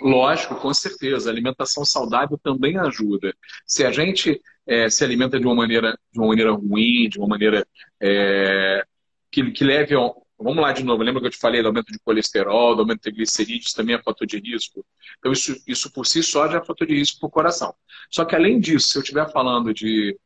Lógico, 0.00 0.56
com 0.56 0.72
certeza. 0.72 1.28
A 1.28 1.32
alimentação 1.32 1.84
saudável 1.84 2.38
também 2.38 2.78
ajuda. 2.78 3.34
Se 3.66 3.84
a 3.84 3.92
gente 3.92 4.40
é, 4.66 4.88
se 4.88 5.04
alimenta 5.04 5.38
de 5.38 5.46
uma 5.46 5.54
maneira, 5.54 5.98
de 6.10 6.18
uma 6.18 6.28
maneira 6.28 6.52
ruim, 6.52 7.08
de 7.10 7.18
uma 7.18 7.28
maneira 7.28 7.66
é, 8.00 8.82
que, 9.30 9.50
que 9.50 9.62
leve 9.62 9.94
ao, 9.94 10.26
Vamos 10.40 10.62
lá 10.62 10.72
de 10.72 10.84
novo, 10.84 11.02
lembra 11.02 11.20
que 11.20 11.26
eu 11.26 11.30
te 11.32 11.38
falei 11.38 11.62
do 11.62 11.68
aumento 11.68 11.90
de 11.90 11.98
colesterol, 11.98 12.76
do 12.76 12.82
aumento 12.82 13.02
de 13.02 13.10
glicerídeos, 13.10 13.72
também 13.72 13.96
é 13.96 14.02
fator 14.02 14.24
de 14.24 14.38
risco. 14.38 14.86
Então, 15.18 15.32
isso, 15.32 15.56
isso 15.66 15.92
por 15.92 16.06
si 16.06 16.22
só 16.22 16.48
já 16.48 16.58
é 16.58 16.64
fator 16.64 16.86
de 16.86 16.94
risco 16.94 17.18
para 17.18 17.26
o 17.26 17.30
coração. 17.30 17.74
Só 18.08 18.24
que, 18.24 18.36
além 18.36 18.60
disso, 18.60 18.88
se 18.88 18.98
eu 18.98 19.02
estiver 19.02 19.30
falando 19.32 19.74
de 19.74 20.16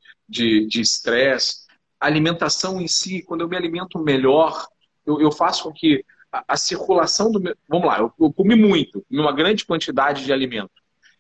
estresse, 0.75 1.67
de, 1.67 1.73
a 1.99 2.07
alimentação 2.07 2.79
em 2.79 2.87
si, 2.87 3.23
quando 3.23 3.41
eu 3.41 3.49
me 3.49 3.57
alimento 3.57 3.99
melhor, 3.99 4.67
eu, 5.07 5.19
eu 5.19 5.33
faço 5.33 5.65
com 5.65 5.73
que 5.73 6.05
a, 6.31 6.45
a 6.49 6.57
circulação 6.57 7.33
do 7.33 7.41
meu. 7.41 7.57
Vamos 7.67 7.87
lá, 7.87 7.99
eu, 7.99 8.13
eu 8.21 8.33
comi 8.33 8.55
muito, 8.55 9.03
comi 9.09 9.21
uma 9.21 9.33
grande 9.33 9.65
quantidade 9.65 10.25
de 10.25 10.33
alimento. 10.33 10.73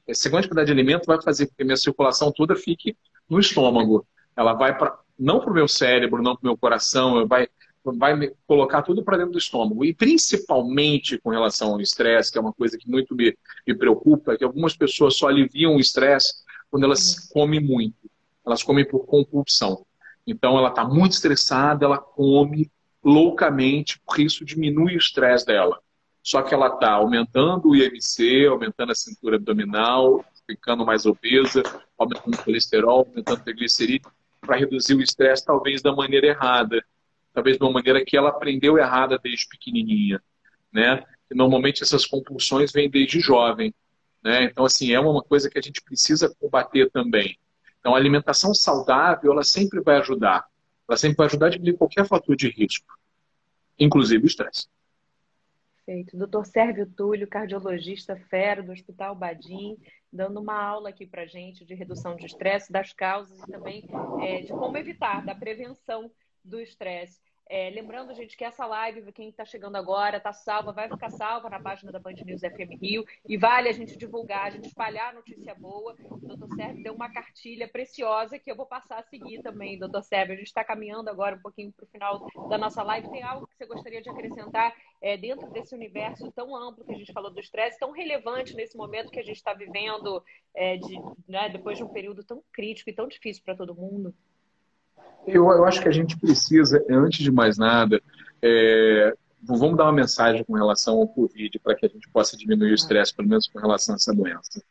Essa 0.06 0.28
grande 0.28 0.48
quantidade 0.48 0.66
de 0.66 0.72
alimento 0.72 1.06
vai 1.06 1.20
fazer 1.22 1.46
com 1.46 1.54
que 1.54 1.62
a 1.62 1.64
minha 1.64 1.76
circulação 1.76 2.30
toda 2.30 2.56
fique 2.56 2.96
no 3.28 3.38
estômago. 3.38 4.06
Ela 4.36 4.52
vai 4.52 4.76
para 4.76 4.98
não 5.18 5.40
para 5.40 5.50
o 5.50 5.54
meu 5.54 5.68
cérebro, 5.68 6.22
não 6.22 6.34
para 6.34 6.42
o 6.42 6.46
meu 6.46 6.56
coração, 6.56 7.26
vai, 7.28 7.48
vai 7.84 8.30
colocar 8.46 8.82
tudo 8.82 9.02
para 9.02 9.16
dentro 9.16 9.32
do 9.32 9.38
estômago. 9.38 9.84
E 9.84 9.94
principalmente 9.94 11.18
com 11.18 11.30
relação 11.30 11.72
ao 11.72 11.80
estresse, 11.80 12.30
que 12.30 12.38
é 12.38 12.40
uma 12.40 12.52
coisa 12.52 12.78
que 12.78 12.88
muito 12.88 13.14
me, 13.14 13.36
me 13.66 13.74
preocupa, 13.74 14.32
é 14.32 14.36
que 14.36 14.44
algumas 14.44 14.76
pessoas 14.76 15.16
só 15.16 15.28
aliviam 15.28 15.76
o 15.76 15.80
estresse 15.80 16.34
quando 16.70 16.84
elas 16.84 17.28
comem 17.30 17.60
muito. 17.60 18.10
Elas 18.46 18.62
comem 18.62 18.84
por 18.84 19.06
compulsão. 19.06 19.84
Então 20.26 20.56
ela 20.56 20.68
está 20.68 20.84
muito 20.84 21.12
estressada, 21.12 21.84
ela 21.84 21.98
come 21.98 22.70
loucamente, 23.02 24.00
porque 24.06 24.22
isso 24.22 24.44
diminui 24.44 24.94
o 24.94 24.98
estresse 24.98 25.44
dela. 25.44 25.78
Só 26.22 26.40
que 26.42 26.54
ela 26.54 26.68
está 26.68 26.92
aumentando 26.92 27.70
o 27.70 27.76
IMC, 27.76 28.46
aumentando 28.46 28.92
a 28.92 28.94
cintura 28.94 29.36
abdominal, 29.36 30.24
ficando 30.46 30.86
mais 30.86 31.04
obesa, 31.04 31.62
aumentando 31.98 32.34
o 32.34 32.44
colesterol, 32.44 33.08
aumentando 33.08 33.40
o 33.40 33.44
triglicerídeo, 33.44 34.10
para 34.40 34.56
reduzir 34.56 34.94
o 34.94 35.02
estresse, 35.02 35.44
talvez 35.44 35.82
da 35.82 35.94
maneira 35.94 36.28
errada. 36.28 36.84
Talvez 37.32 37.56
de 37.56 37.64
uma 37.64 37.72
maneira 37.72 38.04
que 38.04 38.16
ela 38.16 38.28
aprendeu 38.28 38.78
errada 38.78 39.18
desde 39.18 39.48
pequenininha. 39.48 40.22
Né? 40.72 41.02
E 41.30 41.34
normalmente 41.34 41.82
essas 41.82 42.06
compulsões 42.06 42.72
vêm 42.72 42.90
desde 42.90 43.20
jovem. 43.20 43.74
Né? 44.22 44.44
Então, 44.44 44.64
assim, 44.64 44.92
é 44.92 45.00
uma 45.00 45.22
coisa 45.22 45.50
que 45.50 45.58
a 45.58 45.62
gente 45.62 45.82
precisa 45.82 46.34
combater 46.38 46.90
também. 46.90 47.38
Então, 47.80 47.94
a 47.94 47.98
alimentação 47.98 48.54
saudável, 48.54 49.32
ela 49.32 49.42
sempre 49.42 49.80
vai 49.80 49.96
ajudar. 49.96 50.46
Ela 50.88 50.96
sempre 50.96 51.16
vai 51.16 51.26
ajudar 51.26 51.46
a 51.46 51.50
diminuir 51.50 51.76
qualquer 51.76 52.06
fator 52.06 52.36
de 52.36 52.48
risco, 52.48 52.96
inclusive 53.78 54.24
o 54.24 54.26
estresse. 54.26 54.68
Perfeito. 55.84 56.16
Doutor 56.16 56.46
Sérvio 56.46 56.86
Túlio, 56.86 57.26
cardiologista 57.26 58.14
fera 58.14 58.62
do 58.62 58.70
Hospital 58.70 59.16
Badim, 59.16 59.76
dando 60.12 60.38
uma 60.38 60.54
aula 60.54 60.90
aqui 60.90 61.06
para 61.06 61.26
gente 61.26 61.64
de 61.64 61.74
redução 61.74 62.14
de 62.14 62.26
estresse, 62.26 62.70
das 62.70 62.92
causas 62.92 63.40
e 63.40 63.50
também 63.50 63.88
é, 64.20 64.42
de 64.42 64.48
como 64.48 64.76
evitar, 64.76 65.24
da 65.24 65.34
prevenção 65.34 66.08
do 66.44 66.60
estresse. 66.60 67.20
É, 67.48 67.68
lembrando, 67.68 68.14
gente, 68.14 68.34
que 68.34 68.44
essa 68.44 68.64
live, 68.64 69.12
quem 69.12 69.28
está 69.28 69.44
chegando 69.44 69.76
agora, 69.76 70.16
está 70.16 70.32
salva, 70.32 70.72
vai 70.72 70.88
ficar 70.88 71.10
salva 71.10 71.50
na 71.50 71.60
página 71.60 71.92
da 71.92 71.98
Band 71.98 72.14
News 72.24 72.40
FM 72.40 72.80
Rio 72.80 73.04
e 73.28 73.36
vale 73.36 73.68
a 73.68 73.72
gente 73.72 73.94
divulgar, 73.98 74.46
a 74.46 74.50
gente 74.50 74.68
espalhar 74.68 75.10
a 75.10 75.12
notícia 75.12 75.54
boa. 75.54 75.94
O 76.02 76.16
doutor 76.18 76.48
Sérgio 76.54 76.82
deu 76.82 76.94
uma 76.94 77.12
cartilha 77.12 77.68
preciosa 77.68 78.38
que 78.38 78.50
eu 78.50 78.56
vou 78.56 78.64
passar 78.64 79.00
a 79.00 79.02
seguir 79.02 79.42
também, 79.42 79.78
doutor 79.78 80.02
Sérgio. 80.02 80.32
A 80.32 80.38
gente 80.38 80.46
está 80.46 80.64
caminhando 80.64 81.10
agora 81.10 81.36
um 81.36 81.42
pouquinho 81.42 81.70
para 81.72 81.84
o 81.84 81.88
final 81.88 82.26
da 82.48 82.56
nossa 82.56 82.82
live. 82.82 83.10
Tem 83.10 83.22
algo 83.22 83.46
que 83.46 83.54
você 83.54 83.66
gostaria 83.66 84.00
de 84.00 84.08
acrescentar 84.08 84.74
é, 85.02 85.18
dentro 85.18 85.50
desse 85.50 85.74
universo 85.74 86.32
tão 86.32 86.56
amplo 86.56 86.86
que 86.86 86.94
a 86.94 86.96
gente 86.96 87.12
falou 87.12 87.30
do 87.30 87.40
estresse, 87.40 87.78
tão 87.78 87.90
relevante 87.90 88.54
nesse 88.54 88.78
momento 88.78 89.10
que 89.10 89.20
a 89.20 89.24
gente 89.24 89.36
está 89.36 89.52
vivendo, 89.52 90.24
é, 90.54 90.78
de, 90.78 90.98
né, 91.28 91.50
depois 91.50 91.76
de 91.76 91.84
um 91.84 91.88
período 91.88 92.24
tão 92.24 92.42
crítico 92.50 92.88
e 92.88 92.94
tão 92.94 93.06
difícil 93.06 93.42
para 93.44 93.56
todo 93.56 93.74
mundo? 93.74 94.14
Eu, 95.26 95.50
eu 95.50 95.64
acho 95.64 95.80
que 95.80 95.88
a 95.88 95.92
gente 95.92 96.18
precisa, 96.18 96.84
antes 96.90 97.22
de 97.22 97.30
mais 97.30 97.56
nada, 97.56 98.02
é, 98.42 99.14
vamos 99.42 99.76
dar 99.76 99.84
uma 99.84 99.92
mensagem 99.92 100.44
com 100.44 100.54
relação 100.54 100.98
ao 100.98 101.08
Covid 101.08 101.58
para 101.60 101.74
que 101.74 101.86
a 101.86 101.88
gente 101.88 102.08
possa 102.08 102.36
diminuir 102.36 102.72
o 102.72 102.74
estresse, 102.74 103.14
pelo 103.14 103.28
menos 103.28 103.46
com 103.48 103.58
relação 103.58 103.94
a 103.94 103.96
essa 103.96 104.14
doença. 104.14 104.62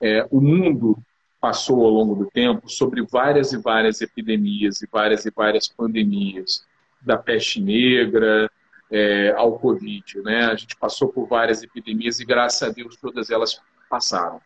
É, 0.00 0.26
o 0.30 0.40
mundo 0.40 0.96
passou 1.40 1.84
ao 1.84 1.90
longo 1.90 2.14
do 2.14 2.30
tempo 2.30 2.68
sobre 2.68 3.02
várias 3.02 3.52
e 3.52 3.58
várias 3.58 4.00
epidemias 4.00 4.82
e 4.82 4.88
várias 4.90 5.24
e 5.24 5.30
várias 5.30 5.68
pandemias, 5.68 6.66
da 7.00 7.16
peste 7.16 7.60
negra 7.60 8.50
é, 8.90 9.32
ao 9.36 9.58
Covid. 9.58 10.20
Né? 10.22 10.46
A 10.46 10.54
gente 10.54 10.76
passou 10.76 11.08
por 11.08 11.26
várias 11.26 11.62
epidemias 11.62 12.18
e, 12.18 12.24
graças 12.24 12.62
a 12.68 12.72
Deus, 12.72 12.96
todas 12.96 13.30
elas 13.30 13.60
passaram. 13.88 14.40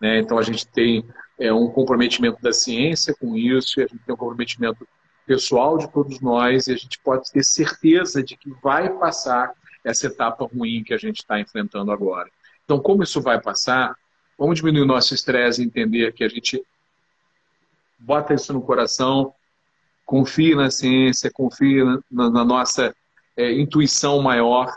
Né? 0.00 0.18
Então, 0.18 0.38
a 0.38 0.42
gente 0.42 0.66
tem 0.66 1.04
é, 1.38 1.52
um 1.52 1.68
comprometimento 1.70 2.40
da 2.42 2.52
ciência 2.52 3.14
com 3.14 3.36
isso, 3.36 3.80
e 3.80 3.84
a 3.84 3.86
gente 3.86 4.02
tem 4.04 4.14
um 4.14 4.18
comprometimento 4.18 4.86
pessoal 5.26 5.76
de 5.76 5.90
todos 5.90 6.20
nós, 6.20 6.66
e 6.66 6.72
a 6.72 6.76
gente 6.76 6.98
pode 7.00 7.30
ter 7.30 7.44
certeza 7.44 8.22
de 8.22 8.36
que 8.36 8.50
vai 8.62 8.90
passar 8.98 9.52
essa 9.84 10.06
etapa 10.06 10.44
ruim 10.44 10.82
que 10.82 10.94
a 10.94 10.98
gente 10.98 11.18
está 11.18 11.38
enfrentando 11.40 11.92
agora. 11.92 12.30
Então, 12.64 12.80
como 12.80 13.02
isso 13.02 13.20
vai 13.20 13.40
passar, 13.40 13.96
vamos 14.38 14.58
diminuir 14.58 14.82
o 14.82 14.86
nosso 14.86 15.14
estresse 15.14 15.62
e 15.62 15.64
entender 15.64 16.12
que 16.12 16.24
a 16.24 16.28
gente 16.28 16.62
bota 17.98 18.34
isso 18.34 18.52
no 18.52 18.60
coração, 18.60 19.32
confie 20.04 20.54
na 20.54 20.70
ciência, 20.70 21.30
confie 21.30 21.82
na, 22.10 22.30
na 22.30 22.44
nossa 22.44 22.94
é, 23.36 23.52
intuição 23.52 24.22
maior, 24.22 24.74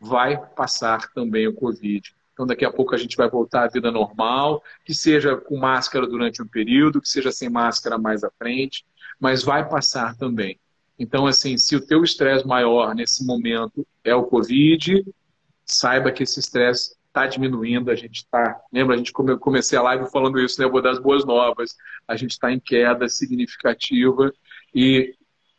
vai 0.00 0.36
passar 0.36 1.08
também 1.12 1.46
o 1.46 1.54
Covid. 1.54 2.14
Então, 2.38 2.46
daqui 2.46 2.64
a 2.64 2.70
pouco 2.70 2.94
a 2.94 2.98
gente 2.98 3.16
vai 3.16 3.28
voltar 3.28 3.64
à 3.64 3.66
vida 3.66 3.90
normal, 3.90 4.62
que 4.84 4.94
seja 4.94 5.34
com 5.34 5.58
máscara 5.58 6.06
durante 6.06 6.40
um 6.40 6.46
período, 6.46 7.00
que 7.00 7.08
seja 7.08 7.32
sem 7.32 7.48
máscara 7.48 7.98
mais 7.98 8.22
à 8.22 8.30
frente, 8.38 8.86
mas 9.18 9.42
vai 9.42 9.68
passar 9.68 10.16
também. 10.16 10.56
Então, 10.96 11.26
assim, 11.26 11.58
se 11.58 11.74
o 11.74 11.84
teu 11.84 12.04
estresse 12.04 12.46
maior 12.46 12.94
nesse 12.94 13.26
momento 13.26 13.84
é 14.04 14.14
o 14.14 14.22
Covid, 14.22 15.04
saiba 15.64 16.12
que 16.12 16.22
esse 16.22 16.38
estresse 16.38 16.94
está 17.08 17.26
diminuindo, 17.26 17.90
a 17.90 17.96
gente 17.96 18.18
está... 18.18 18.60
Lembra, 18.72 18.94
a 18.94 18.98
gente 18.98 19.12
come, 19.12 19.36
comecei 19.36 19.76
a 19.76 19.82
live 19.82 20.08
falando 20.08 20.38
isso, 20.38 20.60
né? 20.60 20.66
Eu 20.66 20.70
vou 20.70 20.80
dar 20.80 20.90
as 20.90 21.00
boas 21.00 21.24
novas. 21.24 21.74
A 22.06 22.14
gente 22.14 22.30
está 22.30 22.52
em 22.52 22.60
queda 22.60 23.08
significativa 23.08 24.32
e, 24.72 25.12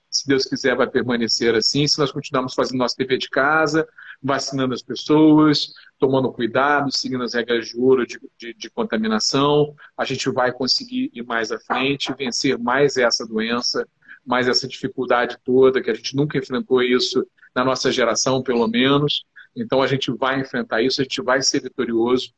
se 0.09 0.25
Deus 0.25 0.45
quiser, 0.45 0.77
vai 0.77 0.87
permanecer 0.87 1.53
assim. 1.55 1.85
Se 1.89 1.99
nós 1.99 2.09
continuarmos 2.09 2.53
fazendo 2.53 2.79
nossa 2.79 2.95
TV 2.95 3.17
de 3.17 3.29
casa, 3.29 3.85
vacinando 4.21 4.73
as 4.73 4.81
pessoas, 4.81 5.73
tomando 5.97 6.31
cuidado, 6.31 6.91
seguindo 6.91 7.23
as 7.23 7.33
regras 7.33 7.67
de 7.67 7.77
ouro 7.77 8.05
de, 8.05 8.19
de, 8.37 8.53
de, 8.53 8.69
contaminação, 8.69 9.73
a 9.97 10.03
gente 10.03 10.29
vai 10.29 10.51
conseguir 10.51 11.09
ir 11.13 11.23
mais 11.23 11.51
à 11.51 11.59
frente, 11.59 12.13
vencer 12.17 12.57
mais 12.57 12.97
essa 12.97 13.25
doença, 13.25 13.87
mais 14.25 14.47
essa 14.47 14.67
dificuldade 14.67 15.37
toda, 15.43 15.81
que 15.81 15.89
a 15.89 15.93
gente 15.93 16.15
nunca 16.15 16.37
enfrentou 16.37 16.81
isso 16.81 17.25
na 17.55 17.63
nossa 17.63 17.91
geração, 17.91 18.43
pelo 18.43 18.67
menos. 18.67 19.23
Então 19.55 19.81
a 19.81 19.87
gente 19.87 20.11
vai 20.11 20.39
enfrentar 20.39 20.81
isso, 20.81 21.01
a 21.01 21.03
gente 21.03 21.21
vai 21.21 21.41
ser 21.41 21.61
vitorioso. 21.61 22.33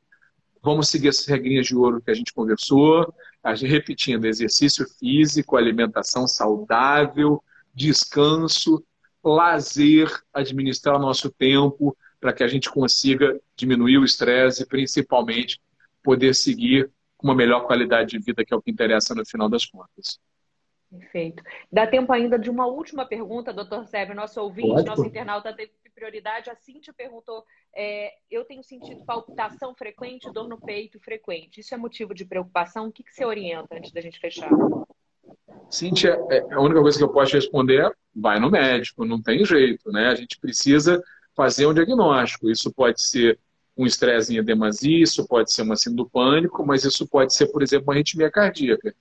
Vamos 0.63 0.89
seguir 0.89 1.07
essas 1.07 1.25
regrinhas 1.25 1.67
de 1.67 1.75
ouro 1.75 2.01
que 2.01 2.11
a 2.11 2.13
gente 2.13 2.33
conversou, 2.33 3.13
a 3.43 3.55
gente, 3.55 3.69
repetindo, 3.69 4.25
exercício 4.25 4.85
físico, 4.99 5.57
alimentação 5.57 6.27
saudável, 6.27 7.43
descanso, 7.73 8.83
lazer, 9.23 10.09
administrar 10.33 10.99
nosso 10.99 11.29
tempo 11.29 11.95
para 12.19 12.33
que 12.33 12.43
a 12.43 12.47
gente 12.47 12.69
consiga 12.69 13.39
diminuir 13.55 13.97
o 13.97 14.05
estresse 14.05 14.63
e 14.63 14.65
principalmente 14.65 15.61
poder 16.03 16.33
seguir 16.33 16.89
com 17.17 17.27
uma 17.27 17.35
melhor 17.35 17.65
qualidade 17.65 18.17
de 18.17 18.19
vida, 18.19 18.43
que 18.43 18.53
é 18.53 18.57
o 18.57 18.61
que 18.61 18.71
interessa 18.71 19.13
no 19.13 19.25
final 19.25 19.49
das 19.49 19.65
contas. 19.65 20.19
Perfeito. 20.89 21.41
Dá 21.71 21.87
tempo 21.87 22.11
ainda 22.11 22.37
de 22.37 22.49
uma 22.49 22.67
última 22.67 23.05
pergunta, 23.05 23.53
doutor 23.53 23.85
Sérgio. 23.87 24.13
Nosso 24.13 24.41
ouvinte, 24.41 24.67
Pode, 24.67 24.85
nosso 24.85 25.05
internauta 25.05 25.53
teve 25.53 25.71
prioridade. 25.95 26.49
A 26.49 26.55
Cíntia 26.55 26.93
perguntou: 26.93 27.45
é, 27.73 28.11
eu 28.29 28.43
tenho 28.43 28.63
sentido 28.63 29.05
palpitação 29.05 29.73
frequente, 29.73 30.31
dor 30.31 30.49
no 30.49 30.59
peito 30.59 30.99
frequente. 30.99 31.61
Isso 31.61 31.73
é 31.73 31.77
motivo 31.77 32.13
de 32.13 32.25
preocupação? 32.25 32.87
O 32.87 32.91
que, 32.91 33.03
que 33.03 33.13
você 33.13 33.23
orienta 33.23 33.75
antes 33.75 33.91
da 33.91 34.01
gente 34.01 34.19
fechar? 34.19 34.49
Cíntia, 35.71 36.19
é, 36.29 36.53
a 36.53 36.59
única 36.59 36.81
coisa 36.81 36.97
que 36.97 37.03
eu 37.03 37.09
posso 37.09 37.33
responder 37.33 37.85
é 37.85 37.91
vai 38.13 38.39
no 38.39 38.51
médico, 38.51 39.05
não 39.05 39.21
tem 39.21 39.45
jeito, 39.45 39.89
né? 39.89 40.09
A 40.09 40.15
gente 40.15 40.37
precisa 40.37 41.01
fazer 41.35 41.65
um 41.65 41.73
diagnóstico. 41.73 42.49
Isso 42.49 42.71
pode 42.73 43.01
ser 43.01 43.39
um 43.77 43.85
estresse 43.85 44.33
em 44.33 44.37
edemasia, 44.37 45.01
isso 45.01 45.25
pode 45.25 45.51
ser 45.53 45.61
uma 45.61 45.77
síndrome 45.77 46.03
do 46.03 46.09
pânico, 46.09 46.65
mas 46.65 46.83
isso 46.83 47.07
pode 47.07 47.33
ser, 47.33 47.47
por 47.47 47.63
exemplo, 47.63 47.87
uma 47.87 47.93
arritmia 47.93 48.29
cardíaca. 48.29 48.93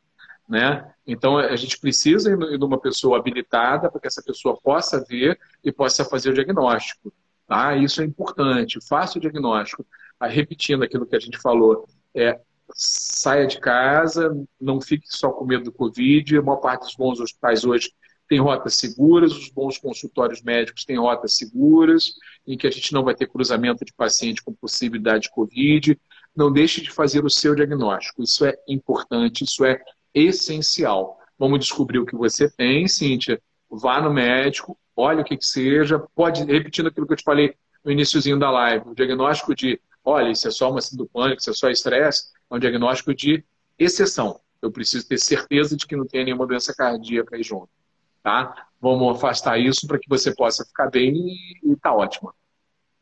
Né? 0.48 0.88
Então, 1.06 1.38
a 1.38 1.56
gente 1.56 1.78
precisa 1.78 2.36
de 2.36 2.64
uma 2.64 2.78
pessoa 2.78 3.18
habilitada 3.18 3.90
para 3.90 4.00
que 4.00 4.06
essa 4.06 4.22
pessoa 4.22 4.56
possa 4.62 5.04
ver 5.04 5.38
e 5.64 5.72
possa 5.72 6.04
fazer 6.04 6.30
o 6.30 6.34
diagnóstico. 6.34 7.12
Tá? 7.46 7.76
Isso 7.76 8.00
é 8.00 8.04
importante. 8.04 8.78
Faça 8.88 9.18
o 9.18 9.20
diagnóstico. 9.20 9.84
Repetindo 10.22 10.84
aquilo 10.84 11.06
que 11.06 11.16
a 11.16 11.20
gente 11.20 11.38
falou, 11.38 11.86
é, 12.14 12.38
saia 12.74 13.46
de 13.46 13.58
casa, 13.58 14.34
não 14.60 14.80
fique 14.80 15.06
só 15.08 15.30
com 15.30 15.44
medo 15.44 15.64
do 15.64 15.72
Covid. 15.72 16.38
A 16.38 16.42
maior 16.42 16.58
parte 16.58 16.82
dos 16.82 16.94
bons 16.94 17.20
hospitais 17.20 17.64
hoje 17.64 17.92
tem 18.28 18.38
rotas 18.38 18.74
seguras, 18.74 19.32
os 19.32 19.50
bons 19.50 19.76
consultórios 19.76 20.40
médicos 20.40 20.84
têm 20.84 20.96
rotas 20.96 21.36
seguras, 21.36 22.12
em 22.46 22.56
que 22.56 22.66
a 22.66 22.70
gente 22.70 22.92
não 22.92 23.02
vai 23.02 23.14
ter 23.14 23.26
cruzamento 23.26 23.84
de 23.84 23.92
paciente 23.92 24.42
com 24.42 24.54
possibilidade 24.54 25.24
de 25.24 25.30
Covid. 25.30 25.98
Não 26.34 26.52
deixe 26.52 26.80
de 26.80 26.90
fazer 26.90 27.24
o 27.24 27.30
seu 27.30 27.56
diagnóstico. 27.56 28.22
Isso 28.22 28.44
é 28.44 28.56
importante, 28.68 29.42
isso 29.42 29.64
é 29.64 29.80
essencial. 30.14 31.18
Vamos 31.36 31.58
descobrir 31.58 31.98
o 31.98 32.06
que 32.06 32.14
você 32.14 32.48
tem, 32.48 32.86
Cíntia. 32.86 33.40
Vá 33.68 34.00
no 34.00 34.12
médico, 34.12 34.78
olhe 34.94 35.22
o 35.22 35.24
que, 35.24 35.36
que 35.36 35.46
seja. 35.46 35.98
Pode, 36.14 36.44
repetindo 36.44 36.86
aquilo 36.88 37.06
que 37.06 37.14
eu 37.14 37.16
te 37.16 37.24
falei 37.24 37.54
no 37.84 37.90
iníciozinho 37.90 38.38
da 38.38 38.50
live, 38.50 38.90
o 38.90 38.94
diagnóstico 38.94 39.54
de, 39.54 39.80
olha, 40.04 40.30
isso 40.30 40.46
é 40.46 40.50
só 40.50 40.70
uma 40.70 40.80
síndrome 40.80 41.08
do 41.08 41.12
pânico, 41.12 41.40
isso 41.40 41.50
é 41.50 41.54
só 41.54 41.68
estresse, 41.70 42.26
é 42.50 42.54
um 42.54 42.58
diagnóstico 42.58 43.14
de 43.14 43.44
exceção. 43.78 44.40
Eu 44.60 44.70
preciso 44.70 45.08
ter 45.08 45.18
certeza 45.18 45.76
de 45.76 45.86
que 45.86 45.96
não 45.96 46.06
tem 46.06 46.24
nenhuma 46.24 46.46
doença 46.46 46.74
cardíaca 46.74 47.36
aí 47.36 47.42
junto 47.42 47.70
tá? 48.22 48.68
Vamos 48.80 49.16
afastar 49.16 49.58
isso 49.58 49.86
para 49.86 49.98
que 49.98 50.08
você 50.08 50.34
possa 50.34 50.64
ficar 50.64 50.90
bem 50.90 51.14
e 51.62 51.72
está 51.72 51.94
ótimo. 51.94 52.32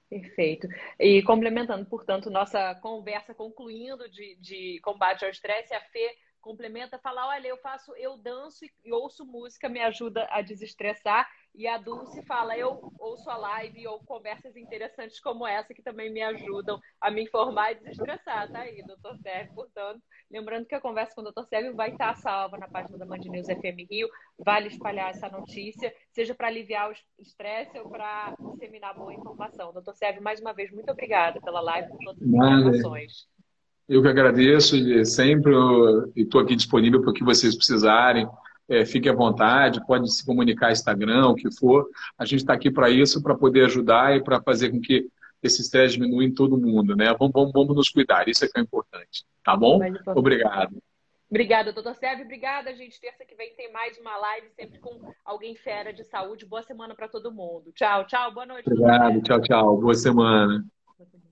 Perfeito. 0.08 0.66
E 0.98 1.22
complementando, 1.22 1.84
portanto, 1.84 2.30
nossa 2.30 2.74
conversa 2.76 3.34
concluindo 3.34 4.08
de, 4.08 4.36
de 4.36 4.80
combate 4.82 5.24
ao 5.24 5.30
estresse, 5.30 5.74
a 5.74 5.80
Fê 5.80 6.16
complementa, 6.48 6.98
fala, 6.98 7.28
olha, 7.28 7.46
eu 7.46 7.58
faço, 7.58 7.94
eu 7.96 8.16
danço 8.16 8.64
e 8.82 8.90
ouço 8.90 9.22
música, 9.26 9.68
me 9.68 9.82
ajuda 9.82 10.26
a 10.30 10.40
desestressar. 10.40 11.28
E 11.54 11.66
a 11.66 11.76
Dulce 11.76 12.24
fala, 12.24 12.56
eu 12.56 12.90
ouço 12.98 13.28
a 13.28 13.36
live 13.36 13.86
ou 13.86 14.00
conversas 14.00 14.56
interessantes 14.56 15.20
como 15.20 15.46
essa 15.46 15.74
que 15.74 15.82
também 15.82 16.10
me 16.10 16.22
ajudam 16.22 16.80
a 17.02 17.10
me 17.10 17.24
informar 17.24 17.72
e 17.72 17.74
desestressar. 17.74 18.50
Tá 18.50 18.60
aí, 18.60 18.82
doutor 18.82 19.18
Sérgio, 19.18 19.54
portanto. 19.54 20.00
Lembrando 20.30 20.64
que 20.64 20.74
a 20.74 20.80
conversa 20.80 21.14
com 21.14 21.20
o 21.20 21.24
doutor 21.24 21.44
Sérgio 21.44 21.76
vai 21.76 21.90
estar 21.90 22.16
salva 22.16 22.56
na 22.56 22.66
página 22.66 22.96
da 22.96 23.04
Band 23.04 23.18
News 23.18 23.46
FM 23.46 23.90
Rio. 23.90 24.08
Vale 24.38 24.68
espalhar 24.68 25.10
essa 25.10 25.28
notícia, 25.28 25.94
seja 26.12 26.34
para 26.34 26.46
aliviar 26.46 26.90
o 26.90 26.94
estresse 27.20 27.78
ou 27.78 27.90
para 27.90 28.34
disseminar 28.52 28.96
boa 28.96 29.12
informação. 29.12 29.70
Doutor 29.70 29.94
Sérgio, 29.94 30.22
mais 30.22 30.40
uma 30.40 30.54
vez, 30.54 30.70
muito 30.70 30.90
obrigada 30.90 31.42
pela 31.42 31.60
live, 31.60 31.88
por 31.88 31.98
todas 31.98 32.22
as 32.22 32.28
informações. 32.28 33.37
Eu 33.88 34.02
que 34.02 34.08
agradeço 34.08 34.76
e 34.76 35.04
sempre 35.06 35.52
estou 36.14 36.40
aqui 36.40 36.54
disponível 36.54 37.00
para 37.00 37.10
o 37.10 37.14
que 37.14 37.24
vocês 37.24 37.56
precisarem. 37.56 38.28
É, 38.68 38.84
fique 38.84 39.08
à 39.08 39.14
vontade, 39.14 39.84
pode 39.86 40.12
se 40.12 40.24
comunicar 40.26 40.70
Instagram, 40.70 41.28
o 41.28 41.34
que 41.34 41.50
for. 41.50 41.88
A 42.18 42.26
gente 42.26 42.40
está 42.40 42.52
aqui 42.52 42.70
para 42.70 42.90
isso, 42.90 43.22
para 43.22 43.34
poder 43.34 43.64
ajudar 43.64 44.14
e 44.14 44.22
para 44.22 44.42
fazer 44.42 44.70
com 44.70 44.78
que 44.78 45.08
esse 45.42 45.62
estresse 45.62 45.94
diminua 45.94 46.22
em 46.22 46.34
todo 46.34 46.58
mundo, 46.58 46.94
né? 46.94 47.14
Vamos, 47.18 47.32
vamos, 47.32 47.52
vamos 47.52 47.74
nos 47.74 47.88
cuidar, 47.88 48.28
isso 48.28 48.44
é 48.44 48.48
que 48.48 48.58
é 48.58 48.62
importante. 48.62 49.24
Tá 49.42 49.56
bom? 49.56 49.80
Obrigado. 50.14 50.82
Obrigada, 51.30 51.72
doutor 51.72 51.94
Sérgio. 51.94 52.24
Obrigada, 52.24 52.74
gente. 52.74 53.00
Terça 53.00 53.24
que 53.24 53.34
vem 53.34 53.54
tem 53.54 53.70
mais 53.72 53.98
uma 53.98 54.16
live, 54.16 54.48
sempre 54.50 54.78
com 54.78 55.12
alguém 55.24 55.54
fera 55.54 55.92
de 55.92 56.04
saúde. 56.04 56.46
Boa 56.46 56.62
semana 56.62 56.94
para 56.94 57.08
todo 57.08 57.32
mundo. 57.32 57.70
Tchau, 57.74 58.06
tchau. 58.06 58.32
Boa 58.32 58.46
noite. 58.46 58.66
Obrigado. 58.66 59.22
Tchau, 59.22 59.40
tchau. 59.40 59.76
Boa 59.78 59.94
semana. 59.94 60.64
Boa 60.96 61.06
semana. 61.06 61.27